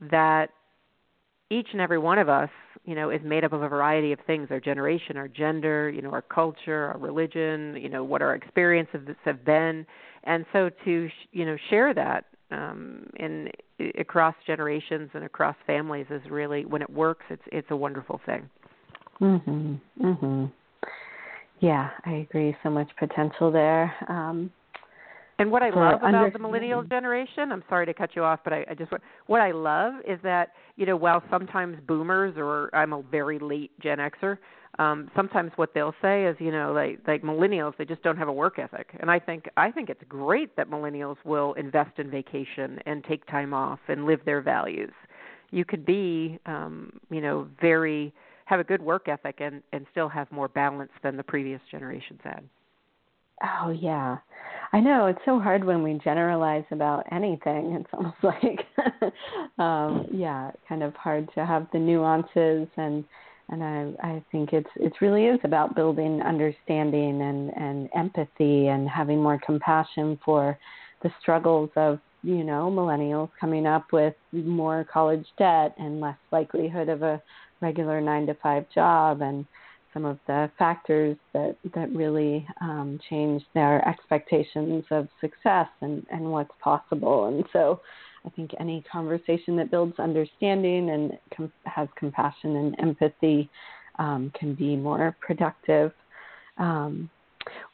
that 0.00 0.50
each 1.48 1.68
and 1.72 1.80
every 1.80 1.98
one 1.98 2.18
of 2.18 2.28
us 2.28 2.50
you 2.84 2.94
know 2.94 3.10
is 3.10 3.20
made 3.24 3.44
up 3.44 3.52
of 3.52 3.62
a 3.62 3.68
variety 3.68 4.12
of 4.12 4.18
things. 4.26 4.48
Our 4.50 4.60
generation 4.60 5.16
our 5.16 5.28
gender 5.28 5.88
you 5.90 6.02
know 6.02 6.10
our 6.10 6.22
culture 6.22 6.86
our 6.92 6.98
religion 6.98 7.76
you 7.80 7.88
know 7.88 8.04
what 8.04 8.20
our 8.22 8.34
experiences 8.34 9.00
have 9.24 9.44
been 9.44 9.86
and 10.26 10.44
so 10.52 10.70
to 10.84 11.08
you 11.32 11.44
know 11.46 11.56
share 11.70 11.94
that 11.94 12.24
um 12.50 13.06
in 13.16 13.48
across 13.98 14.34
generations 14.46 15.10
and 15.14 15.24
across 15.24 15.56
families 15.66 16.06
is 16.10 16.22
really 16.30 16.64
when 16.64 16.82
it 16.82 16.90
works 16.90 17.24
it's 17.30 17.42
it's 17.52 17.70
a 17.70 17.76
wonderful 17.76 18.20
thing. 18.26 18.48
Mhm 19.20 19.80
mhm 20.00 20.52
yeah 21.60 21.90
i 22.04 22.12
agree. 22.12 22.54
So 22.62 22.70
much 22.70 22.90
potential 22.98 23.50
there. 23.50 23.94
Um 24.08 24.50
and 25.38 25.50
what 25.50 25.62
I 25.62 25.70
love 25.70 26.02
about 26.02 26.32
the 26.32 26.38
millennial 26.38 26.82
generation, 26.82 27.52
I'm 27.52 27.62
sorry 27.68 27.84
to 27.86 27.94
cut 27.94 28.16
you 28.16 28.24
off, 28.24 28.40
but 28.42 28.52
I, 28.52 28.64
I 28.70 28.74
just 28.74 28.90
what 29.26 29.40
I 29.40 29.50
love 29.50 29.94
is 30.06 30.18
that 30.22 30.52
you 30.76 30.86
know 30.86 30.96
while 30.96 31.22
sometimes 31.30 31.78
boomers 31.86 32.34
or 32.36 32.74
I'm 32.74 32.92
a 32.92 33.02
very 33.02 33.38
late 33.38 33.70
Gen 33.80 33.98
Xer, 33.98 34.38
um, 34.78 35.10
sometimes 35.14 35.52
what 35.56 35.74
they'll 35.74 35.94
say 36.00 36.24
is 36.24 36.36
you 36.38 36.50
know 36.50 36.72
like 36.72 37.00
like 37.06 37.22
millennials 37.22 37.76
they 37.76 37.84
just 37.84 38.02
don't 38.02 38.16
have 38.16 38.28
a 38.28 38.32
work 38.32 38.58
ethic, 38.58 38.96
and 38.98 39.10
I 39.10 39.18
think 39.18 39.48
I 39.56 39.70
think 39.70 39.90
it's 39.90 40.02
great 40.08 40.56
that 40.56 40.70
millennials 40.70 41.16
will 41.24 41.52
invest 41.54 41.98
in 41.98 42.10
vacation 42.10 42.80
and 42.86 43.04
take 43.04 43.26
time 43.26 43.52
off 43.52 43.80
and 43.88 44.06
live 44.06 44.20
their 44.24 44.40
values. 44.40 44.92
You 45.50 45.64
could 45.64 45.84
be 45.84 46.38
um, 46.46 46.98
you 47.10 47.20
know 47.20 47.46
very 47.60 48.14
have 48.46 48.60
a 48.60 48.64
good 48.64 48.80
work 48.80 49.08
ethic 49.08 49.36
and 49.40 49.62
and 49.72 49.86
still 49.90 50.08
have 50.08 50.32
more 50.32 50.48
balance 50.48 50.92
than 51.02 51.18
the 51.18 51.24
previous 51.24 51.60
generations 51.70 52.20
had. 52.24 52.48
Oh 53.42 53.70
yeah. 53.70 54.18
I 54.72 54.80
know 54.80 55.06
it's 55.06 55.20
so 55.24 55.38
hard 55.38 55.64
when 55.64 55.82
we 55.82 56.00
generalize 56.02 56.64
about 56.70 57.04
anything. 57.12 57.72
It's 57.72 57.90
almost 57.92 58.16
like 58.22 58.66
um 59.58 60.06
yeah, 60.12 60.50
kind 60.68 60.82
of 60.82 60.94
hard 60.94 61.28
to 61.34 61.44
have 61.44 61.66
the 61.72 61.78
nuances 61.78 62.68
and 62.76 63.04
and 63.48 63.62
I 63.62 63.92
I 64.02 64.24
think 64.32 64.52
it's 64.52 64.70
it 64.76 64.92
really 65.00 65.26
is 65.26 65.40
about 65.44 65.74
building 65.74 66.22
understanding 66.22 67.22
and 67.22 67.52
and 67.56 67.88
empathy 67.94 68.68
and 68.68 68.88
having 68.88 69.22
more 69.22 69.38
compassion 69.44 70.18
for 70.24 70.58
the 71.02 71.10
struggles 71.20 71.70
of 71.76 72.00
you 72.22 72.42
know 72.42 72.70
millennials 72.70 73.30
coming 73.38 73.66
up 73.66 73.92
with 73.92 74.14
more 74.32 74.86
college 74.92 75.26
debt 75.38 75.74
and 75.78 76.00
less 76.00 76.16
likelihood 76.32 76.88
of 76.88 77.02
a 77.02 77.22
regular 77.60 78.00
9 78.00 78.26
to 78.26 78.34
5 78.34 78.66
job 78.74 79.22
and 79.22 79.46
some 79.96 80.04
of 80.04 80.18
the 80.26 80.50
factors 80.58 81.16
that 81.32 81.56
that 81.74 81.90
really 81.90 82.46
um, 82.60 83.00
change 83.08 83.42
their 83.54 83.86
expectations 83.88 84.84
of 84.90 85.08
success 85.22 85.68
and 85.80 86.04
and 86.12 86.30
what's 86.30 86.50
possible. 86.60 87.28
And 87.28 87.46
so, 87.50 87.80
I 88.26 88.28
think 88.30 88.50
any 88.60 88.84
conversation 88.92 89.56
that 89.56 89.70
builds 89.70 89.98
understanding 89.98 90.90
and 90.90 91.12
com- 91.34 91.52
has 91.64 91.88
compassion 91.96 92.56
and 92.56 92.76
empathy 92.78 93.48
um, 93.98 94.30
can 94.38 94.54
be 94.54 94.76
more 94.76 95.16
productive. 95.26 95.92
Um, 96.58 97.08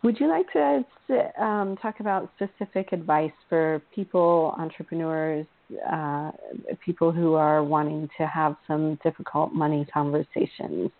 would 0.04 0.20
you 0.20 0.28
like 0.28 0.46
to 0.52 1.42
um, 1.42 1.76
talk 1.82 1.98
about 1.98 2.30
specific 2.36 2.92
advice 2.92 3.32
for 3.48 3.82
people, 3.94 4.54
entrepreneurs, 4.58 5.46
uh, 5.90 6.30
people 6.84 7.10
who 7.10 7.34
are 7.34 7.64
wanting 7.64 8.08
to 8.18 8.26
have 8.26 8.54
some 8.68 8.98
difficult 9.02 9.52
money 9.54 9.86
conversations? 9.92 10.90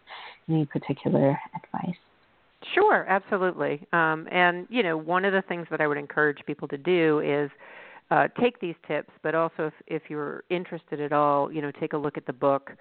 Any 0.52 0.66
particular 0.66 1.38
advice? 1.56 1.96
Sure, 2.74 3.06
absolutely. 3.08 3.86
Um, 3.92 4.28
and 4.30 4.66
you 4.70 4.82
know, 4.82 4.96
one 4.96 5.24
of 5.24 5.32
the 5.32 5.42
things 5.42 5.66
that 5.70 5.80
I 5.80 5.86
would 5.86 5.96
encourage 5.96 6.38
people 6.46 6.68
to 6.68 6.76
do 6.76 7.20
is 7.20 7.50
uh, 8.10 8.28
take 8.38 8.60
these 8.60 8.74
tips, 8.86 9.10
but 9.22 9.34
also 9.34 9.68
if, 9.68 9.72
if 9.86 10.02
you're 10.10 10.44
interested 10.50 11.00
at 11.00 11.12
all, 11.12 11.50
you 11.50 11.62
know, 11.62 11.70
take 11.80 11.94
a 11.94 11.96
look 11.96 12.18
at 12.18 12.26
the 12.26 12.32
book. 12.32 12.72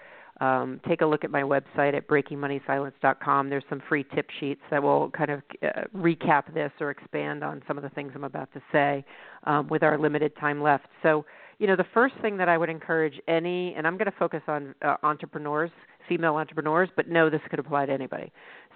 Um, 0.42 0.82
take 0.88 1.02
a 1.02 1.06
look 1.06 1.24
at 1.24 1.30
my 1.30 1.44
website 1.44 1.94
at 1.94 2.08
breakingmoneysilence.com. 2.08 3.50
There's 3.50 3.64
some 3.70 3.82
free 3.88 4.04
tip 4.16 4.28
sheets 4.40 4.62
that 4.72 4.82
will 4.82 5.12
kind 5.12 5.30
of 5.30 5.42
uh, 5.62 5.84
recap 5.96 6.52
this 6.54 6.72
or 6.80 6.90
expand 6.90 7.44
on 7.44 7.62
some 7.68 7.78
of 7.78 7.84
the 7.84 7.90
things 7.92 8.12
I'm 8.16 8.24
about 8.24 8.52
to 8.54 8.62
say 8.72 9.06
um, 9.44 9.68
with 9.68 9.84
our 9.84 10.00
limited 10.00 10.36
time 10.38 10.62
left. 10.62 10.88
So, 11.04 11.26
you 11.60 11.68
know, 11.68 11.76
the 11.76 11.86
first 11.94 12.16
thing 12.24 12.38
that 12.38 12.50
I 12.50 12.58
would 12.58 12.70
encourage 12.70 13.22
any, 13.28 13.76
and 13.76 13.86
I'm 13.86 13.98
going 13.98 14.12
to 14.12 14.18
focus 14.18 14.42
on 14.48 14.74
uh, 14.82 14.96
entrepreneurs 15.04 15.70
female 16.12 16.36
entrepreneurs, 16.36 16.90
but 16.98 17.08
no, 17.08 17.30
this 17.30 17.40
could 17.50 17.60
apply 17.60 17.86
to 17.86 17.94
anybody. 17.94 18.30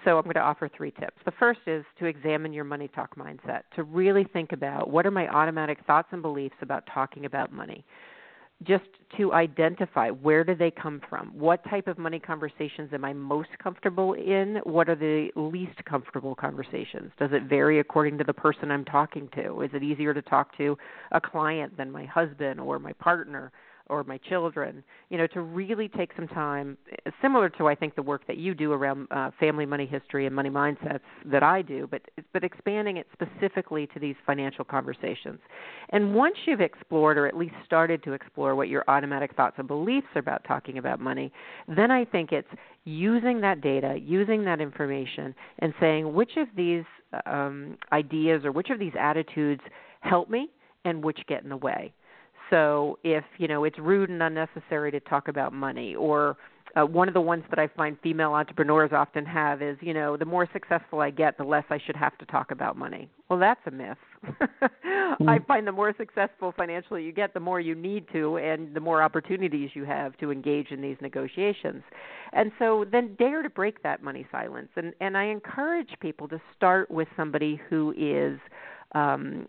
So 0.06 0.16
I'm 0.16 0.24
going 0.24 0.36
to 0.36 0.40
offer 0.40 0.70
three 0.74 0.90
tips. 0.92 1.18
The 1.26 1.32
first 1.32 1.60
is 1.66 1.84
to 1.98 2.06
examine 2.06 2.54
your 2.54 2.64
money 2.64 2.88
talk 2.88 3.14
mindset, 3.14 3.64
to 3.74 3.82
really 3.82 4.24
think 4.32 4.52
about 4.52 4.88
what 4.88 5.04
are 5.04 5.10
my 5.10 5.28
automatic 5.28 5.76
thoughts 5.86 6.08
and 6.12 6.22
beliefs 6.22 6.54
about 6.62 6.84
talking 6.92 7.26
about 7.26 7.52
money. 7.52 7.84
Just 8.62 8.84
to 9.18 9.34
identify 9.34 10.08
where 10.08 10.44
do 10.44 10.54
they 10.54 10.70
come 10.70 11.02
from? 11.10 11.28
What 11.38 11.62
type 11.68 11.88
of 11.88 11.98
money 11.98 12.18
conversations 12.18 12.88
am 12.94 13.04
I 13.04 13.12
most 13.12 13.50
comfortable 13.62 14.14
in? 14.14 14.60
What 14.64 14.88
are 14.88 14.94
the 14.94 15.28
least 15.36 15.84
comfortable 15.84 16.34
conversations? 16.34 17.12
Does 17.18 17.32
it 17.34 17.42
vary 17.42 17.80
according 17.80 18.16
to 18.16 18.24
the 18.24 18.32
person 18.32 18.70
I'm 18.70 18.86
talking 18.86 19.28
to? 19.34 19.60
Is 19.60 19.70
it 19.74 19.82
easier 19.82 20.14
to 20.14 20.22
talk 20.22 20.56
to 20.56 20.78
a 21.12 21.20
client 21.20 21.76
than 21.76 21.90
my 21.90 22.06
husband 22.06 22.60
or 22.60 22.78
my 22.78 22.94
partner? 22.94 23.52
Or 23.88 24.04
my 24.04 24.18
children, 24.18 24.82
you 25.10 25.18
know, 25.18 25.26
to 25.28 25.40
really 25.40 25.88
take 25.88 26.10
some 26.16 26.26
time, 26.28 26.76
similar 27.22 27.48
to 27.50 27.68
I 27.68 27.74
think 27.74 27.94
the 27.94 28.02
work 28.02 28.26
that 28.26 28.36
you 28.36 28.54
do 28.54 28.72
around 28.72 29.06
uh, 29.10 29.30
family 29.38 29.66
money 29.66 29.86
history 29.86 30.26
and 30.26 30.34
money 30.34 30.50
mindsets 30.50 31.00
that 31.26 31.42
I 31.42 31.62
do, 31.62 31.86
but 31.90 32.02
but 32.32 32.42
expanding 32.42 32.96
it 32.96 33.06
specifically 33.12 33.86
to 33.88 34.00
these 34.00 34.16
financial 34.26 34.64
conversations. 34.64 35.38
And 35.90 36.14
once 36.14 36.36
you've 36.46 36.60
explored 36.60 37.18
or 37.18 37.26
at 37.26 37.36
least 37.36 37.54
started 37.64 38.02
to 38.04 38.12
explore 38.12 38.54
what 38.54 38.68
your 38.68 38.84
automatic 38.88 39.34
thoughts 39.36 39.56
and 39.58 39.68
beliefs 39.68 40.08
are 40.14 40.20
about 40.20 40.42
talking 40.44 40.78
about 40.78 41.00
money, 41.00 41.32
then 41.68 41.90
I 41.90 42.04
think 42.04 42.32
it's 42.32 42.48
using 42.84 43.40
that 43.40 43.60
data, 43.60 43.98
using 44.00 44.44
that 44.44 44.60
information, 44.60 45.34
and 45.60 45.72
saying 45.80 46.12
which 46.12 46.36
of 46.36 46.48
these 46.56 46.84
um, 47.26 47.76
ideas 47.92 48.44
or 48.44 48.52
which 48.52 48.70
of 48.70 48.78
these 48.78 48.92
attitudes 48.98 49.62
help 50.00 50.28
me 50.28 50.48
and 50.84 51.04
which 51.04 51.18
get 51.28 51.42
in 51.42 51.48
the 51.48 51.56
way 51.56 51.92
so 52.50 52.98
if 53.04 53.24
you 53.38 53.48
know 53.48 53.64
it's 53.64 53.78
rude 53.78 54.10
and 54.10 54.22
unnecessary 54.22 54.90
to 54.92 55.00
talk 55.00 55.28
about 55.28 55.52
money 55.52 55.94
or 55.94 56.36
uh, 56.76 56.84
one 56.84 57.08
of 57.08 57.14
the 57.14 57.20
ones 57.20 57.42
that 57.48 57.58
I 57.58 57.68
find 57.68 57.96
female 58.02 58.32
entrepreneurs 58.32 58.90
often 58.92 59.24
have 59.24 59.62
is, 59.62 59.78
you 59.80 59.94
know, 59.94 60.16
the 60.16 60.26
more 60.26 60.46
successful 60.52 61.00
I 61.00 61.10
get, 61.10 61.38
the 61.38 61.44
less 61.44 61.64
I 61.70 61.78
should 61.84 61.96
have 61.96 62.16
to 62.18 62.26
talk 62.26 62.50
about 62.50 62.76
money. 62.76 63.08
Well, 63.30 63.38
that's 63.38 63.60
a 63.66 63.70
myth. 63.70 63.96
mm-hmm. 64.26 65.28
I 65.28 65.38
find 65.38 65.66
the 65.66 65.72
more 65.72 65.94
successful 65.96 66.52
financially 66.54 67.02
you 67.02 67.12
get, 67.12 67.32
the 67.32 67.40
more 67.40 67.60
you 67.60 67.74
need 67.74 68.06
to, 68.12 68.36
and 68.36 68.74
the 68.74 68.80
more 68.80 69.02
opportunities 69.02 69.70
you 69.72 69.84
have 69.84 70.18
to 70.18 70.30
engage 70.30 70.70
in 70.70 70.82
these 70.82 70.98
negotiations. 71.00 71.82
And 72.32 72.52
so, 72.58 72.84
then 72.90 73.14
dare 73.18 73.42
to 73.42 73.48
break 73.48 73.82
that 73.82 74.02
money 74.02 74.26
silence. 74.30 74.68
And 74.76 74.92
and 75.00 75.16
I 75.16 75.24
encourage 75.24 75.90
people 76.00 76.28
to 76.28 76.40
start 76.56 76.90
with 76.90 77.08
somebody 77.16 77.58
who 77.70 77.94
is 77.96 78.38
um, 78.96 79.46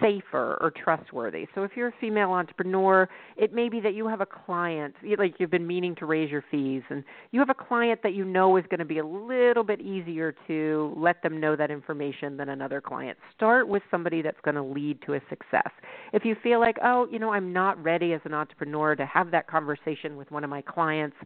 safer 0.00 0.56
or 0.58 0.72
trustworthy. 0.82 1.46
So 1.54 1.64
if 1.64 1.72
you're 1.76 1.88
a 1.88 1.94
female 2.00 2.30
entrepreneur, 2.30 3.06
it 3.36 3.52
may 3.52 3.68
be 3.68 3.78
that 3.80 3.92
you 3.94 4.08
have 4.08 4.22
a 4.22 4.26
client, 4.26 4.94
like 5.18 5.34
you've 5.38 5.50
been 5.50 5.66
meaning 5.66 5.94
to 5.96 6.06
raise 6.06 6.30
your 6.30 6.42
fees, 6.50 6.82
and 6.88 7.04
you 7.30 7.38
have 7.40 7.50
a 7.50 7.54
client 7.54 8.00
that 8.02 8.14
you 8.14 8.24
know 8.24 8.56
is 8.56 8.64
going 8.70 8.78
to 8.78 8.86
be 8.86 8.98
a 8.98 9.04
little 9.04 9.64
bit 9.64 9.82
easier 9.82 10.34
to 10.46 10.94
let 10.96 11.22
them 11.22 11.38
know 11.38 11.54
that 11.56 11.70
information 11.70 12.38
than 12.38 12.48
another 12.48 12.80
client. 12.80 13.18
Start 13.34 13.68
with 13.68 13.82
somebody 13.90 14.22
that's 14.22 14.40
going 14.42 14.54
to 14.54 14.62
lead 14.62 14.98
to 15.04 15.14
a 15.14 15.20
success. 15.28 15.70
If 16.14 16.24
you 16.24 16.34
feel 16.42 16.58
like, 16.58 16.78
oh, 16.82 17.06
you 17.12 17.18
know, 17.18 17.30
I'm 17.30 17.52
not 17.52 17.82
ready 17.82 18.14
as 18.14 18.22
an 18.24 18.32
entrepreneur 18.32 18.96
to 18.96 19.04
have 19.04 19.30
that 19.32 19.46
conversation 19.46 20.16
with 20.16 20.30
one 20.30 20.42
of 20.42 20.48
my 20.48 20.62
clients, 20.62 21.16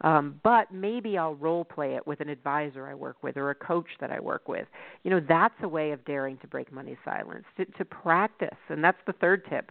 um, 0.00 0.40
but 0.42 0.72
maybe 0.72 1.18
I'll 1.18 1.34
role 1.34 1.64
play 1.64 1.96
it 1.96 2.06
with 2.06 2.20
an 2.20 2.28
advisor 2.28 2.86
I 2.86 2.94
work 2.94 3.16
with 3.22 3.36
or 3.36 3.50
a 3.50 3.54
coach 3.54 3.88
that 4.00 4.10
I 4.10 4.20
work 4.20 4.48
with. 4.48 4.66
You 5.02 5.10
know, 5.10 5.20
that's 5.28 5.54
a 5.62 5.68
way 5.68 5.90
of 5.90 6.04
daring 6.04 6.38
to 6.38 6.46
break 6.46 6.72
money 6.72 6.96
silence, 7.04 7.17
to, 7.56 7.64
to 7.64 7.84
practice. 7.84 8.58
And 8.68 8.82
that's 8.82 8.98
the 9.06 9.12
third 9.14 9.44
tip. 9.48 9.70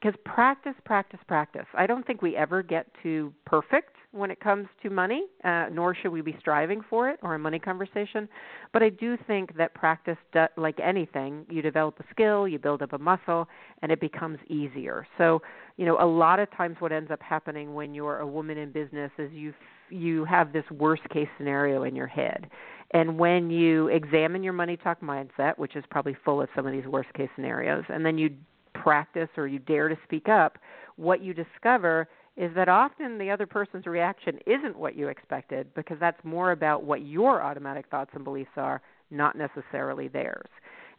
Because 0.00 0.18
practice, 0.24 0.74
practice, 0.84 1.20
practice. 1.26 1.66
I 1.74 1.86
don't 1.86 2.06
think 2.06 2.20
we 2.20 2.36
ever 2.36 2.62
get 2.62 2.86
to 3.02 3.32
perfect 3.46 3.96
when 4.12 4.30
it 4.30 4.38
comes 4.38 4.68
to 4.82 4.90
money, 4.90 5.24
uh, 5.44 5.66
nor 5.72 5.94
should 5.94 6.12
we 6.12 6.20
be 6.20 6.36
striving 6.38 6.82
for 6.88 7.08
it 7.08 7.18
or 7.22 7.34
a 7.34 7.38
money 7.38 7.58
conversation. 7.58 8.28
But 8.72 8.82
I 8.82 8.90
do 8.90 9.16
think 9.26 9.56
that 9.56 9.74
practice, 9.74 10.18
like 10.56 10.78
anything, 10.78 11.46
you 11.48 11.62
develop 11.62 11.98
a 12.00 12.04
skill, 12.10 12.46
you 12.46 12.58
build 12.58 12.82
up 12.82 12.92
a 12.92 12.98
muscle, 12.98 13.48
and 13.82 13.90
it 13.90 14.00
becomes 14.00 14.38
easier. 14.48 15.06
So, 15.16 15.40
you 15.78 15.86
know, 15.86 15.96
a 16.00 16.06
lot 16.06 16.38
of 16.38 16.50
times 16.54 16.76
what 16.80 16.92
ends 16.92 17.10
up 17.10 17.22
happening 17.22 17.74
when 17.74 17.94
you're 17.94 18.18
a 18.18 18.26
woman 18.26 18.58
in 18.58 18.70
business 18.72 19.10
is 19.18 19.32
you 19.32 19.54
you 19.90 20.24
have 20.24 20.52
this 20.52 20.64
worst 20.70 21.02
case 21.10 21.28
scenario 21.36 21.84
in 21.84 21.94
your 21.94 22.06
head. 22.06 22.50
And 22.92 23.18
when 23.18 23.50
you 23.50 23.88
examine 23.88 24.42
your 24.42 24.52
money 24.52 24.76
talk 24.76 25.00
mindset, 25.00 25.58
which 25.58 25.74
is 25.76 25.84
probably 25.90 26.16
full 26.24 26.40
of 26.40 26.48
some 26.54 26.66
of 26.66 26.72
these 26.72 26.86
worst 26.86 27.12
case 27.14 27.28
scenarios, 27.34 27.84
and 27.88 28.04
then 28.04 28.18
you 28.18 28.30
practice 28.74 29.28
or 29.36 29.46
you 29.46 29.58
dare 29.58 29.88
to 29.88 29.96
speak 30.04 30.28
up, 30.28 30.58
what 30.96 31.22
you 31.22 31.34
discover 31.34 32.08
is 32.36 32.52
that 32.54 32.68
often 32.68 33.18
the 33.18 33.30
other 33.30 33.46
person's 33.46 33.86
reaction 33.86 34.38
isn't 34.46 34.76
what 34.76 34.96
you 34.96 35.08
expected 35.08 35.72
because 35.74 35.96
that's 36.00 36.22
more 36.24 36.52
about 36.52 36.82
what 36.82 37.02
your 37.02 37.42
automatic 37.42 37.86
thoughts 37.90 38.10
and 38.14 38.24
beliefs 38.24 38.50
are, 38.56 38.82
not 39.10 39.36
necessarily 39.36 40.08
theirs. 40.08 40.48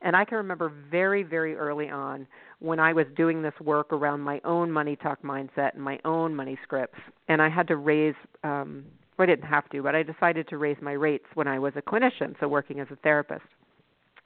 And 0.05 0.15
I 0.15 0.23
can 0.23 0.37
remember 0.37 0.71
very, 0.89 1.23
very 1.23 1.55
early 1.55 1.89
on 1.89 2.27
when 2.59 2.79
I 2.79 2.93
was 2.93 3.07
doing 3.17 3.41
this 3.41 3.55
work 3.59 3.91
around 3.91 4.21
my 4.21 4.39
own 4.45 4.71
money 4.71 4.95
talk 4.95 5.23
mindset 5.23 5.73
and 5.73 5.81
my 5.81 5.99
own 6.05 6.35
money 6.35 6.57
scripts, 6.63 6.99
and 7.27 7.41
I 7.41 7.49
had 7.49 7.67
to 7.69 7.75
raise. 7.75 8.13
Um, 8.43 8.85
well, 9.17 9.23
I 9.23 9.25
didn't 9.27 9.49
have 9.49 9.67
to, 9.69 9.81
but 9.81 9.95
I 9.95 10.03
decided 10.03 10.47
to 10.49 10.57
raise 10.57 10.77
my 10.81 10.91
rates 10.91 11.25
when 11.33 11.47
I 11.47 11.57
was 11.57 11.73
a 11.75 11.81
clinician, 11.81 12.39
so 12.39 12.47
working 12.47 12.79
as 12.79 12.87
a 12.91 12.97
therapist. 12.97 13.45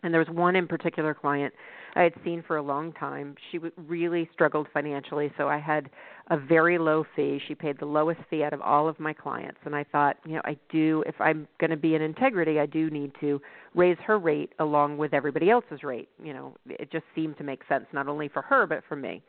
And 0.04 0.14
there 0.14 0.20
was 0.20 0.30
one 0.30 0.56
in 0.56 0.68
particular 0.68 1.14
client 1.14 1.54
I 1.95 2.04
had 2.04 2.14
seen 2.24 2.43
for 2.45 2.58
a 2.58 2.62
long 2.62 2.93
time. 2.93 3.36
She 3.52 3.60
really 3.78 4.30
struggled 4.34 4.68
financially, 4.74 5.32
so 5.38 5.47
I 5.47 5.58
had 5.58 5.89
a 6.30 6.38
very 6.38 6.78
low 6.78 7.04
fee. 7.16 7.41
She 7.47 7.56
paid 7.56 7.80
the 7.80 7.86
lowest 7.86 8.20
fee 8.30 8.43
out 8.43 8.54
of 8.54 8.62
all 8.62 8.88
of 8.88 9.00
my 9.00 9.14
clients, 9.14 9.60
and 9.66 9.76
I 9.76 9.84
thought, 9.84 10.18
you 10.26 10.36
know, 10.36 10.41
I 10.45 10.56
do 10.70 11.04
if 11.08 11.16
I'm 11.20 11.47
going 11.60 11.72
to 11.72 11.78
be 11.78 11.95
in 11.95 12.02
integrity, 12.02 12.60
I 12.60 12.66
do 12.68 12.89
need 12.89 13.12
to 13.20 13.41
raise 13.74 13.97
her 14.06 14.20
rate 14.20 14.54
along 14.60 14.97
with 14.97 15.14
everybody 15.14 15.50
else's 15.50 15.84
rate. 15.84 16.10
You 16.24 16.34
know, 16.34 16.56
it 16.68 16.91
just 16.91 17.06
seemed 17.16 17.38
to 17.38 17.43
make 17.43 17.62
sense 17.68 17.86
not 17.91 18.08
only 18.08 18.28
for 18.28 18.41
her 18.43 18.68
but 18.68 18.84
for 18.88 18.95
me. 18.95 19.24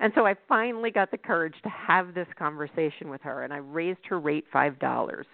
And 0.00 0.12
so 0.14 0.26
I 0.26 0.34
finally 0.48 0.90
got 0.90 1.10
the 1.10 1.18
courage 1.18 1.54
to 1.62 1.68
have 1.68 2.14
this 2.14 2.26
conversation 2.38 3.10
with 3.10 3.22
her, 3.22 3.42
and 3.42 3.52
I 3.52 3.58
raised 3.58 4.00
her 4.08 4.18
rate 4.18 4.44
five 4.52 4.78
dollars 4.78 5.26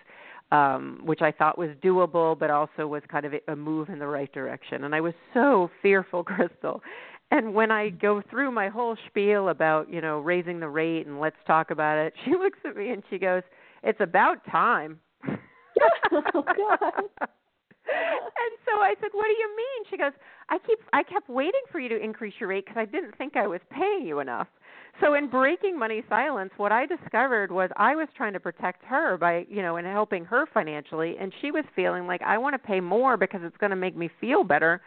um, 0.53 1.01
which 1.05 1.22
I 1.22 1.30
thought 1.30 1.59
was 1.59 1.70
doable, 1.82 2.38
but 2.38 2.51
also 2.51 2.86
was 2.86 3.03
kind 3.09 3.24
of 3.24 3.34
a 3.48 3.57
move 3.57 3.88
in 3.88 3.98
the 3.98 4.07
right 4.07 4.32
direction. 4.32 4.84
And 4.84 4.94
I 4.94 5.01
was 5.01 5.14
so 5.32 5.70
fearful, 5.82 6.24
Crystal. 6.24 6.82
And 7.30 7.55
when 7.55 7.70
I 7.70 7.90
go 7.90 8.22
through 8.28 8.51
my 8.51 8.68
whole 8.68 8.96
spiel 9.07 9.51
about, 9.51 9.92
you 9.92 10.01
know, 10.01 10.18
raising 10.18 10.59
the 10.59 10.68
rate 10.68 11.07
and 11.07 11.20
let's 11.20 11.36
talk 11.46 11.70
about 11.70 11.98
it, 11.98 12.12
she 12.24 12.30
looks 12.38 12.59
at 12.64 12.76
me 12.76 12.90
and 12.90 13.03
she 13.09 13.18
goes, 13.18 13.42
"It's 13.82 14.01
about 14.01 14.44
time." 14.51 14.98
oh 15.28 16.32
God. 16.34 17.05
and 17.86 18.53
so 18.66 18.80
I 18.80 18.94
said, 19.01 19.11
"What 19.12 19.26
do 19.26 19.32
you 19.32 19.57
mean?" 19.57 19.84
She 19.90 19.96
goes, 19.96 20.12
"I 20.48 20.59
keep 20.59 20.80
I 20.92 21.05
kept 21.05 21.28
waiting 21.28 21.62
for 21.70 21.78
you 21.78 21.88
to 21.90 22.03
increase 22.03 22.34
your 22.40 22.48
rate 22.48 22.64
because 22.66 22.80
I 22.80 22.84
didn't 22.84 23.16
think 23.16 23.36
I 23.36 23.46
was 23.46 23.61
paying 23.70 24.07
you 24.07 24.18
enough." 24.18 24.48
So 25.01 25.14
in 25.14 25.28
breaking 25.28 25.78
money 25.78 26.03
silence, 26.09 26.51
what 26.57 26.72
I 26.72 26.86
discovered 26.86 27.51
was 27.51 27.70
I 27.76 27.95
was 27.95 28.09
trying 28.16 28.32
to 28.34 28.41
protect 28.41 28.84
her 28.84 29.16
by, 29.16 29.47
you 29.49 29.62
know, 29.62 29.76
and 29.76 29.86
helping 29.86 30.24
her 30.26 30.47
financially, 30.53 31.16
and 31.18 31.32
she 31.41 31.51
was 31.51 31.64
feeling 31.74 32.07
like 32.07 32.22
I 32.22 32.38
want 32.38 32.55
to 32.55 32.59
pay 32.59 32.80
more 32.80 33.16
because 33.16 33.41
it's 33.45 33.57
going 33.57 33.70
to 33.70 33.76
make 33.76 33.97
me 33.97 34.11
feel 34.20 34.45
better, 34.45 34.80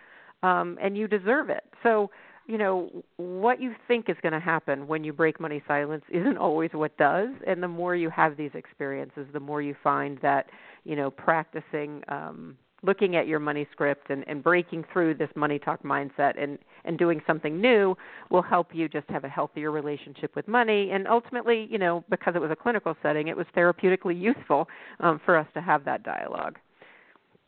um, 0.44 0.78
and 0.82 0.98
you 0.98 1.08
deserve 1.08 1.50
it. 1.50 1.64
So, 1.82 2.12
you 2.48 2.58
know, 2.58 3.04
what 3.18 3.62
you 3.62 3.74
think 3.88 4.10
is 4.10 4.18
going 4.22 4.34
to 4.34 4.40
happen 4.40 4.88
when 4.88 5.04
you 5.04 5.14
break 5.14 5.40
money 5.40 5.64
silence 5.68 6.04
isn't 6.12 6.38
always 6.38 6.72
what 6.74 6.96
does, 6.98 7.30
and 7.48 7.64
the 7.64 7.68
more 7.68 7.96
you 7.96 8.10
have 8.10 8.38
these 8.38 8.52
experiences, 8.54 9.26
the 9.32 9.40
more 9.40 9.62
you 9.62 9.76
find 9.84 10.20
that, 10.22 10.48
you 10.84 10.96
know, 10.96 11.10
practicing 11.10 12.04
um 12.10 12.58
looking 12.84 13.16
at 13.16 13.28
your 13.28 13.40
money 13.40 13.68
script 13.72 14.10
and, 14.10 14.24
and 14.28 14.44
breaking 14.44 14.84
through 14.92 15.16
this 15.16 15.30
money 15.36 15.58
talk 15.58 15.82
mindset 15.84 16.42
and, 16.42 16.60
and 16.86 16.98
doing 16.98 17.22
something 17.26 17.60
new 17.60 17.96
will 18.30 18.42
help 18.42 18.68
you 18.74 18.88
just 18.90 19.10
have 19.10 19.24
a 19.24 19.30
healthier 19.30 19.72
relationship 19.72 20.36
with 20.36 20.48
money. 20.48 20.92
And 20.92 21.08
ultimately, 21.08 21.68
you 21.72 21.78
know, 21.78 22.04
because 22.10 22.36
it 22.36 22.40
was 22.40 22.52
a 22.52 22.56
clinical 22.56 22.96
setting, 23.02 23.30
it 23.30 23.38
was 23.38 23.46
therapeutically 23.56 24.20
useful 24.20 24.68
um, 25.00 25.20
for 25.26 25.38
us 25.38 25.48
to 25.54 25.62
have 25.62 25.86
that 25.86 26.04
dialogue. 26.04 26.60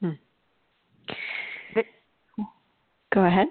Hmm. 0.02 0.12
Go 3.14 3.26
ahead. 3.26 3.48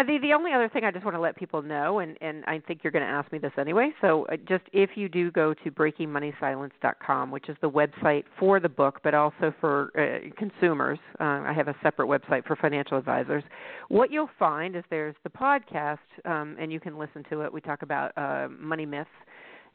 Uh, 0.00 0.04
the 0.04 0.18
the 0.18 0.32
only 0.32 0.52
other 0.52 0.68
thing 0.68 0.84
I 0.84 0.90
just 0.90 1.04
want 1.04 1.14
to 1.14 1.20
let 1.20 1.36
people 1.36 1.60
know, 1.60 1.98
and 1.98 2.16
and 2.22 2.42
I 2.46 2.60
think 2.66 2.80
you're 2.82 2.90
going 2.90 3.04
to 3.04 3.10
ask 3.10 3.30
me 3.32 3.38
this 3.38 3.52
anyway. 3.58 3.90
So 4.00 4.24
uh, 4.32 4.36
just 4.48 4.64
if 4.72 4.90
you 4.94 5.10
do 5.10 5.30
go 5.30 5.52
to 5.52 5.70
breakingmoneysilence.com, 5.70 7.30
which 7.30 7.50
is 7.50 7.56
the 7.60 7.68
website 7.68 8.24
for 8.38 8.60
the 8.60 8.68
book, 8.68 9.00
but 9.04 9.12
also 9.12 9.52
for 9.60 9.90
uh, 9.98 10.30
consumers, 10.38 10.98
uh, 11.20 11.24
I 11.24 11.52
have 11.54 11.68
a 11.68 11.76
separate 11.82 12.08
website 12.08 12.46
for 12.46 12.56
financial 12.56 12.96
advisors. 12.96 13.44
What 13.88 14.10
you'll 14.10 14.30
find 14.38 14.74
is 14.74 14.84
there's 14.88 15.16
the 15.22 15.30
podcast, 15.30 15.98
um, 16.24 16.56
and 16.58 16.72
you 16.72 16.80
can 16.80 16.96
listen 16.98 17.22
to 17.28 17.42
it. 17.42 17.52
We 17.52 17.60
talk 17.60 17.82
about 17.82 18.16
uh, 18.16 18.48
money 18.58 18.86
myths 18.86 19.10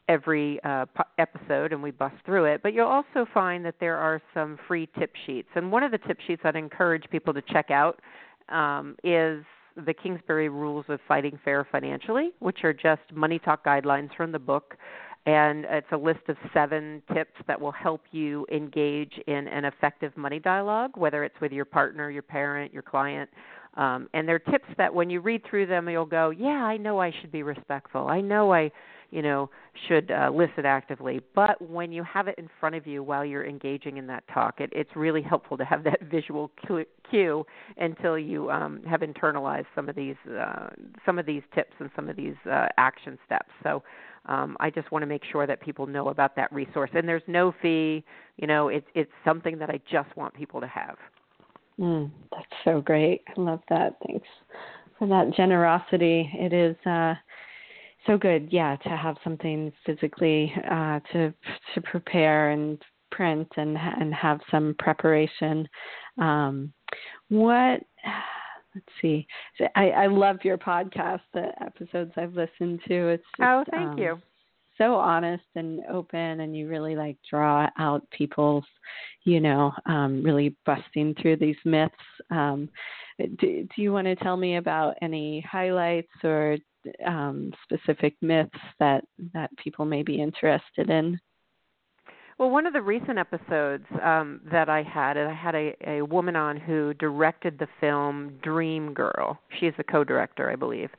every 0.08 0.60
uh, 0.62 0.86
episode 1.18 1.72
and 1.72 1.82
we 1.82 1.90
bust 1.90 2.14
through 2.24 2.44
it. 2.44 2.62
But 2.62 2.72
you'll 2.74 2.86
also 2.86 3.26
find 3.34 3.64
that 3.64 3.74
there 3.80 3.96
are 3.96 4.22
some 4.34 4.56
free 4.68 4.88
tip 4.96 5.12
sheets. 5.26 5.48
And 5.56 5.72
one 5.72 5.82
of 5.82 5.90
the 5.90 5.98
tip 5.98 6.18
sheets 6.28 6.42
I'd 6.44 6.54
encourage 6.54 7.02
people 7.10 7.34
to 7.34 7.42
check 7.42 7.72
out 7.72 8.00
um, 8.48 8.94
is 9.02 9.44
the 9.84 9.94
Kingsbury 9.94 10.48
Rules 10.48 10.84
of 10.88 11.00
Fighting 11.06 11.38
Fair 11.44 11.66
Financially, 11.70 12.30
which 12.38 12.64
are 12.64 12.72
just 12.72 13.02
money 13.12 13.38
talk 13.38 13.64
guidelines 13.64 14.14
from 14.16 14.32
the 14.32 14.38
book. 14.38 14.76
And 15.26 15.64
it's 15.68 15.86
a 15.90 15.96
list 15.96 16.20
of 16.28 16.36
seven 16.54 17.02
tips 17.12 17.34
that 17.48 17.60
will 17.60 17.72
help 17.72 18.02
you 18.12 18.46
engage 18.52 19.12
in 19.26 19.48
an 19.48 19.64
effective 19.64 20.16
money 20.16 20.38
dialogue, 20.38 20.92
whether 20.94 21.24
it's 21.24 21.34
with 21.40 21.50
your 21.50 21.64
partner, 21.64 22.10
your 22.10 22.22
parent, 22.22 22.72
your 22.72 22.82
client. 22.82 23.28
Um, 23.74 24.08
and 24.14 24.26
they're 24.28 24.38
tips 24.38 24.68
that 24.78 24.94
when 24.94 25.10
you 25.10 25.20
read 25.20 25.42
through 25.44 25.66
them, 25.66 25.88
you'll 25.88 26.06
go, 26.06 26.30
Yeah, 26.30 26.64
I 26.64 26.76
know 26.76 27.00
I 27.00 27.12
should 27.20 27.32
be 27.32 27.42
respectful. 27.42 28.06
I 28.06 28.20
know 28.20 28.52
I 28.54 28.70
you 29.10 29.22
know 29.22 29.50
should 29.88 30.10
uh, 30.10 30.30
listen 30.32 30.66
actively. 30.66 31.20
But 31.34 31.60
when 31.60 31.92
you 31.92 32.02
have 32.04 32.28
it 32.28 32.36
in 32.38 32.48
front 32.60 32.74
of 32.74 32.86
you 32.86 33.02
while 33.02 33.24
you're 33.24 33.46
engaging 33.46 33.96
in 33.96 34.06
that 34.08 34.24
talk 34.32 34.60
it, 34.60 34.70
it's 34.72 34.90
really 34.94 35.22
helpful 35.22 35.56
to 35.56 35.64
have 35.64 35.84
that 35.84 36.00
visual 36.10 36.50
cue 37.10 37.46
until 37.76 38.18
you 38.18 38.50
um, 38.50 38.82
have 38.84 39.00
internalized 39.00 39.66
some 39.74 39.88
of 39.88 39.96
these 39.96 40.16
uh, 40.30 40.68
some 41.04 41.18
of 41.18 41.26
these 41.26 41.42
tips 41.54 41.74
and 41.78 41.90
some 41.94 42.08
of 42.08 42.16
these 42.16 42.36
uh, 42.50 42.66
action 42.78 43.18
steps. 43.24 43.50
So 43.62 43.82
um, 44.26 44.56
I 44.60 44.70
just 44.70 44.90
want 44.90 45.02
to 45.02 45.06
make 45.06 45.22
sure 45.30 45.46
that 45.46 45.60
people 45.60 45.86
know 45.86 46.08
about 46.08 46.34
that 46.36 46.52
resource. 46.52 46.90
And 46.94 47.08
there's 47.08 47.22
no 47.26 47.54
fee 47.62 48.04
you 48.36 48.46
know 48.46 48.68
it's 48.68 48.86
it's 48.94 49.12
something 49.24 49.58
that 49.58 49.70
I 49.70 49.80
just 49.90 50.14
want 50.16 50.34
people 50.34 50.60
to 50.60 50.66
have. 50.66 50.96
Mm, 51.78 52.10
that's 52.30 52.46
so 52.64 52.80
great. 52.80 53.22
I 53.28 53.40
love 53.40 53.60
that. 53.68 53.96
Thanks 54.06 54.26
for 54.98 55.06
that 55.08 55.34
generosity. 55.36 56.30
It 56.34 56.52
is 56.52 56.76
uh 56.86 57.14
so 58.06 58.16
good 58.16 58.48
yeah 58.50 58.76
to 58.76 58.90
have 58.90 59.16
something 59.24 59.72
physically 59.84 60.52
uh 60.70 61.00
to 61.12 61.32
to 61.74 61.80
prepare 61.82 62.50
and 62.50 62.80
print 63.10 63.48
and 63.56 63.76
and 63.76 64.14
have 64.14 64.40
some 64.50 64.74
preparation. 64.78 65.68
Um 66.18 66.72
what 67.28 67.80
let's 68.74 68.86
see. 69.00 69.26
I 69.74 69.90
i 69.90 70.06
love 70.06 70.38
your 70.42 70.58
podcast 70.58 71.20
the 71.32 71.50
episodes 71.60 72.12
i've 72.16 72.34
listened 72.34 72.80
to. 72.88 73.08
It's 73.08 73.24
just, 73.36 73.48
oh 73.48 73.64
thank 73.70 73.92
um, 73.92 73.98
you. 73.98 74.18
so 74.78 74.94
honest 74.94 75.44
and 75.54 75.80
open, 75.90 76.40
and 76.40 76.56
you 76.56 76.68
really 76.68 76.96
like 76.96 77.16
draw 77.28 77.68
out 77.78 78.08
people's, 78.10 78.64
you 79.24 79.40
know, 79.40 79.72
um, 79.86 80.22
really 80.22 80.54
busting 80.66 81.14
through 81.20 81.36
these 81.36 81.56
myths. 81.64 81.94
Um, 82.30 82.68
do, 83.18 83.66
do 83.74 83.82
you 83.82 83.92
want 83.92 84.06
to 84.06 84.16
tell 84.16 84.36
me 84.36 84.56
about 84.56 84.94
any 85.00 85.40
highlights 85.50 86.12
or 86.22 86.58
um, 87.06 87.52
specific 87.62 88.14
myths 88.20 88.50
that 88.78 89.04
that 89.34 89.50
people 89.56 89.84
may 89.84 90.02
be 90.02 90.20
interested 90.20 90.90
in? 90.90 91.18
Well, 92.38 92.50
one 92.50 92.66
of 92.66 92.74
the 92.74 92.82
recent 92.82 93.18
episodes 93.18 93.86
um, 94.02 94.42
that 94.52 94.68
I 94.68 94.82
had, 94.82 95.16
I 95.16 95.32
had 95.32 95.54
a, 95.54 95.74
a 95.86 96.02
woman 96.02 96.36
on 96.36 96.58
who 96.58 96.92
directed 96.94 97.58
the 97.58 97.68
film 97.80 98.34
Dream 98.42 98.92
Girl. 98.92 99.38
She's 99.58 99.72
the 99.78 99.84
co-director, 99.84 100.50
I 100.50 100.56
believe, 100.56 100.90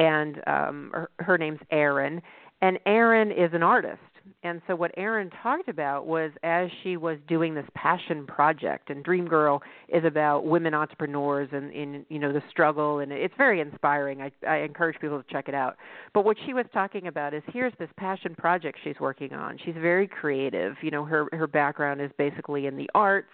and 0.00 0.40
um, 0.48 0.90
her, 0.92 1.10
her 1.20 1.38
name's 1.38 1.60
Erin. 1.70 2.20
And 2.60 2.78
Erin 2.86 3.30
is 3.30 3.50
an 3.54 3.62
artist, 3.62 4.00
and 4.42 4.60
so 4.66 4.74
what 4.74 4.90
Erin 4.96 5.30
talked 5.42 5.68
about 5.68 6.06
was 6.06 6.30
as 6.42 6.68
she 6.82 6.96
was 6.96 7.18
doing 7.28 7.54
this 7.54 7.66
passion 7.74 8.26
project, 8.26 8.90
and 8.90 9.04
Dream 9.04 9.26
Girl 9.26 9.62
is 9.88 10.04
about 10.04 10.44
women 10.44 10.74
entrepreneurs 10.74 11.48
and 11.52 11.72
in 11.72 12.04
you 12.08 12.18
know 12.18 12.32
the 12.32 12.42
struggle, 12.50 13.00
and 13.00 13.12
it's 13.12 13.34
very 13.36 13.60
inspiring. 13.60 14.22
I, 14.22 14.32
I 14.46 14.58
encourage 14.58 15.00
people 15.00 15.22
to 15.22 15.32
check 15.32 15.48
it 15.48 15.54
out. 15.54 15.76
But 16.14 16.24
what 16.24 16.36
she 16.46 16.54
was 16.54 16.66
talking 16.72 17.06
about 17.06 17.34
is 17.34 17.42
here's 17.52 17.72
this 17.78 17.90
passion 17.96 18.34
project 18.34 18.78
she's 18.82 18.98
working 19.00 19.32
on. 19.32 19.58
She's 19.64 19.74
very 19.74 20.06
creative. 20.06 20.76
You 20.82 20.90
know, 20.90 21.04
her 21.04 21.26
her 21.32 21.46
background 21.46 22.00
is 22.00 22.10
basically 22.18 22.66
in 22.66 22.76
the 22.76 22.88
arts 22.94 23.28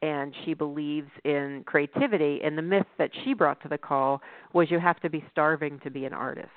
and 0.00 0.32
she 0.44 0.54
believes 0.54 1.10
in 1.24 1.64
creativity 1.66 2.40
and 2.44 2.56
the 2.56 2.62
myth 2.62 2.86
that 2.98 3.10
she 3.24 3.34
brought 3.34 3.60
to 3.62 3.68
the 3.68 3.78
call 3.78 4.22
was 4.52 4.70
you 4.70 4.78
have 4.78 5.00
to 5.00 5.10
be 5.10 5.24
starving 5.30 5.80
to 5.80 5.90
be 5.90 6.04
an 6.04 6.12
artist 6.12 6.48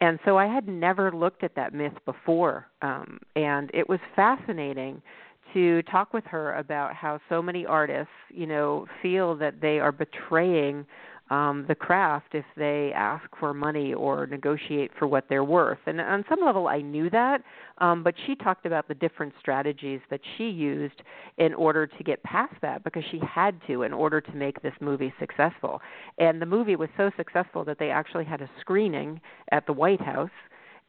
and 0.00 0.18
so 0.24 0.38
I 0.38 0.46
had 0.46 0.66
never 0.66 1.12
looked 1.12 1.44
at 1.44 1.54
that 1.56 1.74
myth 1.74 1.92
before, 2.04 2.66
um, 2.82 3.20
and 3.36 3.70
it 3.74 3.88
was 3.88 4.00
fascinating 4.16 5.02
to 5.52 5.82
talk 5.82 6.14
with 6.14 6.24
her 6.26 6.54
about 6.54 6.94
how 6.94 7.20
so 7.28 7.42
many 7.42 7.66
artists, 7.66 8.12
you 8.32 8.46
know, 8.46 8.86
feel 9.02 9.36
that 9.36 9.60
they 9.60 9.78
are 9.80 9.92
betraying 9.92 10.86
um, 11.30 11.64
the 11.68 11.74
craft 11.74 12.34
if 12.34 12.44
they 12.56 12.92
ask 12.94 13.24
for 13.38 13.54
money 13.54 13.94
or 13.94 14.26
negotiate 14.26 14.90
for 14.98 15.06
what 15.06 15.26
they're 15.28 15.44
worth. 15.44 15.78
And 15.86 16.00
on 16.00 16.24
some 16.28 16.40
level, 16.44 16.66
I 16.66 16.80
knew 16.80 17.08
that, 17.10 17.42
um, 17.78 18.02
but 18.02 18.14
she 18.26 18.34
talked 18.34 18.66
about 18.66 18.88
the 18.88 18.94
different 18.94 19.32
strategies 19.38 20.00
that 20.10 20.20
she 20.36 20.48
used 20.48 21.02
in 21.38 21.54
order 21.54 21.86
to 21.86 22.04
get 22.04 22.22
past 22.24 22.54
that 22.62 22.82
because 22.82 23.04
she 23.10 23.20
had 23.20 23.60
to 23.68 23.82
in 23.82 23.92
order 23.92 24.20
to 24.20 24.32
make 24.32 24.60
this 24.60 24.74
movie 24.80 25.14
successful. 25.20 25.80
And 26.18 26.42
the 26.42 26.46
movie 26.46 26.76
was 26.76 26.88
so 26.96 27.10
successful 27.16 27.64
that 27.64 27.78
they 27.78 27.90
actually 27.90 28.24
had 28.24 28.42
a 28.42 28.50
screening 28.60 29.20
at 29.52 29.66
the 29.66 29.72
White 29.72 30.00
House. 30.00 30.30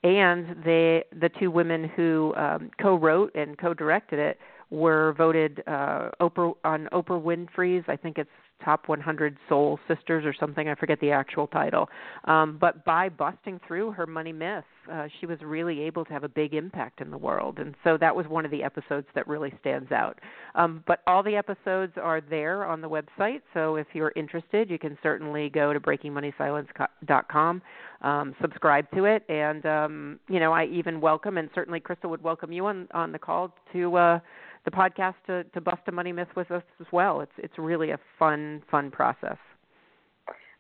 And 0.04 0.56
they, 0.66 1.04
the 1.20 1.30
two 1.40 1.52
women 1.52 1.88
who 1.96 2.34
um, 2.36 2.72
co-wrote 2.82 3.36
and 3.36 3.56
co-directed 3.60 4.18
it 4.18 4.40
were 4.72 5.14
voted 5.18 5.62
uh, 5.68 6.10
Oprah 6.20 6.54
on 6.64 6.88
Oprah 6.92 7.22
Winfrey's. 7.22 7.84
I 7.88 7.96
think 7.96 8.18
it's 8.18 8.30
top 8.64 8.88
100 8.88 9.38
soul 9.50 9.80
sisters 9.88 10.24
or 10.24 10.34
something 10.40 10.70
i 10.70 10.76
forget 10.76 11.00
the 11.00 11.10
actual 11.12 11.48
title 11.48 11.90
um, 12.26 12.58
but 12.60 12.86
by 12.86 13.10
busting 13.10 13.60
through 13.68 13.92
her 13.92 14.06
money 14.06 14.32
myth 14.32 14.64
uh, 14.92 15.08
she 15.20 15.26
was 15.26 15.38
really 15.42 15.82
able 15.82 16.06
to 16.06 16.14
have 16.14 16.24
a 16.24 16.30
big 16.30 16.54
impact 16.54 17.02
in 17.02 17.12
the 17.12 17.18
world 17.18 17.60
and 17.60 17.76
so 17.84 17.98
that 17.98 18.16
was 18.16 18.26
one 18.28 18.46
of 18.46 18.52
the 18.52 18.64
episodes 18.64 19.08
that 19.16 19.28
really 19.28 19.54
stands 19.60 19.92
out 19.92 20.20
um, 20.56 20.84
but 20.88 21.00
all 21.08 21.22
the 21.24 21.36
episodes 21.36 21.94
are 22.02 22.22
there 22.22 22.66
on 22.66 22.82
the 22.82 22.90
website 22.90 23.42
so 23.54 23.76
if 23.76 23.88
you're 23.94 24.14
interested 24.16 24.70
you 24.70 24.80
can 24.80 24.98
certainly 25.04 25.50
go 25.50 25.74
to 25.74 25.80
breakingmoneysilence.com 25.80 27.62
um, 28.02 28.36
subscribe 28.42 28.90
to 28.92 29.06
it 29.06 29.24
and 29.30 29.66
um, 29.66 30.20
you 30.30 30.40
know 30.40 30.54
i 30.54 30.66
even 30.66 31.02
welcome 31.02 31.38
and 31.38 31.50
certainly 31.54 31.80
crystal 31.80 32.10
would 32.10 32.24
welcome 32.24 32.52
you 32.52 32.66
on 32.66 32.88
on 32.94 33.12
the 33.12 33.20
call 33.20 33.54
to 33.74 33.96
uh, 33.98 34.20
the 34.66 34.72
podcast 34.72 35.16
to, 35.28 35.44
to 35.46 35.62
bust 35.62 35.82
a 35.88 35.92
money 35.92 36.12
myth 36.12 36.28
with 36.36 36.52
us 36.52 36.64
as 36.80 36.88
well. 36.92 37.22
It's 37.22 37.32
it's 37.38 37.58
really 37.58 37.92
a 37.92 38.00
fun 38.20 38.62
fun 38.70 38.92
process. 38.92 39.38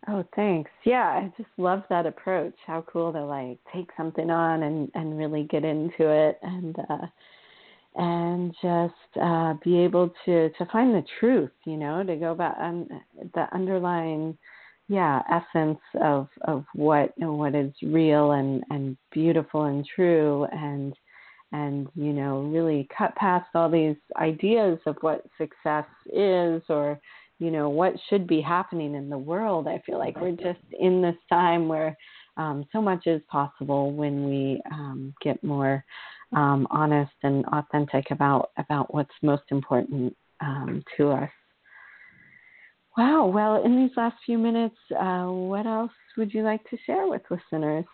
Oh, 0.07 0.23
thanks. 0.35 0.71
Yeah, 0.83 1.05
I 1.05 1.31
just 1.37 1.49
love 1.57 1.83
that 1.89 2.05
approach. 2.07 2.55
How 2.65 2.83
cool 2.91 3.13
to 3.13 3.23
like 3.23 3.59
take 3.73 3.89
something 3.95 4.29
on 4.31 4.63
and 4.63 4.89
and 4.95 5.17
really 5.17 5.43
get 5.43 5.63
into 5.63 6.09
it 6.09 6.39
and 6.41 6.75
uh 6.89 7.07
and 7.95 8.55
just 8.61 9.21
uh 9.21 9.53
be 9.63 9.77
able 9.79 10.11
to 10.25 10.49
to 10.49 10.65
find 10.71 10.93
the 10.95 11.03
truth, 11.19 11.51
you 11.65 11.77
know, 11.77 12.03
to 12.03 12.15
go 12.15 12.33
back 12.33 12.55
and 12.59 12.89
the 13.35 13.47
underlying 13.53 14.37
yeah, 14.87 15.21
essence 15.31 15.79
of 16.01 16.27
of 16.41 16.65
what 16.73 17.13
what 17.17 17.55
is 17.55 17.71
real 17.83 18.31
and 18.31 18.63
and 18.71 18.97
beautiful 19.11 19.63
and 19.65 19.85
true 19.95 20.45
and 20.51 20.93
and 21.51 21.87
you 21.95 22.11
know 22.13 22.41
really 22.41 22.87
cut 22.97 23.15
past 23.15 23.47
all 23.55 23.69
these 23.69 23.95
ideas 24.17 24.79
of 24.85 24.97
what 25.01 25.25
success 25.37 25.85
is 26.11 26.61
or 26.69 26.99
you 27.41 27.49
know 27.49 27.69
what 27.69 27.93
should 28.07 28.27
be 28.27 28.39
happening 28.39 28.93
in 28.93 29.09
the 29.09 29.17
world. 29.17 29.67
I 29.67 29.81
feel 29.83 29.97
like 29.97 30.21
we're 30.21 30.31
just 30.31 30.59
in 30.79 31.01
this 31.01 31.15
time 31.27 31.67
where 31.67 31.97
um, 32.37 32.65
so 32.71 32.79
much 32.81 33.07
is 33.07 33.21
possible 33.29 33.91
when 33.91 34.25
we 34.29 34.61
um, 34.71 35.13
get 35.23 35.43
more 35.43 35.83
um, 36.33 36.67
honest 36.69 37.11
and 37.23 37.43
authentic 37.47 38.11
about 38.11 38.51
about 38.57 38.93
what's 38.93 39.13
most 39.23 39.43
important 39.49 40.15
um, 40.39 40.83
to 40.97 41.09
us. 41.09 41.29
Wow. 42.95 43.25
Well 43.25 43.65
in 43.65 43.75
these 43.75 43.97
last 43.97 44.17
few 44.23 44.37
minutes 44.37 44.77
uh, 44.91 45.25
what 45.25 45.65
else 45.65 45.91
would 46.17 46.31
you 46.33 46.43
like 46.43 46.63
to 46.69 46.77
share 46.85 47.07
with 47.07 47.23
listeners? 47.31 47.85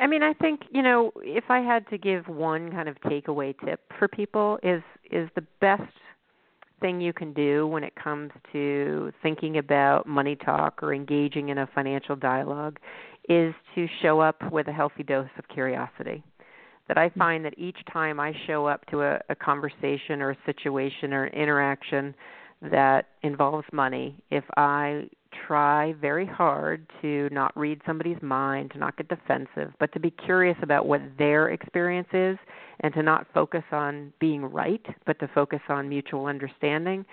I 0.00 0.06
mean, 0.06 0.22
I 0.22 0.32
think 0.32 0.62
you 0.70 0.82
know, 0.82 1.12
if 1.18 1.44
I 1.50 1.60
had 1.60 1.86
to 1.90 1.98
give 1.98 2.26
one 2.28 2.70
kind 2.72 2.88
of 2.88 2.96
takeaway 3.02 3.54
tip 3.64 3.80
for 3.98 4.08
people, 4.08 4.58
is 4.62 4.82
is 5.10 5.28
the 5.34 5.44
best 5.60 5.82
thing 6.80 7.00
you 7.00 7.12
can 7.12 7.32
do 7.32 7.66
when 7.66 7.84
it 7.84 7.94
comes 7.96 8.30
to 8.52 9.12
thinking 9.22 9.58
about 9.58 10.06
money 10.06 10.36
talk 10.36 10.82
or 10.82 10.94
engaging 10.94 11.48
in 11.48 11.58
a 11.58 11.68
financial 11.74 12.16
dialogue 12.16 12.78
is 13.28 13.54
to 13.74 13.86
show 14.02 14.20
up 14.20 14.36
with 14.50 14.68
a 14.68 14.72
healthy 14.72 15.02
dose 15.02 15.28
of 15.38 15.46
curiosity. 15.48 16.22
That 16.88 16.96
I 16.96 17.08
mm-hmm. 17.08 17.18
find 17.18 17.44
that 17.44 17.58
each 17.58 17.78
time 17.92 18.18
I 18.18 18.32
show 18.46 18.66
up 18.66 18.86
to 18.86 19.02
a, 19.02 19.20
a 19.28 19.34
conversation 19.34 20.22
or 20.22 20.30
a 20.30 20.38
situation 20.46 21.12
or 21.12 21.24
an 21.24 21.34
interaction 21.34 22.14
that 22.62 23.08
involves 23.22 23.66
money, 23.72 24.22
if 24.30 24.44
I 24.56 25.08
try 25.46 25.94
very 25.94 26.26
hard 26.26 26.86
to 27.02 27.28
not 27.30 27.56
read 27.56 27.80
somebody's 27.86 28.20
mind, 28.22 28.70
to 28.72 28.78
not 28.78 28.96
get 28.96 29.08
defensive, 29.08 29.72
but 29.78 29.92
to 29.92 30.00
be 30.00 30.10
curious 30.10 30.56
about 30.62 30.86
what 30.86 31.00
their 31.18 31.50
experience 31.50 32.08
is 32.12 32.38
and 32.80 32.92
to 32.94 33.02
not 33.02 33.26
focus 33.34 33.64
on 33.72 34.12
being 34.20 34.44
right, 34.44 34.84
but 35.06 35.18
to 35.20 35.28
focus 35.34 35.60
on 35.68 35.88
mutual 35.88 36.26
understanding, 36.26 37.04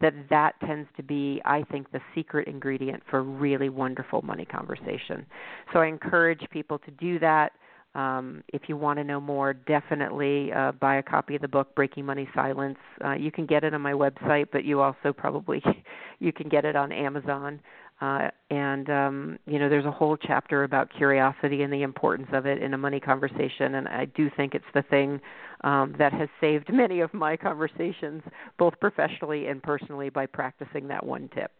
that 0.00 0.14
that 0.28 0.54
tends 0.60 0.88
to 0.96 1.02
be 1.02 1.40
I 1.44 1.62
think 1.70 1.90
the 1.92 2.00
secret 2.14 2.48
ingredient 2.48 3.02
for 3.10 3.22
really 3.22 3.68
wonderful 3.68 4.22
money 4.22 4.44
conversation. 4.44 5.24
So 5.72 5.80
I 5.80 5.86
encourage 5.86 6.42
people 6.50 6.78
to 6.80 6.90
do 6.92 7.18
that 7.20 7.52
um, 7.94 8.42
if 8.52 8.62
you 8.68 8.76
want 8.76 8.98
to 8.98 9.04
know 9.04 9.20
more, 9.20 9.52
definitely 9.52 10.52
uh, 10.52 10.72
buy 10.72 10.96
a 10.96 11.02
copy 11.02 11.36
of 11.36 11.42
the 11.42 11.48
book 11.48 11.74
Breaking 11.74 12.04
Money 12.04 12.28
Silence. 12.34 12.78
Uh, 13.04 13.12
you 13.12 13.30
can 13.30 13.46
get 13.46 13.62
it 13.62 13.72
on 13.72 13.80
my 13.80 13.92
website, 13.92 14.48
but 14.52 14.64
you 14.64 14.80
also 14.80 15.12
probably 15.12 15.62
you 16.18 16.32
can 16.32 16.48
get 16.48 16.64
it 16.64 16.76
on 16.76 16.90
Amazon. 16.90 17.60
Uh, 18.00 18.28
and 18.50 18.90
um, 18.90 19.38
you 19.46 19.58
know, 19.58 19.68
there's 19.68 19.84
a 19.84 19.90
whole 19.90 20.16
chapter 20.16 20.64
about 20.64 20.90
curiosity 20.96 21.62
and 21.62 21.72
the 21.72 21.82
importance 21.82 22.28
of 22.32 22.44
it 22.46 22.60
in 22.60 22.74
a 22.74 22.78
money 22.78 22.98
conversation. 22.98 23.76
And 23.76 23.86
I 23.86 24.06
do 24.06 24.28
think 24.36 24.54
it's 24.54 24.64
the 24.74 24.82
thing 24.82 25.20
um, 25.62 25.94
that 25.98 26.12
has 26.12 26.28
saved 26.40 26.68
many 26.72 27.00
of 27.00 27.14
my 27.14 27.36
conversations, 27.36 28.22
both 28.58 28.74
professionally 28.80 29.46
and 29.46 29.62
personally, 29.62 30.10
by 30.10 30.26
practicing 30.26 30.88
that 30.88 31.06
one 31.06 31.30
tip. 31.32 31.52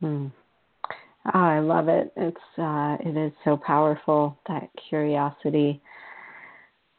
Hmm. 0.00 0.28
Oh, 1.26 1.38
I 1.38 1.58
love 1.60 1.88
it. 1.88 2.12
It's 2.16 2.58
uh, 2.58 2.96
it 3.00 3.16
is 3.16 3.32
so 3.44 3.56
powerful 3.56 4.38
that 4.48 4.68
curiosity. 4.88 5.82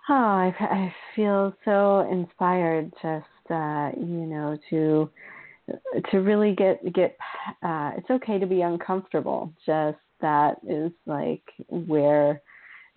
Oh, 0.09 0.13
I, 0.13 0.53
I 0.59 0.93
feel 1.15 1.53
so 1.65 2.01
inspired 2.11 2.91
just 3.01 3.51
uh, 3.51 3.91
you 3.97 4.25
know 4.25 4.57
to 4.69 5.09
to 6.11 6.17
really 6.19 6.55
get 6.55 6.81
get. 6.93 7.17
Uh, 7.63 7.91
it's 7.97 8.09
okay 8.09 8.39
to 8.39 8.45
be 8.47 8.61
uncomfortable. 8.61 9.53
Just 9.65 9.97
that 10.21 10.57
is 10.67 10.91
like 11.05 11.43
where 11.69 12.41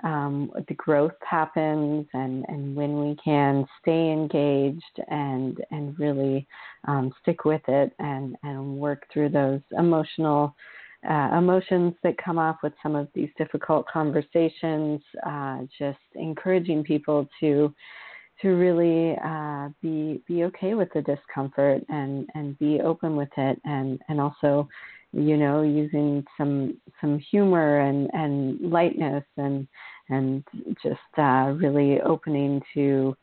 um, 0.05 0.51
the 0.69 0.75
growth 0.75 1.13
happens 1.29 2.07
and, 2.13 2.45
and 2.49 2.75
when 2.75 3.01
we 3.01 3.17
can 3.25 3.67
stay 3.81 4.11
engaged 4.11 5.01
and 5.09 5.59
and 5.71 5.99
really 5.99 6.47
um, 6.89 7.13
stick 7.23 7.45
with 7.45 7.63
it 7.69 7.93
and, 7.99 8.37
and 8.43 8.77
work 8.77 9.07
through 9.13 9.29
those 9.31 9.61
emotional 9.79 10.55
uh, 11.09 11.31
emotions 11.37 11.95
that 12.03 12.17
come 12.23 12.39
up 12.39 12.59
with 12.63 12.73
some 12.83 12.95
of 12.95 13.09
these 13.15 13.31
difficult 13.37 13.87
conversations, 13.89 15.01
uh, 15.27 15.59
just 15.79 15.99
encouraging 16.15 16.85
people 16.85 17.29
to 17.41 17.75
to 18.41 18.49
really 18.49 19.17
uh, 19.25 19.69
be 19.81 20.21
be 20.27 20.45
okay 20.45 20.75
with 20.75 20.89
the 20.95 21.03
discomfort 21.03 21.83
and 21.89 22.29
and 22.35 22.59
be 22.59 22.81
open 22.81 23.17
with 23.17 23.29
it 23.37 23.61
and 23.65 24.01
and 24.09 24.21
also 24.21 24.69
you 25.13 25.37
know 25.37 25.63
using 25.63 26.25
some 26.37 26.77
some 27.01 27.19
humor 27.19 27.81
and 27.81 28.11
and 28.15 28.61
lightness 28.61 29.25
and 29.37 29.69
and 30.13 30.45
just 30.83 31.01
uh, 31.19 31.53
really 31.57 32.01
opening 32.03 32.61
to, 32.75 33.17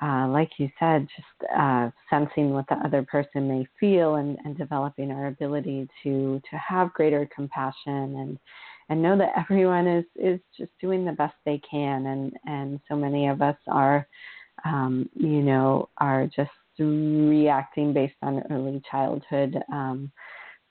uh, 0.00 0.26
like 0.28 0.50
you 0.58 0.70
said, 0.78 1.06
just 1.14 1.52
uh, 1.54 1.90
sensing 2.08 2.50
what 2.50 2.66
the 2.68 2.76
other 2.76 3.02
person 3.02 3.46
may 3.46 3.66
feel 3.78 4.14
and, 4.16 4.38
and 4.44 4.56
developing 4.56 5.10
our 5.10 5.26
ability 5.26 5.86
to 6.02 6.40
to 6.50 6.56
have 6.56 6.92
greater 6.94 7.28
compassion 7.34 8.16
and 8.16 8.38
and 8.88 9.02
know 9.02 9.16
that 9.16 9.32
everyone 9.36 9.86
is 9.86 10.04
is 10.16 10.40
just 10.56 10.70
doing 10.80 11.04
the 11.04 11.12
best 11.12 11.34
they 11.44 11.60
can. 11.70 12.06
And 12.06 12.32
and 12.46 12.80
so 12.88 12.96
many 12.96 13.28
of 13.28 13.42
us 13.42 13.56
are 13.68 14.06
um, 14.64 15.08
you 15.14 15.42
know 15.42 15.90
are 15.98 16.26
just 16.34 16.50
reacting 16.78 17.92
based 17.92 18.16
on 18.22 18.42
early 18.50 18.80
childhood 18.90 19.62
um, 19.70 20.10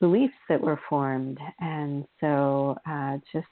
beliefs 0.00 0.34
that 0.48 0.60
were 0.60 0.80
formed. 0.88 1.38
And 1.60 2.04
so 2.20 2.76
uh, 2.88 3.18
just 3.32 3.46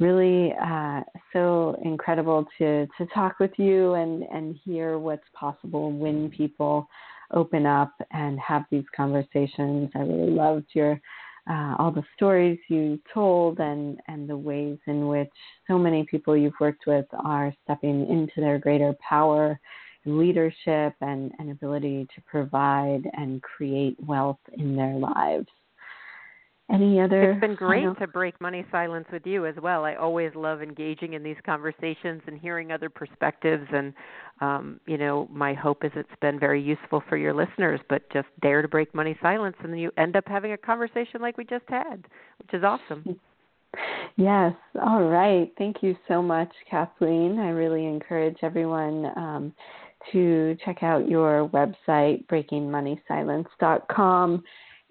really 0.00 0.52
uh, 0.60 1.02
so 1.32 1.76
incredible 1.84 2.46
to 2.58 2.86
to 2.98 3.06
talk 3.14 3.38
with 3.38 3.52
you 3.58 3.94
and 3.94 4.24
and 4.32 4.58
hear 4.64 4.98
what's 4.98 5.28
possible 5.34 5.92
when 5.92 6.30
people 6.30 6.88
open 7.32 7.66
up 7.66 7.92
and 8.10 8.40
have 8.40 8.64
these 8.70 8.84
conversations. 8.96 9.90
I 9.94 10.00
really 10.00 10.30
loved 10.30 10.66
your 10.72 11.00
uh, 11.48 11.76
all 11.78 11.92
the 11.92 12.04
stories 12.16 12.58
you 12.68 12.98
told 13.12 13.60
and 13.60 14.00
and 14.08 14.28
the 14.28 14.36
ways 14.36 14.78
in 14.86 15.06
which 15.06 15.30
so 15.68 15.78
many 15.78 16.04
people 16.04 16.36
you've 16.36 16.58
worked 16.60 16.86
with 16.86 17.06
are 17.12 17.54
stepping 17.64 18.08
into 18.08 18.40
their 18.40 18.58
greater 18.58 18.94
power 19.06 19.60
leadership 20.06 20.94
and, 21.02 21.30
and 21.38 21.50
ability 21.50 22.08
to 22.14 22.22
provide 22.22 23.02
and 23.12 23.42
create 23.42 23.96
wealth 24.00 24.38
in 24.54 24.74
their 24.74 24.94
lives 24.94 25.46
any 26.72 27.00
other? 27.00 27.32
It's 27.32 27.40
been 27.40 27.54
great 27.54 27.86
to 27.98 28.06
break 28.06 28.40
money 28.40 28.64
silence 28.70 29.06
with 29.12 29.26
you 29.26 29.46
as 29.46 29.54
well. 29.62 29.84
I 29.84 29.94
always 29.94 30.30
love 30.34 30.62
engaging 30.62 31.14
in 31.14 31.22
these 31.22 31.36
conversations 31.44 32.22
and 32.26 32.38
hearing 32.38 32.72
other 32.72 32.88
perspectives. 32.88 33.66
And, 33.72 33.92
um, 34.40 34.80
you 34.86 34.98
know, 34.98 35.28
my 35.30 35.54
hope 35.54 35.84
is 35.84 35.92
it's 35.96 36.08
been 36.20 36.38
very 36.38 36.62
useful 36.62 37.02
for 37.08 37.16
your 37.16 37.34
listeners. 37.34 37.80
But 37.88 38.08
just 38.12 38.28
dare 38.42 38.62
to 38.62 38.68
break 38.68 38.94
money 38.94 39.16
silence, 39.20 39.56
and 39.62 39.72
then 39.72 39.78
you 39.78 39.90
end 39.96 40.16
up 40.16 40.24
having 40.26 40.52
a 40.52 40.58
conversation 40.58 41.20
like 41.20 41.36
we 41.36 41.44
just 41.44 41.64
had, 41.68 42.06
which 42.38 42.54
is 42.54 42.64
awesome. 42.64 43.18
Yes. 44.16 44.52
All 44.82 45.04
right. 45.04 45.52
Thank 45.56 45.76
you 45.82 45.96
so 46.08 46.20
much, 46.20 46.52
Kathleen. 46.68 47.38
I 47.38 47.50
really 47.50 47.86
encourage 47.86 48.38
everyone 48.42 49.06
um, 49.16 49.52
to 50.12 50.56
check 50.64 50.82
out 50.82 51.08
your 51.08 51.48
website, 51.48 52.26
breakingmoneysilence.com 52.26 54.42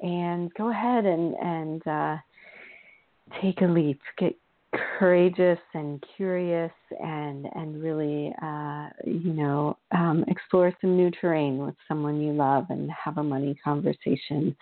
and 0.01 0.53
go 0.55 0.69
ahead 0.69 1.05
and 1.05 1.35
and 1.35 1.87
uh, 1.87 2.17
take 3.41 3.61
a 3.61 3.65
leap. 3.65 3.99
Get 4.17 4.35
courageous 4.97 5.59
and 5.73 6.03
curious, 6.15 6.71
and 7.01 7.47
and 7.55 7.81
really, 7.81 8.33
uh, 8.41 8.89
you 9.05 9.33
know, 9.33 9.77
um, 9.91 10.23
explore 10.27 10.73
some 10.81 10.95
new 10.95 11.11
terrain 11.11 11.57
with 11.57 11.75
someone 11.87 12.21
you 12.21 12.33
love, 12.33 12.65
and 12.69 12.89
have 12.91 13.17
a 13.17 13.23
money 13.23 13.57
conversation, 13.63 14.55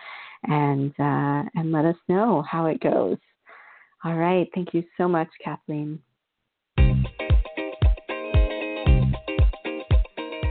and 0.44 0.92
uh, 1.00 1.44
and 1.56 1.72
let 1.72 1.86
us 1.86 1.98
know 2.08 2.44
how 2.50 2.68
it 2.68 2.80
goes. 2.80 3.18
All 4.04 4.16
right. 4.16 4.48
Thank 4.54 4.74
you 4.74 4.84
so 4.96 5.08
much, 5.08 5.30
Kathleen. 5.44 6.00